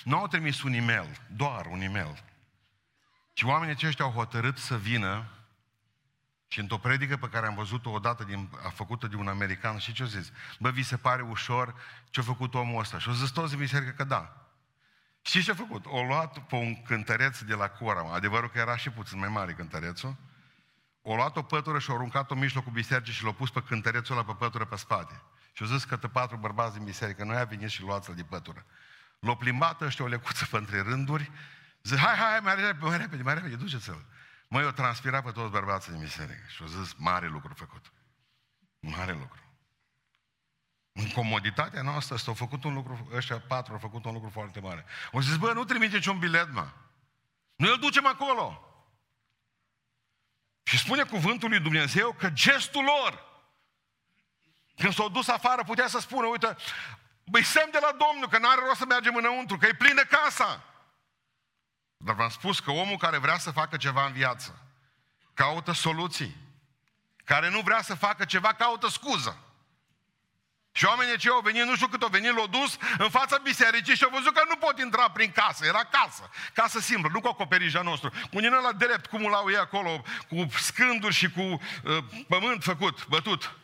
Nu 0.04 0.18
au 0.18 0.26
trimis 0.26 0.62
un 0.62 0.72
e-mail, 0.72 1.20
doar 1.36 1.66
un 1.66 1.80
e-mail. 1.80 2.24
Și 3.32 3.44
oamenii 3.44 3.74
aceștia 3.74 4.04
au 4.04 4.10
hotărât 4.10 4.58
să 4.58 4.78
vină 4.78 5.28
și 6.48 6.60
într-o 6.60 6.78
predică 6.78 7.16
pe 7.16 7.28
care 7.28 7.46
am 7.46 7.54
văzut-o 7.54 7.90
odată 7.90 8.24
din, 8.24 8.50
a 8.64 8.68
făcută 8.68 9.06
de 9.06 9.16
un 9.16 9.28
american, 9.28 9.78
și 9.78 9.92
ce-o 9.92 10.06
zis? 10.06 10.32
Bă, 10.58 10.70
vi 10.70 10.82
se 10.82 10.96
pare 10.96 11.22
ușor 11.22 11.74
ce-a 12.10 12.22
făcut 12.22 12.54
omul 12.54 12.80
ăsta? 12.80 12.98
Și 12.98 13.08
o 13.08 13.12
zis 13.12 13.30
toți 13.30 13.52
în 13.52 13.58
biserică 13.58 13.90
că 13.90 14.04
da. 14.04 14.39
Și 15.22 15.42
ce 15.42 15.50
a 15.50 15.54
făcut? 15.54 15.85
O 15.87 16.02
luat 16.02 16.38
pe 16.38 16.54
un 16.54 16.83
cântăreț 16.83 17.38
de 17.38 17.54
la 17.54 17.68
Cora, 17.68 18.12
adevărul 18.12 18.50
că 18.50 18.59
era 18.59 18.76
și 18.76 18.90
puțin 18.90 19.18
mai 19.18 19.28
mare 19.28 19.52
cântărețul, 19.52 20.16
o 21.02 21.14
luat 21.14 21.37
o 21.37 21.42
pătură 21.42 21.78
și 21.78 21.90
o 21.90 21.94
aruncat-o 21.94 22.35
în 22.35 22.40
mijlocul 22.40 22.72
bisericii 22.72 23.12
și 23.12 23.24
l-a 23.24 23.33
pus 23.33 23.50
pe 23.50 23.62
cântărețul 23.62 24.14
ăla 24.14 24.24
pe 24.24 24.33
pătură 24.38 24.64
pe 24.64 24.76
spate. 24.76 25.22
Și 25.52 25.62
au 25.62 25.68
zis 25.68 25.85
că 25.85 25.96
patru 25.96 26.37
bărbați 26.37 26.74
din 26.74 26.85
biserică, 26.85 27.24
noi 27.24 27.37
a 27.37 27.44
venit 27.44 27.68
și 27.68 27.83
luați-l 27.83 28.14
de 28.14 28.22
pătură. 28.22 28.64
L-au 29.18 29.37
plimbat 29.37 29.80
ăștia 29.80 30.04
o 30.04 30.09
lecuță 30.09 30.46
pe 30.50 30.56
între 30.56 30.80
rânduri, 30.80 31.30
zic, 31.83 31.98
hai, 31.98 32.14
hai, 32.14 32.40
mai 32.42 32.54
repede, 32.54 32.87
mai 32.87 32.96
repede, 32.96 33.22
mai 33.22 33.35
repede, 33.35 33.56
duceți-l. 33.56 34.04
Măi, 34.48 34.64
o 34.64 34.70
transpirat 34.70 35.24
pe 35.24 35.30
toți 35.30 35.50
bărbații 35.50 35.92
din 35.92 36.00
biserică 36.00 36.42
și 36.48 36.62
au 36.62 36.68
zis, 36.68 36.94
mare 36.96 37.26
lucru 37.26 37.54
făcut. 37.54 37.92
Mare 38.80 39.12
lucru. 39.12 39.49
În 41.10 41.22
comoditatea 41.22 41.82
noastră 41.82 42.16
s-au 42.16 42.34
făcut 42.34 42.64
un 42.64 42.74
lucru, 42.74 43.08
ăștia 43.14 43.40
patru 43.40 43.72
au 43.72 43.78
făcut 43.78 44.04
un 44.04 44.12
lucru 44.12 44.28
foarte 44.28 44.60
mare. 44.60 44.84
Au 45.12 45.20
zis, 45.20 45.36
bă, 45.36 45.52
nu 45.52 45.64
trimiteți 45.64 46.08
un 46.08 46.18
bilet, 46.18 46.52
mă. 46.52 46.68
Noi 47.56 47.70
îl 47.70 47.78
ducem 47.78 48.06
acolo. 48.06 48.64
Și 50.62 50.78
spune 50.78 51.02
cuvântul 51.02 51.48
lui 51.48 51.60
Dumnezeu 51.60 52.12
că 52.12 52.30
gestul 52.30 52.84
lor, 52.84 53.24
când 54.76 54.94
s-au 54.94 55.08
dus 55.08 55.28
afară, 55.28 55.62
putea 55.62 55.86
să 55.88 55.98
spună, 55.98 56.26
uite, 56.26 56.56
băi, 57.24 57.44
semn 57.44 57.70
de 57.72 57.78
la 57.80 57.96
Domnul 58.06 58.28
că 58.28 58.38
n-are 58.38 58.60
rost 58.66 58.78
să 58.78 58.84
mergem 58.88 59.14
înăuntru, 59.14 59.56
că 59.56 59.66
e 59.66 59.74
plină 59.74 60.02
casa. 60.02 60.64
Dar 61.96 62.14
v-am 62.14 62.28
spus 62.28 62.60
că 62.60 62.70
omul 62.70 62.96
care 62.96 63.18
vrea 63.18 63.38
să 63.38 63.50
facă 63.50 63.76
ceva 63.76 64.06
în 64.06 64.12
viață, 64.12 64.58
caută 65.34 65.72
soluții. 65.72 66.36
Care 67.24 67.50
nu 67.50 67.60
vrea 67.60 67.82
să 67.82 67.94
facă 67.94 68.24
ceva, 68.24 68.52
caută 68.52 68.88
scuză. 68.88 69.49
Și 70.72 70.85
oamenii 70.85 71.18
ce 71.18 71.28
au 71.28 71.40
venit, 71.40 71.64
nu 71.64 71.74
știu 71.74 71.87
cât 71.87 72.02
au 72.02 72.09
venit, 72.09 72.35
l-au 72.35 72.46
dus 72.46 72.78
în 72.98 73.11
fața 73.11 73.38
bisericii 73.38 73.96
și 73.96 74.04
au 74.04 74.11
văzut 74.11 74.35
că 74.35 74.42
nu 74.48 74.56
pot 74.56 74.78
intra 74.78 75.11
prin 75.11 75.30
casă. 75.30 75.66
Era 75.66 75.85
casă. 75.85 76.30
Casă 76.54 76.80
simplă, 76.80 77.11
nu 77.12 77.20
cu 77.20 77.28
acoperișa 77.28 77.83
nostru. 77.83 78.12
Cu 78.33 78.40
din 78.40 78.52
la 78.62 78.72
drept, 78.72 79.06
cum 79.06 79.22
l-au 79.22 79.50
ei 79.50 79.56
acolo, 79.56 80.04
cu 80.28 80.46
scânduri 80.59 81.14
și 81.14 81.30
cu 81.30 81.40
uh, 81.40 81.59
pământ 82.28 82.62
făcut, 82.62 83.06
bătut. 83.06 83.56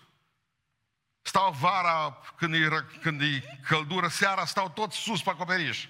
Stau 1.22 1.56
vara, 1.60 2.20
când 2.36 2.54
e, 2.54 2.86
când 3.00 3.20
e 3.20 3.58
căldură, 3.68 4.08
seara, 4.08 4.44
stau 4.44 4.70
tot 4.70 4.92
sus 4.92 5.22
pe 5.22 5.30
acoperiș. 5.30 5.86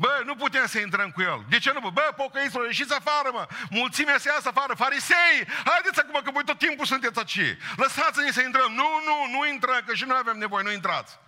Bă, 0.00 0.22
nu 0.24 0.34
putem 0.34 0.66
să 0.66 0.78
intrăm 0.78 1.10
cu 1.10 1.20
el. 1.22 1.44
De 1.48 1.58
ce 1.58 1.72
nu? 1.72 1.90
Bă, 1.90 2.12
pocăiților, 2.16 2.66
ieșiți 2.66 2.94
afară, 2.94 3.30
mă. 3.32 3.46
Mulțimea 3.70 4.18
să 4.18 4.28
iasă 4.28 4.48
afară. 4.48 4.74
Farisei, 4.74 5.38
haideți 5.64 6.00
acum 6.00 6.20
că 6.24 6.30
voi 6.30 6.44
tot 6.44 6.58
timpul 6.58 6.86
sunteți 6.86 7.18
aici. 7.18 7.56
Lăsați-ne 7.76 8.30
să 8.30 8.42
intrăm. 8.42 8.72
Nu, 8.72 8.88
nu, 9.04 9.38
nu 9.38 9.46
intrăm, 9.46 9.82
că 9.86 9.94
și 9.94 10.04
noi 10.04 10.16
avem 10.20 10.38
nevoie, 10.38 10.64
nu 10.64 10.72
intrați. 10.72 11.18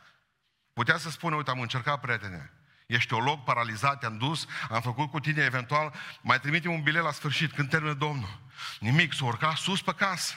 Putea 0.73 0.99
să 0.99 1.11
spună, 1.11 1.37
uite, 1.37 1.51
am 1.51 1.61
încercat, 1.61 2.01
prietene. 2.01 2.53
Ești 2.87 3.13
loc 3.13 3.45
paralizat, 3.45 3.99
te-am 3.99 4.19
dus, 4.19 4.47
am 4.71 4.81
făcut 4.81 5.11
cu 5.11 5.21
tine, 5.21 5.43
eventual, 5.43 5.95
mai 6.21 6.41
trimite 6.41 6.69
un 6.69 6.83
bilet 6.83 7.03
la 7.03 7.13
sfârșit, 7.13 7.53
când 7.53 7.69
termină 7.71 7.95
Domnul. 7.95 8.41
Nimic, 8.81 9.13
s-a 9.13 9.25
urcat 9.25 9.57
sus 9.57 9.83
pe 9.83 9.95
casă. 9.95 10.35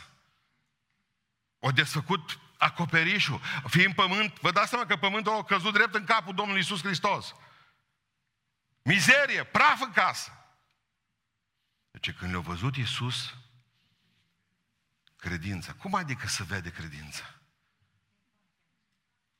O 1.60 1.72
desfăcut 1.72 2.40
acoperișul, 2.58 3.42
fiind 3.68 3.94
pământ, 3.94 4.40
vă 4.40 4.52
dați 4.52 4.70
seama 4.70 4.86
că 4.86 4.96
pământul 4.96 5.36
a 5.36 5.44
căzut 5.44 5.74
drept 5.74 5.96
în 5.96 6.04
capul 6.04 6.34
Domnului 6.34 6.62
Isus 6.62 6.84
Hristos. 6.84 7.36
Mizerie, 8.84 9.44
praf 9.44 9.82
în 9.82 9.92
casă. 9.92 10.32
Deci 11.92 12.12
când 12.12 12.32
le-a 12.32 12.40
văzut 12.40 12.76
Iisus, 12.76 13.36
credința. 15.16 15.74
Cum 15.74 15.96
adică 15.96 16.28
să 16.28 16.44
vede 16.44 16.70
credința? 16.72 17.34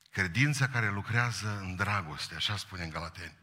Credința 0.10 0.68
care 0.68 0.90
lucrează 0.90 1.58
în 1.60 1.76
dragoste, 1.76 2.36
așa 2.36 2.58
spune 2.58 2.84
în 2.84 2.90
Galateni. 2.90 3.38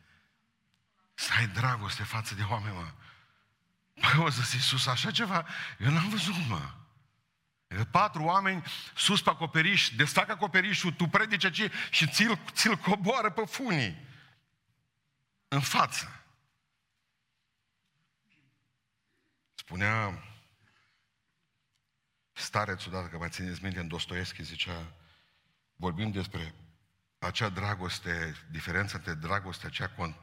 Să 1.14 1.30
ai 1.38 1.46
dragoste 1.46 2.02
față 2.02 2.34
de 2.34 2.42
oameni, 2.42 2.74
mă. 2.74 2.92
Păi, 4.00 4.24
o 4.24 4.28
zis 4.28 4.52
Iisus, 4.52 4.86
așa 4.86 5.10
ceva? 5.10 5.46
Eu 5.78 5.90
n-am 5.90 6.08
văzut, 6.08 6.34
mă. 6.48 6.74
Patru 7.90 8.22
oameni 8.22 8.64
sus 8.96 9.22
pe 9.22 9.30
acoperiș, 9.30 9.88
desfac 9.88 10.28
acoperișul, 10.28 10.92
tu 10.92 11.06
predici 11.06 11.44
aici 11.44 11.72
și 11.90 12.08
ți-l, 12.08 12.38
ți-l 12.52 12.76
coboară 12.76 13.30
pe 13.30 13.44
funii 13.44 14.08
în 15.52 15.60
față. 15.60 16.24
Spunea 19.54 20.24
starețul, 22.32 22.92
dacă 22.92 23.18
mai 23.18 23.30
țineți 23.30 23.62
minte, 23.62 23.80
în 23.80 23.88
Dostoevski 23.88 24.42
zicea, 24.42 24.92
vorbim 25.76 26.10
despre 26.10 26.54
acea 27.18 27.48
dragoste, 27.48 28.34
diferența 28.50 28.96
între 28.96 29.14
dragostea 29.14 29.68
aceea 29.68 30.14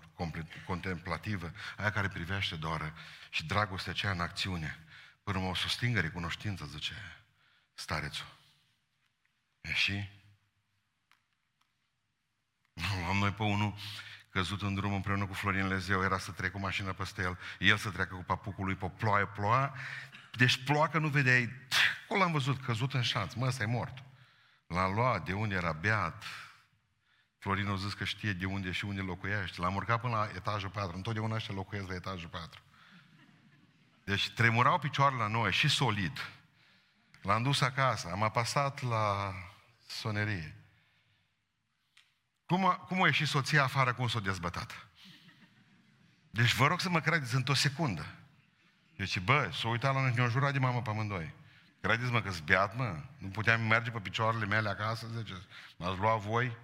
contemplativă, 0.66 1.52
aia 1.78 1.92
care 1.92 2.08
privește 2.08 2.56
doar, 2.56 2.94
și 3.30 3.46
dragostea 3.46 3.92
aceea 3.92 4.12
în 4.12 4.20
acțiune. 4.20 4.86
Până 5.24 5.38
o 5.38 5.54
să 5.54 5.68
stingă 5.68 6.00
recunoștință, 6.00 6.66
zice 6.66 6.94
starețul. 7.74 8.28
E 9.62 9.74
și? 9.74 10.10
Am 13.08 13.18
noi 13.18 13.34
pe 13.34 13.44
unul 13.44 13.76
căzut 14.38 14.62
în 14.62 14.73
drum 14.73 14.93
împreună 14.93 15.26
cu 15.26 15.34
Florin 15.34 15.67
Lezeu, 15.67 16.04
era 16.04 16.17
să 16.17 16.32
trec 16.32 16.52
cu 16.52 16.60
mașina 16.60 16.91
peste 16.91 17.21
el, 17.21 17.38
el 17.60 17.78
să 17.78 17.89
treacă 17.89 18.15
cu 18.15 18.23
papucul 18.23 18.65
lui 18.65 18.76
pe 18.76 18.91
ploaie, 18.97 19.26
ploa, 19.26 19.73
deci 20.32 20.63
ploa 20.63 20.88
că 20.88 21.00
nu 21.00 21.08
vedeai, 21.08 21.50
acolo 22.04 22.19
l-am 22.19 22.32
văzut, 22.32 22.62
căzut 22.65 22.93
în 22.93 23.02
șanț, 23.02 23.34
mă, 23.34 23.45
ăsta 23.45 23.63
e 23.63 23.65
mort. 23.65 24.04
L-am 24.67 24.93
luat, 24.93 25.26
de 25.26 25.34
unde 25.34 25.56
era 25.56 25.71
beat, 25.71 26.23
Florin 27.38 27.67
a 27.67 27.76
zis 27.76 27.93
că 27.93 28.04
știe 28.04 28.34
de 28.34 28.45
unde 28.45 28.72
și 28.72 28.86
unde 28.86 29.01
locuiește. 29.01 29.62
L-am 29.62 29.76
urcat 29.76 30.01
până 30.01 30.16
la 30.16 30.30
etajul 30.36 30.70
4. 30.70 30.95
Întotdeauna 30.95 31.36
ăștia 31.36 31.55
locuiesc 31.55 31.88
la 31.88 31.95
etajul 31.95 32.30
4. 32.30 32.62
Deci 34.03 34.30
tremurau 34.30 34.80
picioarele 34.80 35.22
la 35.22 35.28
noi 35.28 35.51
și 35.51 35.68
solid. 35.68 36.30
L-am 37.22 37.43
dus 37.43 37.62
acasă. 37.62 38.09
Am 38.12 38.24
apasat 38.24 38.82
la 38.82 39.34
sonerie. 39.88 40.57
Cum 42.48 42.66
a, 42.66 42.76
cum 42.76 43.04
a 43.04 43.06
ieșit 43.06 43.28
soția 43.28 43.64
afară, 43.64 43.93
cum 43.93 44.08
s-a 44.08 44.20
dezbătat? 44.20 44.88
Deci 46.30 46.54
vă 46.54 46.68
rog 46.68 46.80
să 46.80 46.89
mă 46.89 47.00
credeți 47.00 47.36
într-o 47.36 47.54
secundă. 47.54 48.06
Deci, 48.95 49.20
bă, 49.20 49.50
s-a 49.54 49.68
uitat 49.68 49.93
la 49.93 50.02
noi 50.02 50.10
și 50.10 50.16
ne-a 50.16 50.28
jurat 50.28 50.54
de 50.54 50.60
mamă 50.60 50.82
pe 50.82 50.89
amândoi. 50.89 51.34
Credeți-mă 51.82 52.22
că 52.22 52.32
beat, 52.45 52.76
mă? 52.76 53.04
Nu 53.18 53.28
puteam 53.28 53.62
merge 53.62 53.91
pe 53.91 54.00
picioarele 54.00 54.45
mele 54.45 54.70
acasă, 54.70 55.08
zice, 55.18 55.34
m-ați 55.78 56.00
luat 56.00 56.20
voi? 56.20 56.58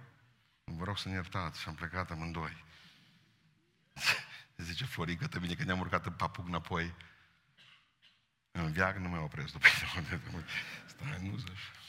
Vă 0.64 0.84
rog 0.84 0.98
să 0.98 1.08
ne 1.08 1.14
iertați 1.14 1.60
și 1.60 1.68
am 1.68 1.74
plecat 1.74 2.10
amândoi. 2.10 2.64
Zice 4.56 4.84
Florica, 4.84 5.26
te 5.26 5.38
bine 5.38 5.54
că 5.54 5.64
ne-am 5.64 5.78
urcat 5.78 6.06
în 6.06 6.12
papuc 6.12 6.46
înapoi. 6.46 6.94
În 8.50 8.72
viac 8.72 8.96
nu 8.96 9.08
mai 9.08 9.18
opresc 9.18 9.52
după 9.52 9.66
Stai, 10.86 11.18
nu 11.28 11.36
zici. 11.36 11.83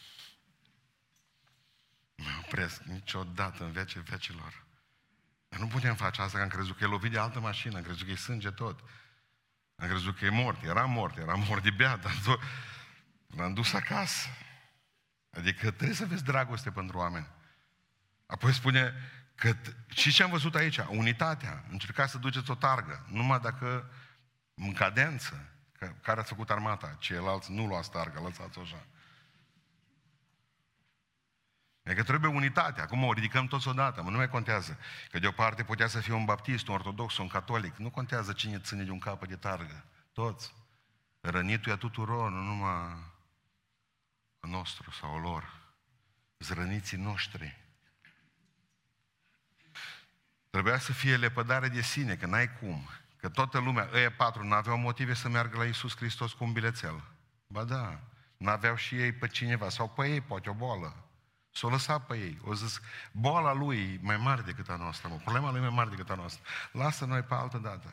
Nu 2.16 2.24
mai 2.24 2.42
opresc 2.46 2.82
niciodată 2.82 3.64
în 3.64 3.72
vece 3.72 4.00
vecilor. 4.00 4.66
Dar 5.50 5.60
nu 5.60 5.68
putem 5.68 5.96
face 5.96 6.22
asta, 6.22 6.38
că 6.38 6.44
am 6.44 6.50
crezut 6.50 6.78
că 6.78 6.84
e 6.84 6.88
lovit 6.88 7.12
de 7.12 7.20
altă 7.20 7.40
mașină, 7.40 7.78
am 7.78 7.84
crezut 7.84 8.06
că 8.06 8.12
e 8.12 8.16
sânge 8.16 8.52
tot. 8.52 8.80
Am 9.76 9.88
crezut 9.88 10.18
că 10.18 10.26
e 10.26 10.30
mort, 10.30 10.64
era 10.64 10.86
mort, 10.86 11.18
era 11.18 11.34
mort 11.34 11.64
de 11.64 11.72
beat, 11.72 12.02
dar 12.02 12.40
l-am 13.28 13.54
dus 13.54 13.74
acasă. 13.74 14.28
Adică 15.30 15.72
trebuie 15.72 15.96
să 15.96 16.06
vezi 16.06 16.24
dragoste 16.24 16.72
pentru 16.72 16.98
oameni. 16.98 17.28
Apoi 18.26 18.54
spune 18.54 18.94
că 19.36 19.56
și 19.88 20.12
ce 20.12 20.24
am 20.24 20.30
văzut 20.30 20.56
aici, 20.56 20.78
unitatea, 20.78 21.66
încercați 21.70 22.12
să 22.12 22.18
duceți 22.18 22.52
o 22.52 22.56
targă, 22.56 23.06
numai 23.10 23.40
dacă 23.40 23.92
în 24.54 24.74
cadență, 24.74 25.50
care 26.02 26.20
ați 26.20 26.30
făcut 26.30 26.50
armata, 26.50 26.96
ceilalți 27.00 27.52
nu 27.52 27.66
luați 27.66 27.92
targă, 27.92 28.20
lăsați-o 28.20 28.62
așa. 28.62 28.86
E 31.86 31.94
că 31.94 32.04
trebuie 32.04 32.32
unitate. 32.32 32.82
Acum 32.82 33.04
o 33.04 33.14
ridicăm 33.14 33.48
toți 33.48 33.68
odată, 33.68 34.02
mă, 34.02 34.10
nu 34.10 34.18
mai 34.18 34.30
contează. 34.30 34.78
Că 35.12 35.20
de 35.20 35.28
o 35.28 35.32
parte 35.32 35.64
putea 35.64 35.88
să 35.88 36.00
fie 36.00 36.14
un 36.14 36.26
baptist, 36.26 36.68
un 36.68 36.74
ortodox, 36.74 37.18
un 37.18 37.28
catolic. 37.28 37.76
Nu 37.76 37.90
contează 37.90 38.34
cine 38.34 38.60
ține 38.60 38.84
de 38.84 38.92
un 38.92 39.00
capăt 39.00 39.30
de 39.30 39.36
targă. 39.36 39.86
Toți. 40.14 40.54
Rănitul 41.22 41.72
e 41.72 41.74
a 41.74 41.78
tuturor, 41.78 42.32
nu 42.32 42.42
numai 42.42 42.72
a 44.40 44.48
nostru 44.48 44.92
sau 44.92 45.16
a 45.16 45.20
lor. 45.20 45.54
Zrăniții 46.40 46.98
noștri. 46.98 47.58
Trebuia 50.50 50.80
să 50.80 50.94
fie 50.94 51.18
lepădare 51.18 51.68
de 51.68 51.82
sine, 51.82 52.16
că 52.16 52.26
n-ai 52.26 52.54
cum. 52.60 52.90
Că 53.18 53.30
toată 53.30 53.60
lumea, 53.60 53.90
ăia 53.94 54.12
patru, 54.12 54.44
n-aveau 54.44 54.78
motive 54.78 55.14
să 55.14 55.30
meargă 55.30 55.58
la 55.58 55.66
Iisus 55.66 55.96
Hristos 55.96 56.34
cu 56.34 56.44
un 56.44 56.52
bilețel. 56.52 57.04
Ba 57.48 57.64
da, 57.64 58.00
n-aveau 58.38 58.76
și 58.76 59.00
ei 59.00 59.12
pe 59.12 59.28
cineva, 59.28 59.70
sau 59.70 59.90
pe 59.90 60.08
ei, 60.08 60.22
poate 60.22 60.50
o 60.50 60.54
boală. 60.54 61.05
S-o 61.56 61.70
lăsat 61.70 62.06
pe 62.06 62.18
ei. 62.18 62.40
O 62.44 62.54
zis, 62.54 62.82
boala 63.12 63.54
lui 63.54 63.78
e 63.78 64.00
mai 64.02 64.18
mare 64.18 64.42
decât 64.42 64.70
a 64.70 64.76
noastră, 64.76 65.08
mă. 65.08 65.16
Problema 65.16 65.52
lui 65.52 65.60
e 65.60 65.62
mai 65.62 65.76
mare 65.76 65.90
decât 65.90 66.10
a 66.10 66.16
noastră. 66.16 66.44
Lasă 66.72 67.06
noi 67.06 67.22
pe 67.22 67.34
altă 67.34 67.58
dată. 67.58 67.90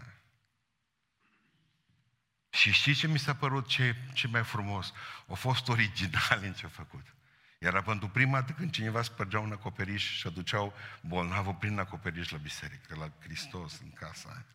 Și 2.51 2.73
știi 2.73 2.95
ce 2.95 3.07
mi 3.07 3.19
s-a 3.19 3.35
părut 3.35 3.67
ce, 3.67 3.97
ce 4.13 4.27
mai 4.27 4.45
frumos? 4.45 4.93
Au 5.29 5.35
fost 5.35 5.69
original 5.69 6.41
în 6.43 6.53
ce 6.53 6.67
a 6.67 6.69
făcut. 6.69 7.15
Era 7.59 7.83
pentru 7.83 8.09
prima 8.09 8.41
dată 8.41 8.53
când 8.53 8.71
cineva 8.71 9.03
spărgea 9.03 9.39
un 9.39 9.53
acoperiș 9.53 10.19
și 10.19 10.27
aduceau 10.27 10.75
bolnavul 11.01 11.55
prin 11.55 11.79
acoperiș 11.79 12.31
la 12.31 12.39
biserică, 12.39 12.95
la 12.99 13.13
Hristos, 13.21 13.81
în 13.81 13.91
casa 13.93 14.29
aia. 14.29 14.47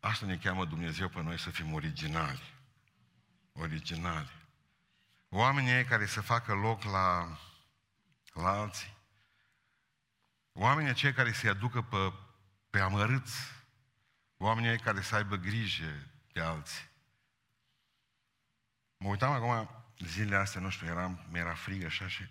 Asta 0.00 0.26
ne 0.26 0.36
cheamă 0.36 0.64
Dumnezeu 0.64 1.08
pe 1.08 1.22
noi 1.22 1.38
să 1.38 1.50
fim 1.50 1.72
originali. 1.72 2.54
Originali. 3.52 4.39
Oamenii 5.32 5.84
care 5.84 6.06
să 6.06 6.20
facă 6.20 6.54
loc 6.54 6.82
la, 6.82 7.38
la 8.32 8.50
alții. 8.50 8.96
Oamenii 10.52 10.94
cei 10.94 11.12
care 11.12 11.32
să-i 11.32 11.48
aducă 11.48 11.82
pe, 11.82 12.12
pe 12.70 12.80
amărâți. 12.80 13.38
Oamenii 14.36 14.78
care 14.78 15.00
să 15.00 15.14
aibă 15.14 15.36
grijă 15.36 16.06
de 16.32 16.40
alții. 16.40 16.88
Mă 18.96 19.08
uitam 19.08 19.32
acum 19.32 19.70
zilele 19.98 20.36
astea, 20.36 20.60
nu 20.60 20.70
știu, 20.70 20.86
eram, 20.86 21.26
mi-era 21.28 21.54
frig 21.54 21.84
așa 21.84 22.08
și... 22.08 22.28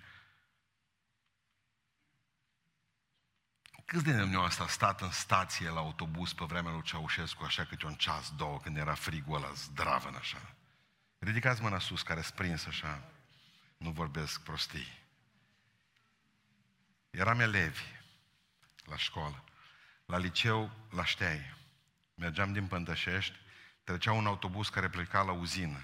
Câți 3.85 4.03
de 4.03 4.17
dumneavoastră 4.17 4.63
a 4.63 4.67
stat 4.67 5.01
în 5.01 5.11
stație 5.11 5.69
la 5.69 5.79
autobuz 5.79 6.33
pe 6.33 6.45
vremea 6.45 6.71
lui 6.71 6.81
Ceaușescu, 6.81 7.43
așa 7.43 7.65
câte 7.65 7.85
un 7.85 7.95
ceas, 7.95 8.31
două, 8.35 8.59
când 8.59 8.77
era 8.77 8.93
frigul 8.93 9.35
ăla 9.35 9.53
zdravăn 9.53 10.15
așa? 10.15 10.55
Ridicați 11.19 11.61
mâna 11.61 11.79
sus, 11.79 12.01
care 12.01 12.21
sprins 12.21 12.65
așa. 12.65 13.03
Nu 13.77 13.91
vorbesc 13.91 14.41
prostii. 14.41 14.97
Eram 17.09 17.39
elevi 17.39 17.83
la 18.85 18.97
școală. 18.97 19.43
La 20.05 20.17
liceu, 20.17 20.71
la 20.89 21.05
Ștei. 21.05 21.55
Mergeam 22.15 22.53
din 22.53 22.67
Pântășești, 22.67 23.35
trecea 23.83 24.11
un 24.11 24.25
autobuz 24.25 24.69
care 24.69 24.89
pleca 24.89 25.21
la 25.21 25.31
uzină. 25.31 25.81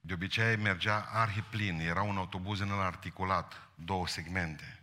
De 0.00 0.12
obicei 0.12 0.56
mergea 0.56 1.00
arhiplin, 1.00 1.80
era 1.80 2.02
un 2.02 2.16
autobuz 2.16 2.60
în 2.60 2.70
articulat, 2.70 3.68
două 3.74 4.08
segmente. 4.08 4.80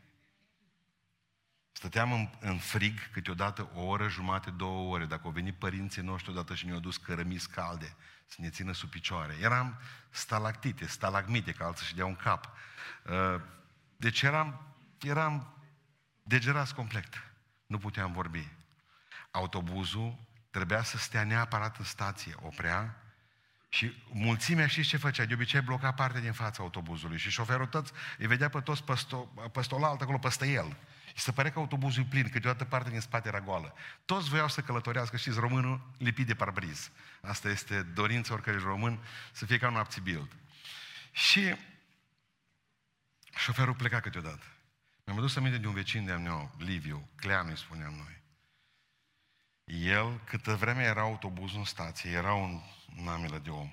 Stăteam 1.72 2.12
în, 2.12 2.30
în 2.40 2.58
frig 2.58 3.12
câteodată 3.12 3.70
o 3.74 3.82
oră, 3.82 4.08
jumate, 4.08 4.50
două 4.50 4.94
ore. 4.94 5.06
Dacă 5.06 5.22
au 5.26 5.32
venit 5.32 5.56
părinții 5.56 6.02
noștri 6.02 6.32
odată 6.32 6.56
și 6.56 6.66
ne-au 6.66 6.80
dus 6.80 6.98
cărămiți 6.98 7.50
calde 7.50 7.96
să 8.28 8.36
ne 8.38 8.50
țină 8.50 8.74
sub 8.74 8.90
picioare. 8.90 9.36
Eram 9.42 9.80
stalactite, 10.10 10.88
stalagmite, 10.88 11.52
ca 11.52 11.66
alții 11.66 11.86
și 11.86 11.96
dea 11.96 12.06
un 12.06 12.16
cap. 12.16 12.50
Uh, 13.04 13.42
deci 13.98 14.22
eram, 14.22 14.76
eram 15.02 15.58
degerați 16.24 16.76
complet. 16.76 17.24
Nu 17.66 17.78
puteam 17.78 18.12
vorbi. 18.12 18.52
Autobuzul 19.32 20.20
trebuia 20.52 20.84
să 20.84 20.98
stea 20.98 21.24
neapărat 21.24 21.78
în 21.78 21.86
stație, 21.86 22.36
oprea 22.42 23.04
și 23.70 24.04
mulțimea 24.12 24.68
știți 24.68 24.88
ce 24.88 24.98
făcea? 24.98 25.26
De 25.26 25.34
obicei 25.34 25.62
bloca 25.62 25.94
parte 25.94 26.20
din 26.20 26.32
fața 26.32 26.64
autobuzului 26.64 27.18
și 27.18 27.30
șoferul 27.30 27.66
toți 27.66 27.92
îi 28.18 28.28
vedea 28.28 28.50
pe 28.50 28.60
toți 28.60 28.84
pe, 28.84 28.96
sto, 28.96 29.18
pe 29.52 29.62
stolaltă 29.62 30.04
acolo, 30.04 30.18
peste 30.18 30.48
el. 30.48 30.78
Și 31.14 31.24
se 31.24 31.32
pare 31.32 31.52
că 31.52 31.60
autobuzul 31.60 32.04
e 32.04 32.08
plin, 32.10 32.30
câteodată 32.30 32.66
parte 32.66 32.90
din 32.90 33.00
spate 33.00 33.28
era 33.28 33.42
goală. 33.42 33.74
Toți 34.06 34.30
voiau 34.30 34.48
să 34.48 34.62
călătorească, 34.62 35.18
știți, 35.18 35.40
românul 35.40 35.92
lipit 35.98 36.28
de 36.28 36.36
parbriz. 36.36 36.92
Asta 37.22 37.50
este 37.50 37.82
dorința 37.82 38.34
oricărui 38.34 38.64
român, 38.64 39.00
să 39.32 39.46
fie 39.46 39.58
ca 39.58 39.68
un 39.68 39.76
abțibild. 39.76 40.32
Și 41.12 41.56
șoferul 43.36 43.76
pleca 43.76 44.00
câteodată. 44.00 44.46
Mi-am 45.06 45.18
adus 45.18 45.36
aminte 45.36 45.58
de 45.58 45.68
un 45.68 45.74
vecin 45.74 46.06
de-al 46.06 46.20
meu, 46.20 46.56
Liviu, 46.58 47.10
Cleanu 47.16 47.50
îi 47.50 47.58
spuneam 47.58 47.94
noi. 47.94 48.22
El, 49.66 50.20
câtă 50.26 50.56
vreme 50.56 50.84
era 50.84 51.02
autobuzul 51.02 51.58
în 51.58 51.66
stație, 51.66 52.12
era 52.12 52.34
un 52.34 52.62
namilă 52.96 53.38
de 53.38 53.50
om. 53.50 53.72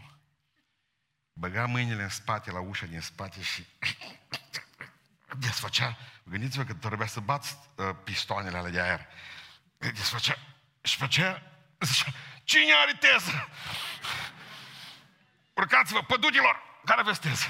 Băga 1.33 1.67
mâinile 1.67 2.03
în 2.03 2.09
spate, 2.09 2.51
la 2.51 2.61
ușa 2.61 2.87
din 2.87 3.01
spate 3.01 3.43
și 3.43 3.67
desfăcea, 5.39 5.97
gândiți-vă 6.25 6.65
că 6.65 6.75
trebuia 6.75 7.07
să 7.07 7.21
bați 7.21 7.57
uh, 7.75 7.91
pistoanele 8.05 8.57
alea 8.57 8.71
de 8.71 8.81
aer. 8.81 9.07
Desfăcea 9.79 10.39
și 10.83 10.97
făcea, 10.97 11.43
zicea, 11.81 12.13
cine 12.45 12.73
are 12.83 12.93
teză? 12.93 13.49
Urcați-vă, 15.55 16.03
pădugilor, 16.03 16.57
care 16.85 17.01
aveți 17.01 17.21
teză? 17.21 17.47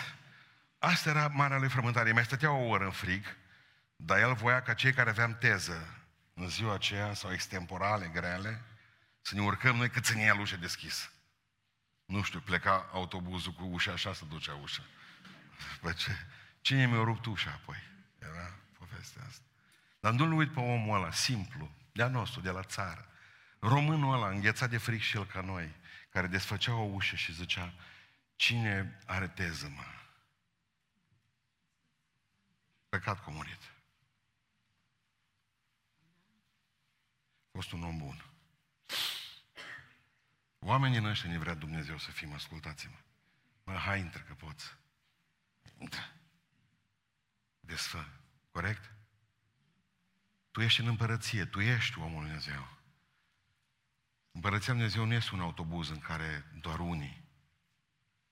Asta 0.78 1.10
era 1.10 1.28
marea 1.28 1.58
lui 1.58 1.68
frământare. 1.68 2.12
Mai 2.12 2.24
stătea 2.24 2.50
o 2.50 2.66
oră 2.68 2.84
în 2.84 2.90
frig, 2.90 3.36
dar 3.96 4.18
el 4.18 4.34
voia 4.34 4.62
ca 4.62 4.74
cei 4.74 4.92
care 4.92 5.10
aveam 5.10 5.38
teză 5.38 6.04
în 6.34 6.48
ziua 6.48 6.74
aceea, 6.74 7.14
sau 7.14 7.32
extemporale, 7.32 8.06
grele, 8.06 8.62
să 9.20 9.34
ne 9.34 9.40
urcăm 9.40 9.76
noi 9.76 9.90
cât 9.90 10.04
ținea 10.04 10.34
ușa 10.34 10.56
deschisă. 10.56 11.10
Nu 12.04 12.22
știu, 12.22 12.40
pleca 12.40 12.88
autobuzul 12.92 13.52
cu 13.52 13.64
ușa 13.64 13.92
așa 13.92 14.14
să 14.14 14.24
ducea 14.24 14.54
ușa. 14.54 14.82
Păi 15.80 15.94
ce? 15.94 16.26
Cine 16.60 16.86
mi-a 16.86 17.02
rupt 17.02 17.26
ușa 17.26 17.50
apoi? 17.50 17.76
Era 18.18 18.58
povestea 18.78 19.22
asta. 19.28 19.44
Dar 20.00 20.12
nu-l 20.12 20.32
uit 20.32 20.52
pe 20.52 20.60
omul 20.60 20.96
ăla, 20.96 21.12
simplu, 21.12 21.70
de-a 21.92 22.08
nostru, 22.08 22.40
de 22.40 22.50
la 22.50 22.62
țară. 22.62 23.08
Românul 23.58 24.14
ăla, 24.14 24.28
înghețat 24.28 24.70
de 24.70 24.78
fric 24.78 25.00
și 25.00 25.16
el 25.16 25.26
ca 25.26 25.40
noi, 25.40 25.74
care 26.10 26.26
desfăcea 26.26 26.74
o 26.74 26.82
ușă 26.82 27.16
și 27.16 27.32
zicea, 27.32 27.72
cine 28.36 28.98
are 29.06 29.28
teză, 29.28 29.68
mă? 29.68 29.84
Păcat 32.88 33.24
comunit. 33.24 33.62
A 37.46 37.50
fost 37.52 37.72
un 37.72 37.82
om 37.82 37.98
bun. 37.98 38.24
Oamenii 40.58 40.98
noștri 40.98 41.28
ne 41.28 41.38
vrea 41.38 41.54
Dumnezeu 41.54 41.98
să 41.98 42.10
fim, 42.10 42.32
ascultați-mă. 42.32 42.96
Mă, 43.64 43.72
hai, 43.72 43.98
intră 43.98 44.22
că 44.22 44.34
poți. 44.34 44.74
Intră. 45.78 46.19
Desfă. 47.70 48.08
Corect? 48.50 48.92
Tu 50.50 50.60
ești 50.60 50.80
în 50.80 50.86
împărăție, 50.86 51.44
tu 51.44 51.60
ești 51.60 51.98
omul 51.98 52.22
Dumnezeu. 52.22 52.68
Împărăția 54.32 54.72
Dumnezeu 54.72 55.04
nu 55.04 55.12
este 55.12 55.34
un 55.34 55.40
autobuz 55.40 55.88
în 55.88 55.98
care 55.98 56.52
doar 56.60 56.78
unii 56.78 57.24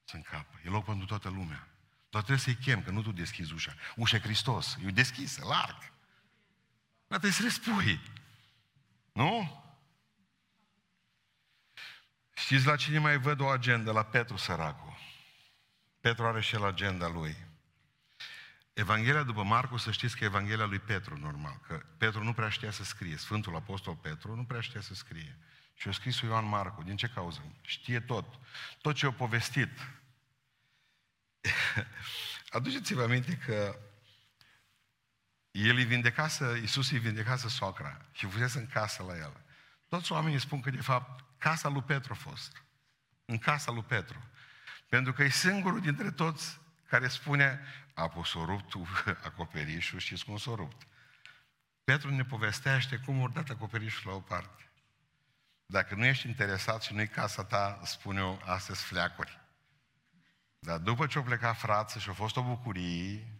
sunt 0.04 0.26
cap. 0.26 0.46
E 0.64 0.68
loc 0.68 0.84
pentru 0.84 1.06
toată 1.06 1.28
lumea. 1.28 1.68
Dar 2.10 2.22
trebuie 2.22 2.44
să-i 2.44 2.54
chem, 2.54 2.82
că 2.82 2.90
nu 2.90 3.02
tu 3.02 3.12
deschizi 3.12 3.52
ușa. 3.52 3.74
Ușa 3.96 4.16
e 4.16 4.20
Hristos. 4.20 4.78
E 4.84 4.90
deschisă, 4.90 5.44
larg. 5.44 5.78
Dar 7.06 7.18
trebuie 7.18 7.32
să 7.32 7.42
răspui. 7.42 8.00
Nu? 9.12 9.62
Știți 12.34 12.66
la 12.66 12.76
cine 12.76 12.98
mai 12.98 13.18
văd 13.18 13.40
o 13.40 13.48
agenda? 13.48 13.92
La 13.92 14.04
Petru 14.04 14.36
săracul. 14.36 14.96
Petru 16.00 16.26
are 16.26 16.40
și 16.40 16.54
el 16.54 16.64
agenda 16.64 17.08
lui. 17.08 17.47
Evanghelia 18.78 19.22
după 19.22 19.42
Marcu, 19.42 19.76
să 19.76 19.90
știți 19.90 20.16
că 20.16 20.24
e 20.24 20.26
Evanghelia 20.26 20.64
lui 20.64 20.78
Petru, 20.78 21.18
normal. 21.18 21.60
Că 21.66 21.82
Petru 21.96 22.22
nu 22.22 22.32
prea 22.32 22.48
știa 22.48 22.70
să 22.70 22.84
scrie. 22.84 23.16
Sfântul 23.16 23.54
Apostol 23.54 23.96
Petru 23.96 24.34
nu 24.34 24.44
prea 24.44 24.60
știa 24.60 24.80
să 24.80 24.94
scrie. 24.94 25.38
Și 25.74 25.88
a 25.88 25.92
scris 25.92 26.20
Ioan 26.20 26.48
Marcu. 26.48 26.82
Din 26.82 26.96
ce 26.96 27.08
cauză? 27.08 27.44
Știe 27.60 28.00
tot. 28.00 28.24
Tot 28.80 28.94
ce 28.94 29.06
a 29.06 29.12
povestit. 29.12 29.70
Aduceți-vă 32.56 33.02
aminte 33.02 33.36
că 33.36 33.78
el 35.50 35.76
îi 35.76 35.84
vindecase, 35.84 36.58
Iisus 36.60 36.90
îi 36.90 36.98
vindecase 36.98 37.48
socra 37.48 38.06
și 38.12 38.26
fusese 38.26 38.58
în 38.58 38.66
casă 38.66 39.02
la 39.02 39.16
el. 39.16 39.40
Toți 39.88 40.12
oamenii 40.12 40.40
spun 40.40 40.60
că, 40.60 40.70
de 40.70 40.80
fapt, 40.80 41.24
casa 41.38 41.68
lui 41.68 41.82
Petru 41.82 42.12
a 42.12 42.16
fost. 42.16 42.62
În 43.24 43.38
casa 43.38 43.72
lui 43.72 43.82
Petru. 43.82 44.24
Pentru 44.88 45.12
că 45.12 45.22
e 45.22 45.28
singurul 45.28 45.80
dintre 45.80 46.10
toți 46.10 46.60
care 46.88 47.08
spune, 47.08 47.60
a 47.98 48.08
pus 48.08 48.34
o 48.34 48.44
rupt 48.44 48.74
acoperișul, 49.24 49.98
și 49.98 50.24
cum 50.24 50.36
s-o 50.36 50.54
rupt. 50.54 50.86
Petru 51.84 52.10
ne 52.10 52.24
povestește 52.24 52.96
cum 52.96 53.24
a 53.24 53.28
dat 53.28 53.48
acoperișul 53.48 54.10
la 54.10 54.16
o 54.16 54.20
parte. 54.20 54.70
Dacă 55.66 55.94
nu 55.94 56.04
ești 56.04 56.26
interesat 56.26 56.82
și 56.82 56.94
nu-i 56.94 57.08
casa 57.08 57.44
ta, 57.44 57.80
spune 57.84 58.20
eu, 58.20 58.42
astăzi 58.44 58.82
fleacuri. 58.82 59.40
Dar 60.58 60.78
după 60.78 61.06
ce 61.06 61.18
au 61.18 61.24
plecat 61.24 61.58
frață 61.58 61.98
și 61.98 62.08
a 62.08 62.12
fost 62.12 62.36
o 62.36 62.42
bucurie, 62.42 63.32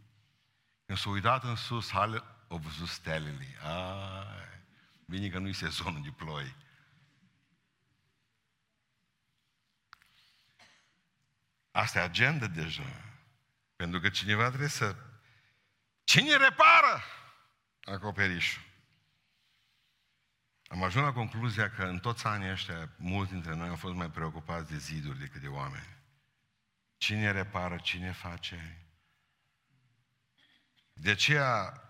când 0.86 0.98
s-a 0.98 1.08
uitat 1.08 1.44
în 1.44 1.56
sus, 1.56 1.90
hale, 1.90 2.22
au 2.48 2.58
văzut 2.58 2.88
stelele. 2.88 3.56
Ai, 3.62 4.62
bine 5.06 5.28
că 5.28 5.38
nu-i 5.38 5.52
sezonul 5.52 6.02
de 6.02 6.10
ploi. 6.10 6.54
Asta 11.70 11.98
e 11.98 12.02
agenda 12.02 12.46
deja. 12.46 13.02
Pentru 13.78 14.00
că 14.00 14.08
cineva 14.08 14.48
trebuie 14.48 14.68
să... 14.68 14.96
Cine 16.04 16.36
repară 16.36 17.02
acoperișul? 17.84 18.62
Am 20.66 20.82
ajuns 20.82 21.04
la 21.04 21.12
concluzia 21.12 21.70
că 21.70 21.84
în 21.84 21.98
toți 21.98 22.26
anii 22.26 22.50
ăștia, 22.50 22.94
mulți 22.96 23.32
dintre 23.32 23.54
noi 23.54 23.68
au 23.68 23.76
fost 23.76 23.94
mai 23.94 24.10
preocupați 24.10 24.70
de 24.70 24.78
ziduri 24.78 25.18
decât 25.18 25.40
de 25.40 25.48
oameni. 25.48 25.96
Cine 26.96 27.30
repară, 27.30 27.76
cine 27.76 28.12
face. 28.12 28.86
De 30.92 31.10
aceea 31.10 31.82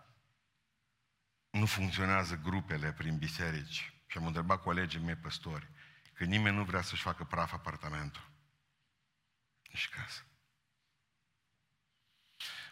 nu 1.50 1.66
funcționează 1.66 2.36
grupele 2.36 2.92
prin 2.92 3.18
biserici. 3.18 3.92
Și 4.06 4.18
am 4.18 4.26
întrebat 4.26 4.62
colegii 4.62 5.00
mei 5.00 5.16
păstori 5.16 5.68
că 6.12 6.24
nimeni 6.24 6.56
nu 6.56 6.64
vrea 6.64 6.82
să-și 6.82 7.02
facă 7.02 7.24
praf 7.24 7.52
apartamentul. 7.52 8.30
Nici 9.68 9.88
casă. 9.88 10.27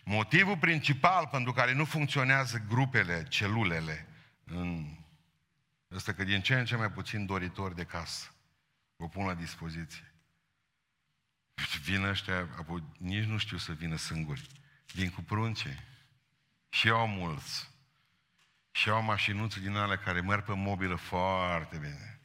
Motivul 0.09 0.59
principal 0.59 1.27
pentru 1.27 1.53
care 1.53 1.73
nu 1.73 1.85
funcționează 1.85 2.59
grupele, 2.69 3.27
celulele, 3.29 4.07
în 4.45 4.97
Ăsta 5.91 6.13
că 6.13 6.25
din 6.25 6.41
ce 6.41 6.59
în 6.59 6.65
ce 6.65 6.77
mai 6.77 6.91
puțin 6.91 7.27
doritori 7.27 7.75
de 7.75 7.85
casă 7.85 8.31
o 8.97 9.09
pun 9.09 9.27
la 9.27 9.35
dispoziție. 9.35 10.15
Vin 11.83 12.03
ăștia, 12.03 12.39
apoi 12.39 12.83
nici 12.99 13.25
nu 13.25 13.39
știu 13.39 13.57
să 13.57 13.73
vină 13.73 13.97
singuri. 13.97 14.47
Vin 14.87 15.11
cu 15.11 15.21
prunce. 15.21 15.85
Și 16.69 16.89
au 16.89 17.07
mulți. 17.09 17.71
Și 18.71 18.89
au 18.89 19.03
mașinuțe 19.03 19.61
din 19.61 19.77
alea 19.77 19.99
care 19.99 20.21
merg 20.21 20.45
pe 20.45 20.55
mobilă 20.55 20.95
foarte 20.95 21.77
bine. 21.77 22.21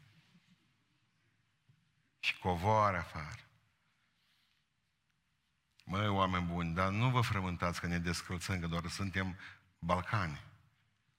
Și 2.19 2.37
covoare 2.37 2.97
afară. 2.97 3.50
Măi, 5.83 6.07
oameni 6.07 6.45
buni, 6.45 6.73
dar 6.73 6.89
nu 6.89 7.09
vă 7.09 7.21
frământați 7.21 7.79
că 7.79 7.87
ne 7.87 7.97
descălțăm, 7.97 8.59
că 8.59 8.67
doar 8.67 8.87
suntem 8.87 9.37
Balcani. 9.79 10.41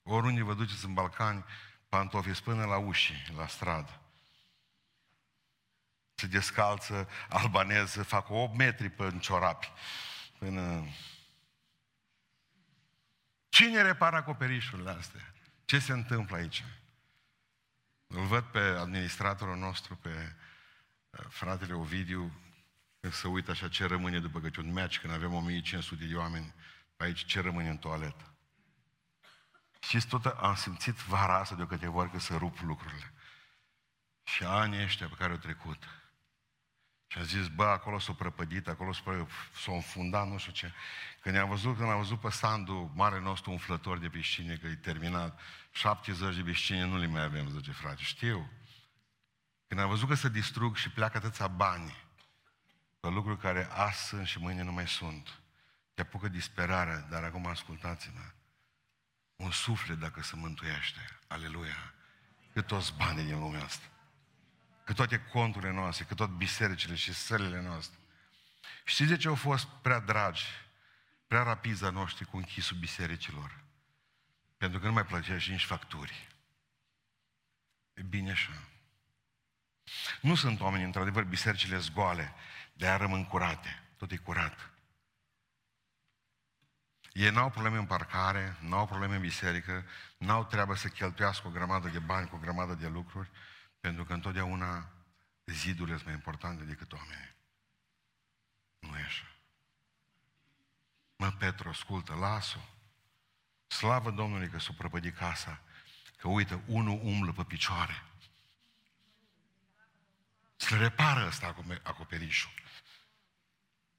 Oriunde 0.03 0.43
vă 0.43 0.53
duceți 0.53 0.85
în 0.85 0.93
Balcani, 0.93 1.45
pantofii 1.89 2.33
până 2.33 2.65
la 2.65 2.77
uși, 2.77 3.31
la 3.35 3.47
stradă. 3.47 4.01
Se 6.15 6.27
descalță 6.27 7.07
albaneză, 7.29 8.03
fac 8.03 8.29
8 8.29 8.57
metri 8.57 8.89
pe 8.89 9.17
ciorapi. 9.19 9.71
Până... 10.39 10.87
Cine 13.49 13.81
repară 13.81 14.15
acoperișurile 14.15 14.89
astea? 14.89 15.33
Ce 15.65 15.79
se 15.79 15.91
întâmplă 15.91 16.35
aici? 16.35 16.63
Îl 18.07 18.25
văd 18.25 18.43
pe 18.43 18.59
administratorul 18.59 19.57
nostru, 19.57 19.95
pe 19.95 20.35
uh, 21.09 21.25
fratele 21.29 21.73
Ovidiu, 21.73 22.31
că 23.03 23.09
se 23.09 23.27
uită 23.27 23.51
așa 23.51 23.69
ce 23.69 23.85
rămâne 23.85 24.19
după 24.19 24.39
că 24.39 24.49
un 24.57 24.71
match, 24.71 24.97
când 24.97 25.13
avem 25.13 25.33
1500 25.33 26.05
de 26.05 26.15
oameni, 26.15 26.53
aici 26.97 27.25
ce 27.25 27.41
rămâne 27.41 27.69
în 27.69 27.77
toaletă. 27.77 28.33
Și 29.79 30.07
tot 30.07 30.25
am 30.25 30.55
simțit 30.55 30.95
vara 30.95 31.39
asta 31.39 31.55
de 31.55 31.61
o 31.61 31.65
câteva 31.65 31.97
ori 31.97 32.11
că 32.11 32.19
să 32.19 32.35
rup 32.35 32.59
lucrurile. 32.59 33.13
Și 34.23 34.43
anii 34.43 34.83
ăștia 34.83 35.07
pe 35.07 35.15
care 35.17 35.31
au 35.31 35.37
trecut. 35.37 35.83
Și 37.07 37.17
a 37.17 37.23
zis, 37.23 37.47
bă, 37.47 37.63
acolo 37.63 37.99
s-a 37.99 38.13
prăpădit, 38.13 38.67
acolo 38.67 38.91
s-a 38.93 39.71
înfundat, 39.71 40.27
nu 40.27 40.37
știu 40.37 40.51
ce. 40.51 40.73
Când 41.21 41.35
am 41.35 41.49
văzut, 41.49 41.77
când 41.77 41.89
am 41.89 41.97
văzut 41.97 42.19
pe 42.19 42.29
Sandu, 42.29 42.91
mare 42.95 43.19
nostru 43.19 43.51
umflător 43.51 43.97
de 43.97 44.09
piscine, 44.09 44.55
că 44.55 44.67
e 44.67 44.75
terminat, 44.75 45.39
70 45.71 46.35
de 46.35 46.41
piscine 46.41 46.85
nu 46.85 46.97
le 46.97 47.07
mai 47.07 47.23
avem, 47.23 47.49
zice 47.49 47.71
frate, 47.71 48.01
știu. 48.01 48.49
Când 49.67 49.79
am 49.79 49.89
văzut 49.89 50.07
că 50.07 50.13
se 50.13 50.29
distrug 50.29 50.75
și 50.75 50.89
pleacă 50.89 51.17
atâția 51.17 51.47
bani 51.47 52.02
pe 53.03 53.09
lucruri 53.09 53.39
care 53.39 53.67
azi 53.71 54.07
sunt 54.07 54.27
și 54.27 54.39
mâine 54.39 54.61
nu 54.61 54.71
mai 54.71 54.87
sunt, 54.87 55.39
te 55.93 56.01
apucă 56.01 56.27
disperarea, 56.27 56.99
dar 56.99 57.23
acum 57.23 57.45
ascultați-mă 57.45 58.31
un 59.35 59.51
suflet 59.51 59.97
dacă 59.97 60.21
se 60.21 60.35
mântuiește. 60.35 61.19
Aleluia! 61.27 61.93
Cât 62.53 62.67
toți 62.67 62.93
banii 62.93 63.23
din 63.23 63.39
lumea 63.39 63.63
asta. 63.63 63.85
Cât 64.83 64.95
toate 64.95 65.19
conturile 65.19 65.71
noastre, 65.71 66.05
cât 66.05 66.17
tot 66.17 66.29
bisericile 66.29 66.95
și 66.95 67.13
sălile 67.13 67.61
noastre. 67.61 67.99
Știți 68.83 69.09
de 69.09 69.17
ce 69.17 69.27
au 69.27 69.35
fost 69.35 69.67
prea 69.81 69.99
dragi, 69.99 70.45
prea 71.27 71.43
rapiza 71.43 71.89
noștri 71.89 72.25
cu 72.25 72.37
închisul 72.37 72.77
bisericilor? 72.77 73.63
Pentru 74.57 74.79
că 74.79 74.85
nu 74.85 74.93
mai 74.93 75.05
plăcea 75.05 75.37
și 75.37 75.51
nici 75.51 75.65
facturi. 75.65 76.27
E 77.93 78.01
bine 78.01 78.31
așa. 78.31 78.63
Nu 80.21 80.35
sunt 80.35 80.59
oameni, 80.59 80.83
într-adevăr, 80.83 81.23
bisericile 81.23 81.77
zgoale, 81.77 82.33
de 82.73 82.87
a 82.87 82.97
rămân 82.97 83.25
curate. 83.25 83.83
Tot 83.97 84.11
e 84.11 84.17
curat. 84.17 84.71
Ei 87.13 87.29
n-au 87.29 87.49
probleme 87.49 87.77
în 87.77 87.85
parcare, 87.85 88.57
n-au 88.59 88.85
probleme 88.85 89.15
în 89.15 89.21
biserică, 89.21 89.85
n-au 90.17 90.45
treabă 90.45 90.75
să 90.75 90.87
cheltuiască 90.87 91.47
o 91.47 91.51
grămadă 91.51 91.89
de 91.89 91.99
bani 91.99 92.27
cu 92.29 92.35
o 92.35 92.39
grămadă 92.39 92.73
de 92.73 92.87
lucruri, 92.87 93.29
pentru 93.79 94.03
că 94.03 94.13
întotdeauna 94.13 94.91
zidurile 95.45 95.95
sunt 95.95 96.05
mai 96.05 96.15
importante 96.15 96.63
decât 96.63 96.93
oamenii. 96.93 97.35
Nu 98.79 98.97
e 98.97 99.03
așa. 99.03 99.25
Mă, 101.15 101.31
Petru, 101.31 101.69
ascultă, 101.69 102.13
las-o. 102.13 102.59
Slavă 103.67 104.11
Domnului 104.11 104.49
că 104.49 104.59
s-o 104.59 104.73
prăpădi 104.73 105.11
casa, 105.11 105.61
că 106.17 106.27
uite, 106.27 106.63
unul 106.65 106.99
umblă 107.03 107.31
pe 107.31 107.43
picioare. 107.43 108.03
Să 110.55 110.77
repară 110.77 111.25
ăsta 111.25 111.55
acoperișul. 111.83 112.51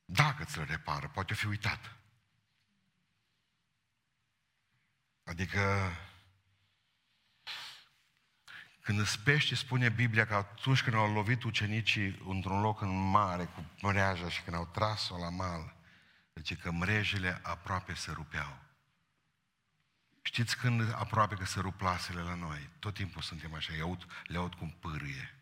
Dacă 0.04 0.44
ți-l 0.44 0.64
repară, 0.64 1.08
poate 1.08 1.34
fi 1.34 1.46
uitat. 1.46 1.96
Adică 5.24 5.92
când 8.80 8.98
îți 8.98 9.20
pește, 9.20 9.54
spune 9.54 9.88
Biblia 9.88 10.26
că 10.26 10.34
atunci 10.34 10.82
când 10.82 10.96
au 10.96 11.12
lovit 11.12 11.42
ucenicii 11.42 12.22
într-un 12.28 12.60
loc 12.60 12.80
în 12.80 13.10
mare 13.10 13.44
cu 13.44 13.70
mreaja 13.82 14.28
și 14.28 14.42
când 14.42 14.56
au 14.56 14.66
tras-o 14.66 15.18
la 15.18 15.28
mal, 15.28 15.76
zice 16.34 16.56
că 16.56 16.70
mrejele 16.70 17.40
aproape 17.42 17.94
se 17.94 18.12
rupeau. 18.12 18.58
Știți 20.22 20.56
când 20.56 20.94
aproape 20.94 21.34
că 21.34 21.44
se 21.44 21.60
rup 21.60 21.76
plasele 21.76 22.20
la 22.20 22.34
noi? 22.34 22.70
Tot 22.78 22.94
timpul 22.94 23.22
suntem 23.22 23.54
așa, 23.54 23.72
le 23.72 23.82
aud, 23.82 24.06
le 24.26 24.36
aud 24.36 24.54
cum 24.54 24.70
pârâie, 24.70 25.34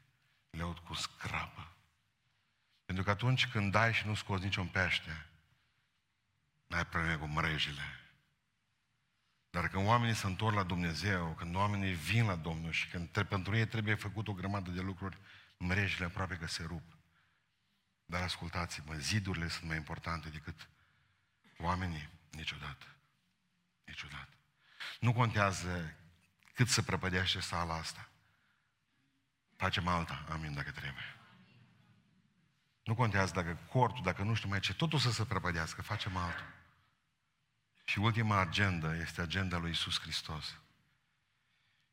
le 0.57 0.63
aud 0.63 0.79
cu 0.79 0.95
scrapă. 0.95 1.77
Pentru 2.85 3.05
că 3.05 3.11
atunci 3.11 3.47
când 3.47 3.73
dai 3.73 3.93
și 3.93 4.07
nu 4.07 4.15
scoți 4.15 4.45
niciun 4.45 4.69
pește, 4.69 5.27
n-ai 6.67 6.87
probleme 6.87 7.17
cu 7.17 7.27
mrejele. 7.27 8.01
Dar 9.51 9.69
când 9.69 9.87
oamenii 9.87 10.15
se 10.15 10.27
întorc 10.27 10.55
la 10.55 10.63
Dumnezeu, 10.63 11.35
când 11.35 11.55
oamenii 11.55 11.93
vin 11.93 12.27
la 12.27 12.37
Domnul 12.37 12.73
și 12.73 12.89
când 12.89 13.09
pentru 13.09 13.57
ei 13.57 13.67
trebuie 13.67 13.95
făcut 13.95 14.29
o 14.29 14.33
grămadă 14.33 14.71
de 14.71 14.81
lucruri, 14.81 15.19
mrejile 15.57 16.05
aproape 16.05 16.37
că 16.37 16.47
se 16.47 16.63
rup. 16.63 16.97
Dar 18.05 18.23
ascultați-mă, 18.23 18.95
zidurile 18.95 19.49
sunt 19.49 19.69
mai 19.69 19.77
importante 19.77 20.29
decât 20.29 20.69
oamenii 21.59 22.09
niciodată. 22.31 22.87
Niciodată. 23.85 24.37
Nu 25.01 25.13
contează 25.13 25.97
cât 26.55 26.69
se 26.69 26.83
prăpădește 26.83 27.41
sala 27.41 27.75
asta. 27.75 28.12
Facem 29.63 29.89
alta, 29.89 30.25
amin, 30.29 30.55
dacă 30.55 30.71
trebuie. 30.71 31.17
Nu 32.83 32.95
contează 32.95 33.33
dacă 33.33 33.59
cortul, 33.69 34.03
dacă 34.05 34.23
nu 34.23 34.35
știu 34.35 34.49
mai 34.49 34.61
ce, 34.61 34.75
totul 34.75 34.99
să 34.99 35.11
se 35.11 35.25
prăpădească, 35.25 35.83
facem 35.83 36.17
altul. 36.17 36.47
Și 37.85 37.99
ultima 37.99 38.41
agenda 38.41 38.97
este 38.97 39.21
agenda 39.21 39.57
lui 39.57 39.71
Isus 39.71 40.01
Hristos. 40.01 40.57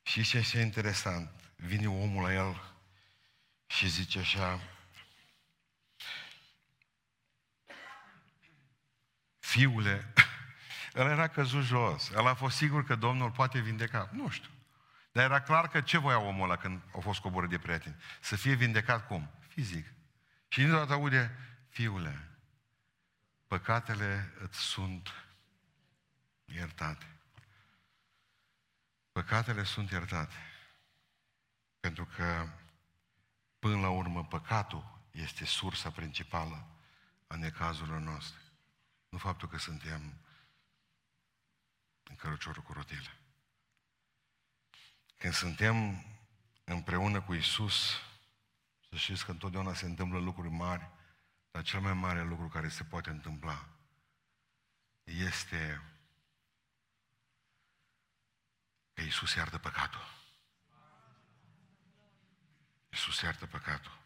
Și 0.02 0.24
ce 0.24 0.38
este 0.38 0.60
interesant, 0.60 1.32
vine 1.56 1.88
omul 1.88 2.24
la 2.24 2.34
el 2.34 2.62
Și 3.68 3.88
zice 3.88 4.20
așa, 4.20 4.60
fiule, 9.40 10.14
el 11.00 11.08
era 11.08 11.28
căzut 11.28 11.64
jos, 11.64 12.10
el 12.10 12.28
a 12.28 12.34
fost 12.34 12.56
sigur 12.56 12.84
că 12.84 12.96
Domnul 12.96 13.32
poate 13.32 13.60
vindeca, 13.60 14.10
nu 14.12 14.30
știu. 14.30 14.50
Dar 15.12 15.24
era 15.24 15.42
clar 15.42 15.68
că 15.68 15.82
ce 15.82 15.98
voia 15.98 16.20
omul 16.20 16.44
ăla 16.44 16.56
când 16.56 16.82
a 16.96 17.00
fost 17.00 17.20
coborât 17.20 17.50
de 17.50 17.60
prieteni? 17.60 17.96
Să 18.22 18.36
fie 18.36 18.54
vindecat 18.54 19.08
cum? 19.08 19.32
Fizic. 19.48 19.94
Și 20.48 20.60
din 20.60 20.70
toată 20.70 20.94
aude, 20.94 21.38
fiule, 21.70 22.30
păcatele 23.48 24.34
îți 24.40 24.60
sunt 24.60 25.10
iertate. 26.46 27.06
Păcatele 29.12 29.64
sunt 29.64 29.92
iertate. 29.92 30.36
Pentru 31.80 32.06
că, 32.06 32.48
până 33.60 33.80
la 33.80 33.90
urmă, 33.90 34.26
păcatul 34.26 35.00
este 35.12 35.46
sursa 35.46 35.92
principală 35.92 36.68
a 37.28 37.36
necazurilor 37.36 38.00
noastre. 38.00 38.40
Nu 39.10 39.18
faptul 39.18 39.48
că 39.48 39.58
suntem 39.58 40.14
în 42.04 42.16
căruciorul 42.16 42.64
cu 42.64 42.74
rotile. 42.74 43.19
Când 45.20 45.34
suntem 45.34 46.06
împreună 46.64 47.22
cu 47.22 47.34
Isus, 47.34 48.00
să 48.90 48.96
știți 48.96 49.26
că 49.26 49.32
întotdeauna 49.32 49.74
se 49.74 49.86
întâmplă 49.86 50.20
lucruri 50.20 50.50
mari, 50.50 50.90
dar 51.52 51.64
cel 51.64 51.80
mai 51.80 51.94
mare 51.94 52.24
lucru 52.24 52.48
care 52.48 52.70
se 52.70 52.84
poate 52.84 53.10
întâmpla 53.10 53.70
este 55.04 55.82
că 58.94 59.02
Iisus 59.02 59.34
iartă 59.34 59.58
păcatul. 59.58 60.08
Iisus 62.90 63.22
iartă 63.22 63.46
păcatul. 63.46 64.00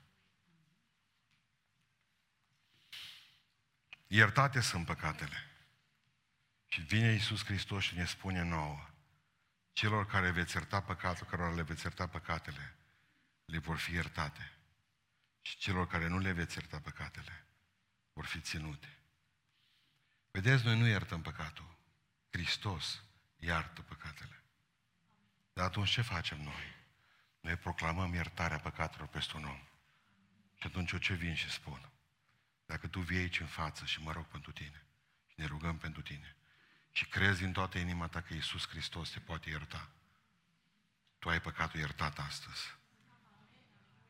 Iertate 4.08 4.62
sunt 4.62 4.86
păcatele. 4.86 5.38
Și 6.68 6.82
vine 6.82 7.12
Iisus 7.12 7.44
Hristos 7.44 7.84
și 7.84 7.96
ne 7.96 8.06
spune 8.06 8.42
nouă, 8.42 8.93
celor 9.74 10.06
care 10.06 10.32
veți 10.32 10.56
ierta 10.56 10.82
păcatul, 10.82 11.28
cărora 11.28 11.54
le 11.54 11.62
veți 11.62 11.84
ierta 11.84 12.08
păcatele, 12.08 12.76
le 13.46 13.58
vor 13.58 13.78
fi 13.78 13.94
iertate. 13.94 14.52
Și 15.42 15.58
celor 15.58 15.88
care 15.88 16.08
nu 16.08 16.18
le 16.18 16.32
veți 16.32 16.58
ierta 16.58 16.80
păcatele, 16.80 17.46
vor 18.14 18.26
fi 18.26 18.40
ținute. 18.40 18.98
Vedeți, 20.32 20.66
noi 20.66 20.80
nu 20.80 20.88
iertăm 20.88 21.22
păcatul. 21.22 21.78
Hristos 22.30 23.04
iartă 23.38 23.82
păcatele. 23.82 24.44
Dar 25.54 25.66
atunci 25.66 25.90
ce 25.90 26.02
facem 26.02 26.42
noi? 26.42 26.76
Noi 27.40 27.56
proclamăm 27.56 28.14
iertarea 28.14 28.60
păcatelor 28.60 29.08
peste 29.08 29.38
un 29.38 29.46
om. 29.46 29.68
Și 30.56 30.68
atunci 30.68 30.92
eu 30.92 31.00
ce 31.00 31.14
vin 31.14 31.36
și 31.36 31.50
spun? 31.50 31.90
Dacă 32.66 32.88
tu 32.88 33.00
vii 33.00 33.18
aici 33.18 33.40
în 33.40 33.48
față 33.48 33.86
și 33.86 34.02
mă 34.02 34.12
rog 34.12 34.26
pentru 34.26 34.52
tine 34.52 34.86
și 35.28 35.34
ne 35.36 35.46
rugăm 35.46 35.78
pentru 35.78 36.02
tine 36.02 36.36
și 36.94 37.06
crezi 37.06 37.40
din 37.40 37.52
toată 37.52 37.78
inima 37.78 38.08
ta 38.08 38.22
că 38.22 38.34
Iisus 38.34 38.68
Hristos 38.68 39.10
te 39.10 39.20
poate 39.20 39.50
ierta, 39.50 39.90
tu 41.20 41.30
ai 41.30 41.42
păcatul 41.42 41.80
iertat 41.80 42.20
astăzi. 42.20 42.76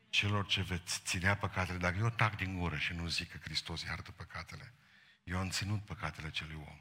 Celor 0.08 0.46
ce 0.46 0.62
veți 0.62 1.00
ținea 1.04 1.36
păcatele, 1.36 1.78
dacă 1.78 1.96
eu 1.98 2.10
tac 2.10 2.36
din 2.36 2.58
gură 2.58 2.76
și 2.76 2.92
nu 2.92 3.06
zic 3.06 3.30
că 3.30 3.38
Hristos 3.38 3.82
iartă 3.82 4.12
păcatele, 4.12 4.74
eu 5.22 5.38
am 5.38 5.50
ținut 5.50 5.84
păcatele 5.84 6.26
acelui 6.26 6.54
om. 6.54 6.78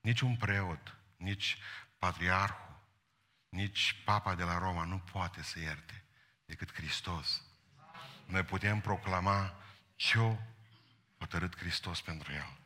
Nici 0.00 0.20
un 0.20 0.36
preot, 0.36 0.96
nici 1.16 1.58
patriarhul, 1.98 2.80
nici 3.48 4.02
papa 4.04 4.34
de 4.34 4.42
la 4.42 4.58
Roma 4.58 4.84
nu 4.84 4.98
poate 4.98 5.42
să 5.42 5.58
ierte 5.58 6.04
decât 6.44 6.72
Hristos. 6.72 7.42
Noi 8.26 8.42
putem 8.42 8.80
proclama 8.80 9.62
ce-o 9.96 10.36
hotărât 11.18 11.56
Hristos 11.56 12.00
pentru 12.00 12.32
el. 12.32 12.61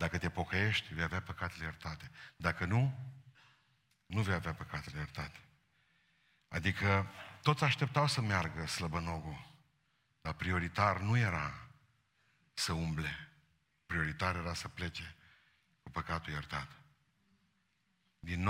Dacă 0.00 0.18
te 0.18 0.30
pocăiești, 0.30 0.94
vei 0.94 1.02
avea 1.02 1.22
păcatele 1.22 1.64
iertate. 1.64 2.10
Dacă 2.36 2.64
nu, 2.64 2.98
nu 4.06 4.22
vei 4.22 4.34
avea 4.34 4.54
păcatele 4.54 4.98
iertate. 4.98 5.38
Adică 6.48 7.10
toți 7.42 7.64
așteptau 7.64 8.06
să 8.06 8.20
meargă 8.20 8.66
slăbănogul, 8.66 9.46
dar 10.20 10.32
prioritar 10.32 11.00
nu 11.00 11.16
era 11.16 11.68
să 12.54 12.72
umble. 12.72 13.28
Prioritar 13.86 14.36
era 14.36 14.54
să 14.54 14.68
plece 14.68 15.14
cu 15.82 15.90
păcatul 15.90 16.32
iertat. 16.32 16.68
Din 18.18 18.46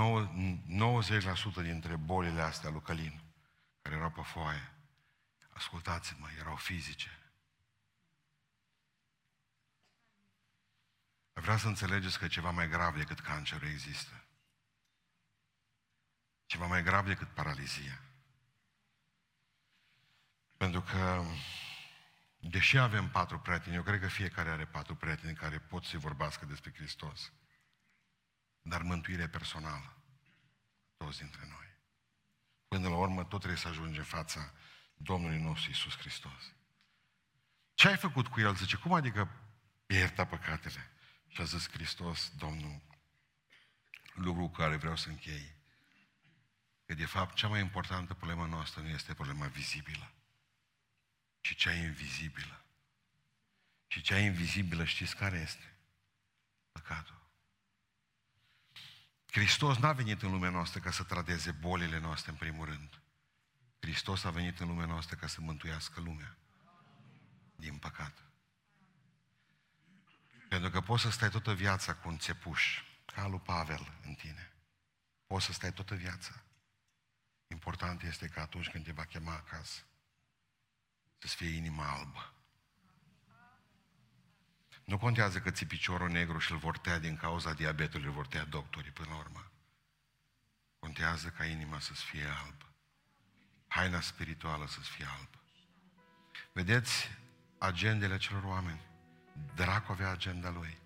90% 1.59 1.61
dintre 1.61 1.95
bolile 1.95 2.41
astea 2.41 2.69
lui 2.69 2.81
Călin, 2.81 3.21
care 3.81 3.95
erau 3.95 4.11
pe 4.11 4.21
foaie, 4.21 4.71
ascultați-mă, 5.49 6.27
erau 6.39 6.55
fizice. 6.55 7.20
Vreau 11.41 11.57
să 11.57 11.67
înțelegeți 11.67 12.19
că 12.19 12.27
ceva 12.27 12.51
mai 12.51 12.69
grav 12.69 12.97
decât 12.97 13.19
cancerul 13.19 13.67
există. 13.67 14.23
Ceva 16.45 16.65
mai 16.65 16.83
grav 16.83 17.05
decât 17.05 17.27
paralizia. 17.27 18.01
Pentru 20.57 20.81
că, 20.81 21.23
deși 22.39 22.77
avem 22.77 23.09
patru 23.09 23.39
prieteni, 23.39 23.75
eu 23.75 23.83
cred 23.83 23.99
că 23.99 24.07
fiecare 24.07 24.49
are 24.49 24.65
patru 24.65 24.95
prieteni 24.95 25.35
care 25.35 25.59
pot 25.59 25.83
să 25.83 25.97
vorbească 25.97 26.45
despre 26.45 26.73
Hristos. 26.73 27.31
Dar 28.61 28.81
mântuire 28.81 29.27
personală. 29.27 29.97
Toți 30.97 31.17
dintre 31.17 31.47
noi. 31.47 31.67
Până 32.67 32.89
la 32.89 32.95
urmă, 32.95 33.23
tot 33.23 33.39
trebuie 33.39 33.59
să 33.59 33.67
ajungem 33.67 33.99
în 33.99 34.03
fața 34.03 34.53
Domnului 34.93 35.41
nostru 35.41 35.69
Iisus 35.69 35.97
Hristos. 35.97 36.53
Ce 37.73 37.87
ai 37.87 37.97
făcut 37.97 38.27
cu 38.27 38.39
el? 38.39 38.55
Zice, 38.55 38.75
cum 38.77 38.93
adică 38.93 39.29
ierta 39.85 40.25
păcatele? 40.25 40.91
Și 41.31 41.41
a 41.41 41.43
zis 41.43 41.69
Hristos, 41.69 42.31
Domnul, 42.37 42.81
lucru 44.13 44.41
cu 44.41 44.51
care 44.51 44.75
vreau 44.75 44.95
să 44.95 45.09
închei. 45.09 45.55
Că 46.85 46.93
de 46.93 47.05
fapt 47.05 47.35
cea 47.35 47.47
mai 47.47 47.59
importantă 47.59 48.13
problemă 48.13 48.45
noastră 48.45 48.81
nu 48.81 48.87
este 48.87 49.13
problema 49.13 49.47
vizibilă, 49.47 50.13
ci 51.41 51.55
cea 51.55 51.73
invizibilă. 51.73 52.65
Și 53.87 54.01
cea 54.01 54.19
invizibilă 54.19 54.83
știți 54.83 55.15
care 55.15 55.37
este? 55.37 55.77
Păcatul. 56.71 57.21
Hristos 59.31 59.77
n-a 59.77 59.93
venit 59.93 60.21
în 60.21 60.31
lumea 60.31 60.49
noastră 60.49 60.79
ca 60.79 60.91
să 60.91 61.03
tradeze 61.03 61.51
bolile 61.51 61.99
noastre 61.99 62.31
în 62.31 62.37
primul 62.37 62.65
rând. 62.65 63.01
Hristos 63.79 64.23
a 64.23 64.29
venit 64.29 64.59
în 64.59 64.67
lumea 64.67 64.85
noastră 64.85 65.15
ca 65.15 65.27
să 65.27 65.41
mântuiască 65.41 65.99
lumea. 65.99 66.37
Din 67.55 67.77
păcat. 67.77 68.30
Pentru 70.51 70.69
că 70.69 70.81
poți 70.81 71.01
să 71.01 71.09
stai 71.09 71.29
toată 71.29 71.53
viața 71.53 71.95
cu 71.95 72.09
un 72.09 72.17
țepuș, 72.17 72.83
ca 73.05 73.27
lui 73.27 73.39
Pavel 73.39 73.93
în 74.03 74.13
tine. 74.13 74.51
Poți 75.27 75.45
să 75.45 75.51
stai 75.51 75.73
toată 75.73 75.95
viața. 75.95 76.43
Important 77.47 78.01
este 78.01 78.27
că 78.27 78.39
atunci 78.39 78.69
când 78.69 78.83
te 78.83 78.91
va 78.91 79.05
chema 79.05 79.33
acasă, 79.33 79.81
să-ți 81.17 81.35
fie 81.35 81.55
inima 81.55 81.91
albă. 81.91 82.33
Nu 84.83 84.97
contează 84.97 85.39
că 85.39 85.51
ți 85.51 85.65
piciorul 85.65 86.09
negru 86.09 86.37
și 86.37 86.51
îl 86.51 86.57
vor 86.57 86.77
tăia 86.77 86.99
din 86.99 87.17
cauza 87.17 87.53
diabetului, 87.53 88.07
îl 88.07 88.13
vor 88.13 88.27
tăia 88.27 88.45
doctorii 88.45 88.91
până 88.91 89.09
la 89.09 89.17
urmă. 89.17 89.51
Contează 90.79 91.29
ca 91.29 91.45
inima 91.45 91.79
să-ți 91.79 92.03
fie 92.03 92.25
albă. 92.25 92.73
Haina 93.67 94.01
spirituală 94.01 94.67
să-ți 94.67 94.89
fie 94.89 95.05
albă. 95.05 95.41
Vedeți 96.53 97.09
agendele 97.57 98.17
celor 98.17 98.43
oameni. 98.43 98.90
Dracu 99.55 99.91
avea 99.91 100.09
agenda 100.11 100.49
lui. 100.49 100.77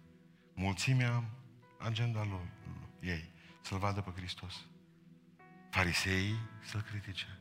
Mulțimea 0.53 1.23
agenda 1.79 2.23
lui, 2.23 2.49
ei. 2.99 3.33
Să-L 3.61 3.77
vadă 3.77 4.01
pe 4.01 4.11
Hristos. 4.15 4.53
Fariseii 5.69 6.39
să-L 6.63 6.81
critique. 6.81 7.39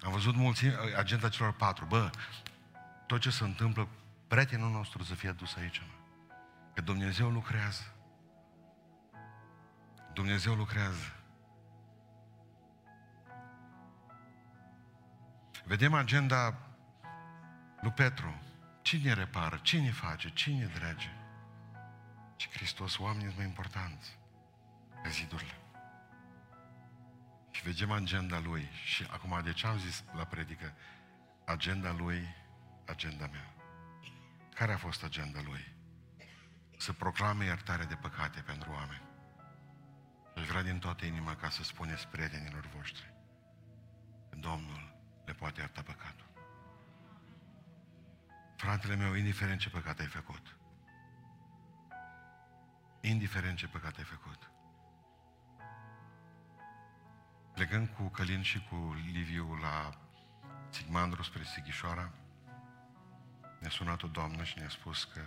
Am 0.00 0.12
văzut 0.12 0.34
mulțimea, 0.34 0.78
agenda 0.96 1.28
celor 1.28 1.52
patru. 1.52 1.84
Bă, 1.84 2.10
tot 3.06 3.20
ce 3.20 3.30
se 3.30 3.44
întâmplă, 3.44 3.88
prietenul 4.28 4.70
nostru 4.70 5.02
să 5.02 5.14
fie 5.14 5.32
dus 5.32 5.54
aici. 5.54 5.78
Mă. 5.78 6.02
Că 6.74 6.80
Dumnezeu 6.80 7.30
lucrează. 7.30 7.94
Dumnezeu 10.12 10.54
lucrează. 10.54 11.16
Vedem 15.64 15.94
agenda 15.94 16.58
lui 17.80 17.90
Petru. 17.90 18.40
Cine 18.92 19.12
repară? 19.12 19.60
Cine 19.62 19.90
face? 19.90 20.30
Cine 20.30 20.64
drage? 20.64 21.10
Și 22.36 22.48
Hristos, 22.50 22.98
oamenii 22.98 23.26
sunt 23.26 23.36
mai 23.36 23.46
importanți 23.46 24.18
ca 25.02 25.08
zidurile. 25.08 25.56
Și 27.50 27.62
vedem 27.62 27.90
agenda 27.90 28.38
Lui. 28.38 28.68
Și 28.84 29.06
acum, 29.10 29.40
de 29.44 29.52
ce 29.52 29.66
am 29.66 29.78
zis 29.78 30.04
la 30.12 30.24
predică? 30.24 30.74
Agenda 31.44 31.92
Lui, 31.92 32.34
agenda 32.86 33.26
mea. 33.26 33.54
Care 34.54 34.72
a 34.72 34.76
fost 34.76 35.04
agenda 35.04 35.40
Lui? 35.44 35.74
Să 36.76 36.92
proclame 36.92 37.44
iertarea 37.44 37.86
de 37.86 37.94
păcate 37.94 38.40
pentru 38.40 38.70
oameni. 38.70 39.02
Și 40.36 40.44
vrea 40.44 40.62
din 40.62 40.78
toată 40.78 41.04
inima 41.04 41.36
ca 41.36 41.50
să 41.50 41.62
spuneți 41.62 42.08
prietenilor 42.08 42.68
voștri 42.76 43.12
Domnul 44.30 44.94
le 45.24 45.32
poate 45.32 45.60
ierta 45.60 45.82
păcatul. 45.82 46.31
Fratele 48.62 48.94
meu, 48.94 49.14
indiferent 49.14 49.60
ce 49.60 49.70
păcat 49.70 49.98
ai 49.98 50.06
făcut, 50.06 50.56
indiferent 53.00 53.56
ce 53.56 53.68
păcat 53.68 53.96
ai 53.96 54.04
făcut, 54.04 54.50
plecând 57.54 57.88
cu 57.88 58.02
Călin 58.02 58.42
și 58.42 58.66
cu 58.68 58.96
Liviu 59.12 59.54
la 59.54 59.98
Sigmandru 60.70 61.22
spre 61.22 61.42
Sighișoara, 61.42 62.12
ne-a 63.58 63.70
sunat 63.70 64.02
o 64.02 64.06
doamnă 64.06 64.42
și 64.42 64.58
ne-a 64.58 64.68
spus 64.68 65.04
că 65.04 65.20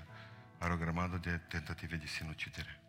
are 0.59 0.73
o 0.73 0.77
grămadă 0.77 1.17
de 1.17 1.37
tentative 1.37 1.95
de 1.95 2.05
sinucidere. 2.05 2.79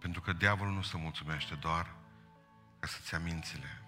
Pentru 0.00 0.20
că 0.20 0.32
diavolul 0.32 0.74
nu 0.74 0.82
se 0.82 0.96
mulțumește 0.96 1.54
doar 1.54 1.94
ca 2.78 2.86
să-ți 2.86 3.12
ia 3.12 3.20
mințile. 3.20 3.83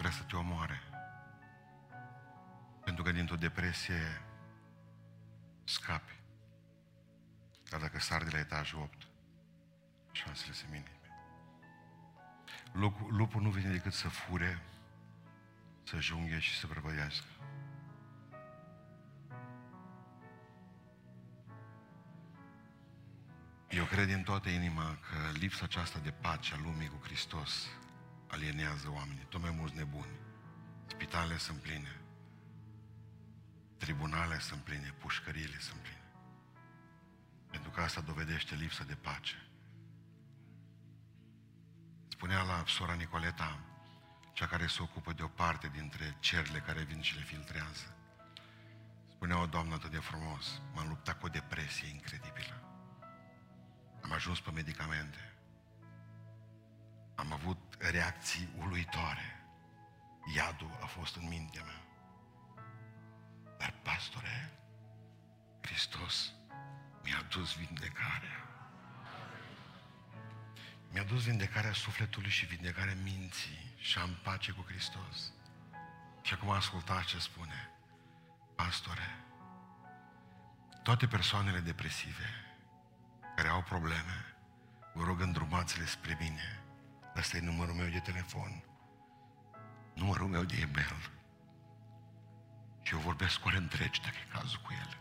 Vrea 0.00 0.12
să 0.12 0.22
te 0.22 0.36
omoare. 0.36 0.80
Pentru 2.84 3.02
că 3.02 3.12
dintr-o 3.12 3.36
depresie 3.36 4.22
scapi. 5.64 6.18
Dar 7.70 7.80
dacă 7.80 7.98
sar 7.98 8.22
de 8.22 8.30
la 8.30 8.38
etajul 8.38 8.80
8, 8.80 9.06
șansele 10.12 10.52
se 10.52 10.64
minime. 10.70 11.00
Lupul 13.08 13.42
nu 13.42 13.50
vine 13.50 13.70
decât 13.70 13.92
să 13.92 14.08
fure, 14.08 14.62
să 15.82 16.00
junghe 16.00 16.38
și 16.38 16.58
să 16.58 16.66
prăvăiască. 16.66 17.28
Eu 23.68 23.84
cred 23.84 24.06
din 24.06 24.22
toată 24.22 24.48
inima 24.48 24.98
că 25.10 25.38
lipsa 25.38 25.64
aceasta 25.64 25.98
de 25.98 26.10
pace 26.10 26.54
a 26.54 26.58
lumii 26.62 26.88
cu 26.88 26.98
Hristos 27.02 27.68
alienează 28.30 28.90
oamenii, 28.90 29.26
tot 29.28 29.40
mai 29.40 29.50
mulți 29.50 29.76
nebuni. 29.76 30.18
Spitalele 30.86 31.36
sunt 31.36 31.58
pline, 31.58 32.00
tribunale 33.76 34.38
sunt 34.38 34.60
pline, 34.60 34.94
pușcăriile 34.98 35.58
sunt 35.58 35.80
pline. 35.80 36.12
Pentru 37.50 37.70
că 37.70 37.80
asta 37.80 38.00
dovedește 38.00 38.54
lipsa 38.54 38.84
de 38.84 38.94
pace. 38.94 39.48
Spunea 42.08 42.42
la 42.42 42.64
sora 42.66 42.94
Nicoleta, 42.94 43.60
cea 44.32 44.46
care 44.46 44.66
se 44.66 44.82
ocupă 44.82 45.12
de 45.12 45.22
o 45.22 45.28
parte 45.28 45.68
dintre 45.68 46.16
cerile 46.20 46.58
care 46.58 46.82
vin 46.82 47.00
și 47.00 47.14
le 47.14 47.22
filtrează. 47.22 47.94
Spunea 49.10 49.40
o 49.40 49.46
doamnă 49.46 49.74
atât 49.74 49.90
de 49.90 49.98
frumos, 49.98 50.62
m-am 50.74 50.88
luptat 50.88 51.18
cu 51.18 51.26
o 51.26 51.28
depresie 51.28 51.88
incredibilă. 51.88 52.62
Am 54.02 54.12
ajuns 54.12 54.40
pe 54.40 54.50
medicamente. 54.50 55.34
Am 57.14 57.32
avut 57.32 57.69
reacții 57.80 58.48
uluitoare. 58.58 59.44
Iadul 60.34 60.78
a 60.82 60.86
fost 60.86 61.16
în 61.16 61.28
mintea 61.28 61.62
mea. 61.64 61.82
Dar, 63.58 63.74
pastore, 63.82 64.50
Hristos 65.60 66.32
mi-a 67.02 67.26
dus 67.28 67.56
vindecarea. 67.56 68.48
Mi-a 70.90 71.04
dus 71.04 71.24
vindecarea 71.24 71.72
sufletului 71.72 72.30
și 72.30 72.46
vindecarea 72.46 72.94
minții 73.02 73.74
și 73.76 73.98
am 73.98 74.18
pace 74.22 74.52
cu 74.52 74.64
Hristos. 74.68 75.32
Și 76.22 76.34
acum 76.34 76.50
ascultați 76.50 77.06
ce 77.06 77.18
spune. 77.18 77.70
Pastore, 78.54 79.24
toate 80.82 81.06
persoanele 81.06 81.60
depresive 81.60 82.44
care 83.36 83.48
au 83.48 83.62
probleme, 83.62 84.34
vă 84.94 85.04
rog 85.04 85.20
îndrumați-le 85.20 85.86
spre 85.86 86.16
mine. 86.20 86.59
Asta 87.14 87.36
e 87.36 87.40
numărul 87.40 87.74
meu 87.74 87.88
de 87.88 87.98
telefon. 87.98 88.64
Numărul 89.94 90.28
meu 90.28 90.44
de 90.44 90.56
e-mail. 90.56 91.10
Și 92.82 92.92
eu 92.92 92.98
vorbesc 92.98 93.38
cu 93.38 93.48
ele 93.48 93.56
întregi 93.56 94.00
dacă 94.00 94.16
e 94.16 94.38
cazul 94.38 94.60
cu 94.62 94.72
ele. 94.72 94.98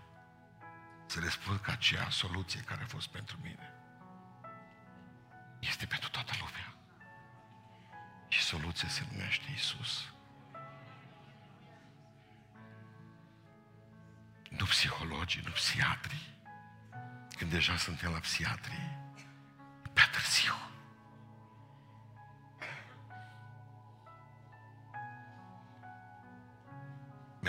Să 1.05 1.19
le 1.19 1.29
spun 1.29 1.59
că 1.59 1.71
aceea 1.71 2.09
soluție 2.09 2.61
care 2.61 2.83
a 2.83 2.87
fost 2.87 3.07
pentru 3.07 3.37
mine 3.41 3.73
este 5.59 5.85
pentru 5.85 6.09
toată 6.09 6.31
lumea. 6.39 6.73
Și 8.27 8.41
soluția 8.41 8.87
se 8.87 9.05
numește 9.11 9.51
Isus. 9.55 10.13
Nu 14.49 14.65
psihologii, 14.65 15.41
nu 15.45 15.51
psiatrii. 15.51 16.37
Când 17.37 17.51
deja 17.51 17.77
suntem 17.77 18.11
la 18.11 18.19
psiatrii, 18.19 18.97
e 19.85 19.89
prea 19.93 20.09
târziu. 20.11 20.68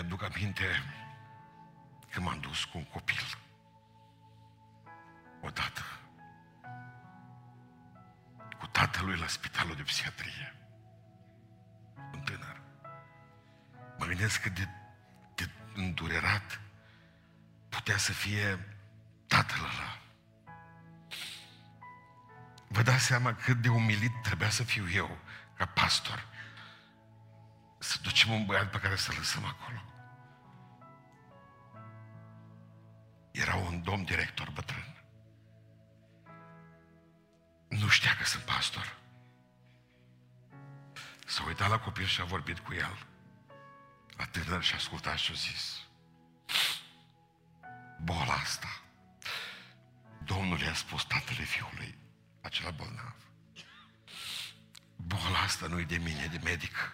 Mi-aduc 0.00 0.22
aminte 0.22 0.64
că 2.10 2.20
m-am 2.20 2.40
dus 2.40 2.64
cu 2.64 2.78
un 2.78 2.84
copil 2.84 3.38
odată 5.40 5.82
cu 8.58 8.66
tatălui 8.66 9.18
la 9.18 9.26
spitalul 9.26 9.76
de 9.76 9.82
psihiatrie. 9.82 10.56
Un 12.12 12.20
tânăr. 12.20 12.60
Mă 13.98 14.04
gândesc 14.06 14.40
că 14.42 14.48
de, 14.48 14.68
de 15.34 15.50
îndurerat 15.74 16.60
putea 17.68 17.96
să 17.96 18.12
fie 18.12 18.76
tatăl 19.26 19.58
ăla. 19.58 19.98
Vă 22.68 22.82
dați 22.82 23.04
seama 23.04 23.34
cât 23.34 23.56
de 23.62 23.68
umilit 23.68 24.22
trebuia 24.22 24.50
să 24.50 24.62
fiu 24.62 24.90
eu, 24.90 25.18
ca 25.56 25.66
pastor, 25.66 26.26
să 27.78 27.98
ducem 28.02 28.32
un 28.32 28.46
băiat 28.46 28.70
pe 28.70 28.78
care 28.78 28.96
să-l 28.96 29.14
lăsăm 29.18 29.44
acolo. 29.44 29.89
Era 33.30 33.54
un 33.54 33.82
domn 33.82 34.04
director 34.04 34.50
bătrân. 34.50 35.04
Nu 37.68 37.88
știa 37.88 38.16
că 38.16 38.24
sunt 38.24 38.42
pastor. 38.42 38.98
S-a 41.26 41.44
uitat 41.46 41.68
la 41.68 41.78
copil 41.78 42.06
și 42.06 42.20
a 42.20 42.24
vorbit 42.24 42.58
cu 42.58 42.72
el. 42.72 43.06
La 44.16 44.24
tânăr 44.24 44.62
și 44.62 44.72
a 44.72 44.76
ascultat 44.76 45.16
și 45.16 45.30
a 45.30 45.34
zis. 45.34 45.80
Boala 48.02 48.32
asta. 48.32 48.82
Domnul 50.24 50.60
i-a 50.60 50.74
spus 50.74 51.04
tatăle 51.04 51.42
fiului, 51.44 51.98
acela 52.40 52.70
bolnav. 52.70 53.14
Boala 54.96 55.38
asta 55.38 55.66
nu 55.66 55.78
e 55.78 55.84
de 55.84 55.96
mine, 55.96 56.26
de 56.26 56.40
medic. 56.44 56.92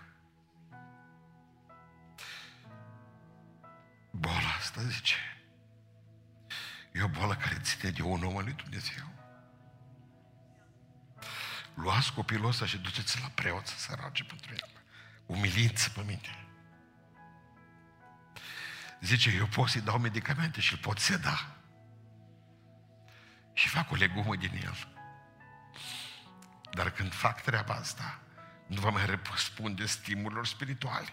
Boala 4.10 4.48
asta, 4.58 4.82
zice, 4.82 5.35
e 6.96 7.02
o 7.02 7.08
boală 7.08 7.34
care 7.34 7.58
ține 7.60 7.90
de 7.90 8.02
un 8.02 8.22
om 8.22 8.36
al 8.36 8.44
lui 8.44 8.52
Dumnezeu. 8.52 9.04
Luați 11.74 12.12
copilul 12.12 12.48
ăsta 12.48 12.66
și 12.66 12.78
duceți 12.78 13.20
la 13.20 13.28
preot 13.34 13.66
să 13.66 13.78
se 13.78 13.94
roage 13.94 14.24
pentru 14.24 14.52
el. 14.52 14.70
Umiliți 15.26 15.90
pe 15.90 16.00
mine. 16.00 16.48
Zice, 19.00 19.30
eu 19.30 19.46
pot 19.46 19.68
să-i 19.68 19.80
dau 19.80 19.98
medicamente 19.98 20.60
și 20.60 20.72
îl 20.72 20.78
pot 20.78 20.98
seda. 20.98 21.56
Și 23.52 23.68
fac 23.68 23.90
o 23.90 23.94
legumă 23.94 24.36
din 24.36 24.60
el. 24.64 24.88
Dar 26.70 26.90
când 26.90 27.12
fac 27.12 27.42
treaba 27.42 27.74
asta, 27.74 28.20
nu 28.66 28.80
va 28.80 28.90
mai 28.90 29.06
răspunde 29.06 29.86
stimulilor 29.86 30.46
spirituale. 30.46 31.12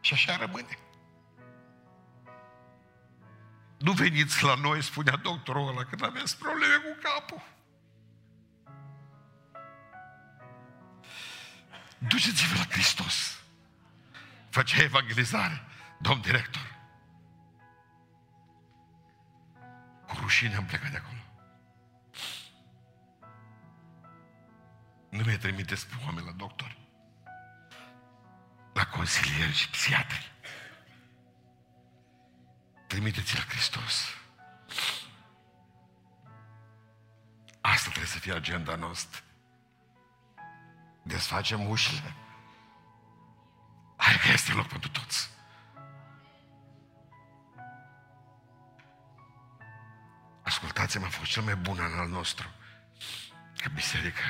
Și 0.00 0.12
așa 0.12 0.36
rămâne. 0.36 0.78
Nu 3.80 3.92
veniți 3.92 4.44
la 4.44 4.54
noi, 4.54 4.82
spunea 4.82 5.16
doctorul 5.16 5.68
ăla, 5.68 5.84
când 5.84 6.04
aveți 6.04 6.38
probleme 6.38 6.74
cu 6.76 6.98
capul. 7.02 7.42
Duceți-vă 11.98 12.56
la 12.56 12.64
Hristos. 12.70 13.40
Făcea 14.48 14.82
evangelizare, 14.82 15.64
domn 15.98 16.20
director. 16.20 16.78
Cu 20.06 20.16
rușine 20.20 20.54
am 20.54 20.64
plecat 20.64 20.90
de 20.90 20.96
acolo. 20.96 21.18
Nu 25.10 25.22
mi-ai 25.22 25.38
trimiteți 25.38 25.86
pe 25.86 25.94
oameni 26.04 26.26
la 26.26 26.32
doctori. 26.32 26.78
La 28.72 28.86
consilieri 28.86 29.52
și 29.52 29.70
psiatri. 29.70 30.32
Trimiteți 32.90 33.34
la 33.34 33.40
Hristos. 33.40 34.18
Asta 37.60 37.88
trebuie 37.88 38.06
să 38.06 38.18
fie 38.18 38.32
agenda 38.32 38.74
noastră. 38.74 39.20
Desfacem 41.02 41.68
ușile. 41.68 42.14
Hai 43.96 44.16
că 44.16 44.32
este 44.32 44.52
loc 44.52 44.66
pentru 44.66 44.90
toți. 44.90 45.30
Ascultați-mă, 50.42 51.06
a 51.06 51.08
fost 51.08 51.30
cel 51.30 51.42
mai 51.42 51.56
bun 51.56 51.80
an 51.80 51.98
al 51.98 52.08
nostru. 52.08 52.48
Că 53.56 53.68
biserică. 53.74 54.24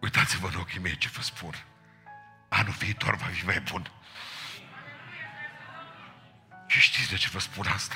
Uitați-vă 0.00 0.46
în 0.46 0.54
ochii 0.54 0.80
mei 0.80 0.96
ce 0.96 1.08
vă 1.08 1.20
spun. 1.20 1.54
Anul 2.48 2.72
viitor 2.72 3.16
va 3.16 3.26
fi 3.26 3.44
mai 3.44 3.60
bun. 3.60 3.90
Și 6.80 6.92
știți 6.92 7.10
de 7.10 7.16
ce 7.16 7.28
vă 7.28 7.38
spun 7.38 7.66
asta? 7.66 7.94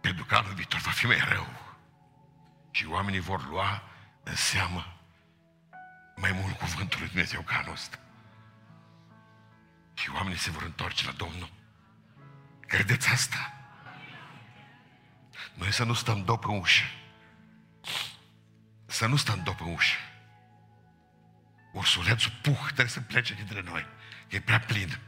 Pentru 0.00 0.24
că 0.24 0.34
anul 0.34 0.54
viitor 0.54 0.80
va 0.80 0.90
fi 0.90 1.06
mai 1.06 1.20
rău. 1.28 1.46
Și 2.70 2.86
oamenii 2.86 3.20
vor 3.20 3.48
lua 3.48 3.82
în 4.22 4.36
seamă 4.36 5.00
mai 6.16 6.32
mult 6.32 6.58
cuvântul 6.58 6.98
lui 6.98 7.08
Dumnezeu 7.08 7.40
ca 7.40 7.56
anul 7.56 7.72
ăsta. 7.72 7.98
Și 9.94 10.10
oamenii 10.10 10.38
se 10.38 10.50
vor 10.50 10.62
întoarce 10.62 11.06
la 11.06 11.12
Domnul. 11.12 11.50
Credeți 12.66 13.08
asta? 13.08 13.52
Noi 15.54 15.72
să 15.72 15.84
nu 15.84 15.94
stăm 15.94 16.24
dop 16.24 16.44
în 16.44 16.58
ușă. 16.58 16.84
Să 18.86 19.06
nu 19.06 19.16
stăm 19.16 19.42
dop 19.42 19.60
în 19.60 19.72
ușă. 19.72 19.96
Ursulețul 21.72 22.32
puh 22.42 22.64
trebuie 22.64 22.88
să 22.88 23.00
plece 23.00 23.34
dintre 23.34 23.60
noi. 23.60 23.86
E 24.28 24.40
prea 24.40 24.60
plin. 24.60 25.07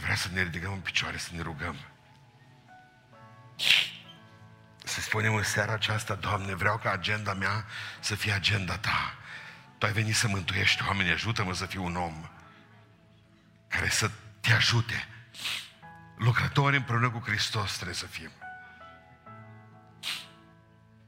Vrea 0.00 0.14
să 0.14 0.28
ne 0.32 0.42
ridicăm 0.42 0.72
în 0.72 0.80
picioare, 0.80 1.16
să 1.16 1.30
ne 1.32 1.42
rugăm. 1.42 1.76
Să 4.84 5.00
spunem 5.00 5.34
în 5.34 5.42
seara 5.42 5.72
aceasta, 5.72 6.14
Doamne, 6.14 6.54
vreau 6.54 6.78
ca 6.78 6.90
agenda 6.90 7.34
mea 7.34 7.64
să 8.00 8.14
fie 8.14 8.32
agenda 8.32 8.78
Ta. 8.78 9.16
Tu 9.78 9.86
ai 9.86 9.92
venit 9.92 10.16
să 10.16 10.28
mântuiești 10.28 10.82
oamenii, 10.86 11.12
ajută-mă 11.12 11.54
să 11.54 11.66
fiu 11.66 11.84
un 11.84 11.96
om 11.96 12.28
care 13.68 13.88
să 13.88 14.10
te 14.40 14.52
ajute. 14.52 15.08
Lucrători 16.16 16.76
împreună 16.76 17.10
cu 17.10 17.22
Hristos 17.26 17.74
trebuie 17.74 17.94
să 17.94 18.06
fim. 18.06 18.30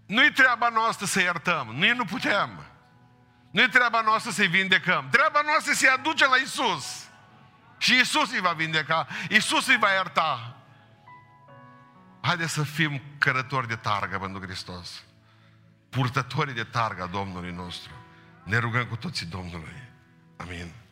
Nu-i 0.07 0.33
treaba 0.33 0.69
noastră 0.69 1.07
să 1.07 1.21
iertăm, 1.21 1.75
noi 1.77 1.93
nu 1.93 2.05
putem. 2.05 2.67
Nu-i 3.51 3.69
treaba 3.69 4.01
noastră 4.01 4.31
să-i 4.31 4.47
vindecăm. 4.47 5.09
Treaba 5.11 5.41
noastră 5.45 5.73
să-i 5.73 5.89
aducem 5.89 6.29
la 6.31 6.37
Isus. 6.37 7.06
Și 7.79 7.99
Isus 8.01 8.33
îi 8.33 8.41
va 8.41 8.53
vindeca, 8.53 9.07
Isus 9.29 9.67
îi 9.67 9.79
va 9.79 9.91
ierta. 9.91 10.57
Haideți 12.21 12.53
să 12.53 12.63
fim 12.63 13.01
cărători 13.19 13.69
de 13.69 13.77
targă 13.77 14.19
pentru 14.19 14.43
Hristos. 14.43 15.03
Purtătorii 15.91 16.55
de 16.55 16.65
targa 16.65 17.07
Domnului 17.07 17.53
nostru. 17.53 17.93
Ne 18.45 18.59
rugăm 18.59 18.85
cu 18.85 18.97
toții 18.97 19.27
Domnului. 19.27 19.83
Amin. 20.37 20.86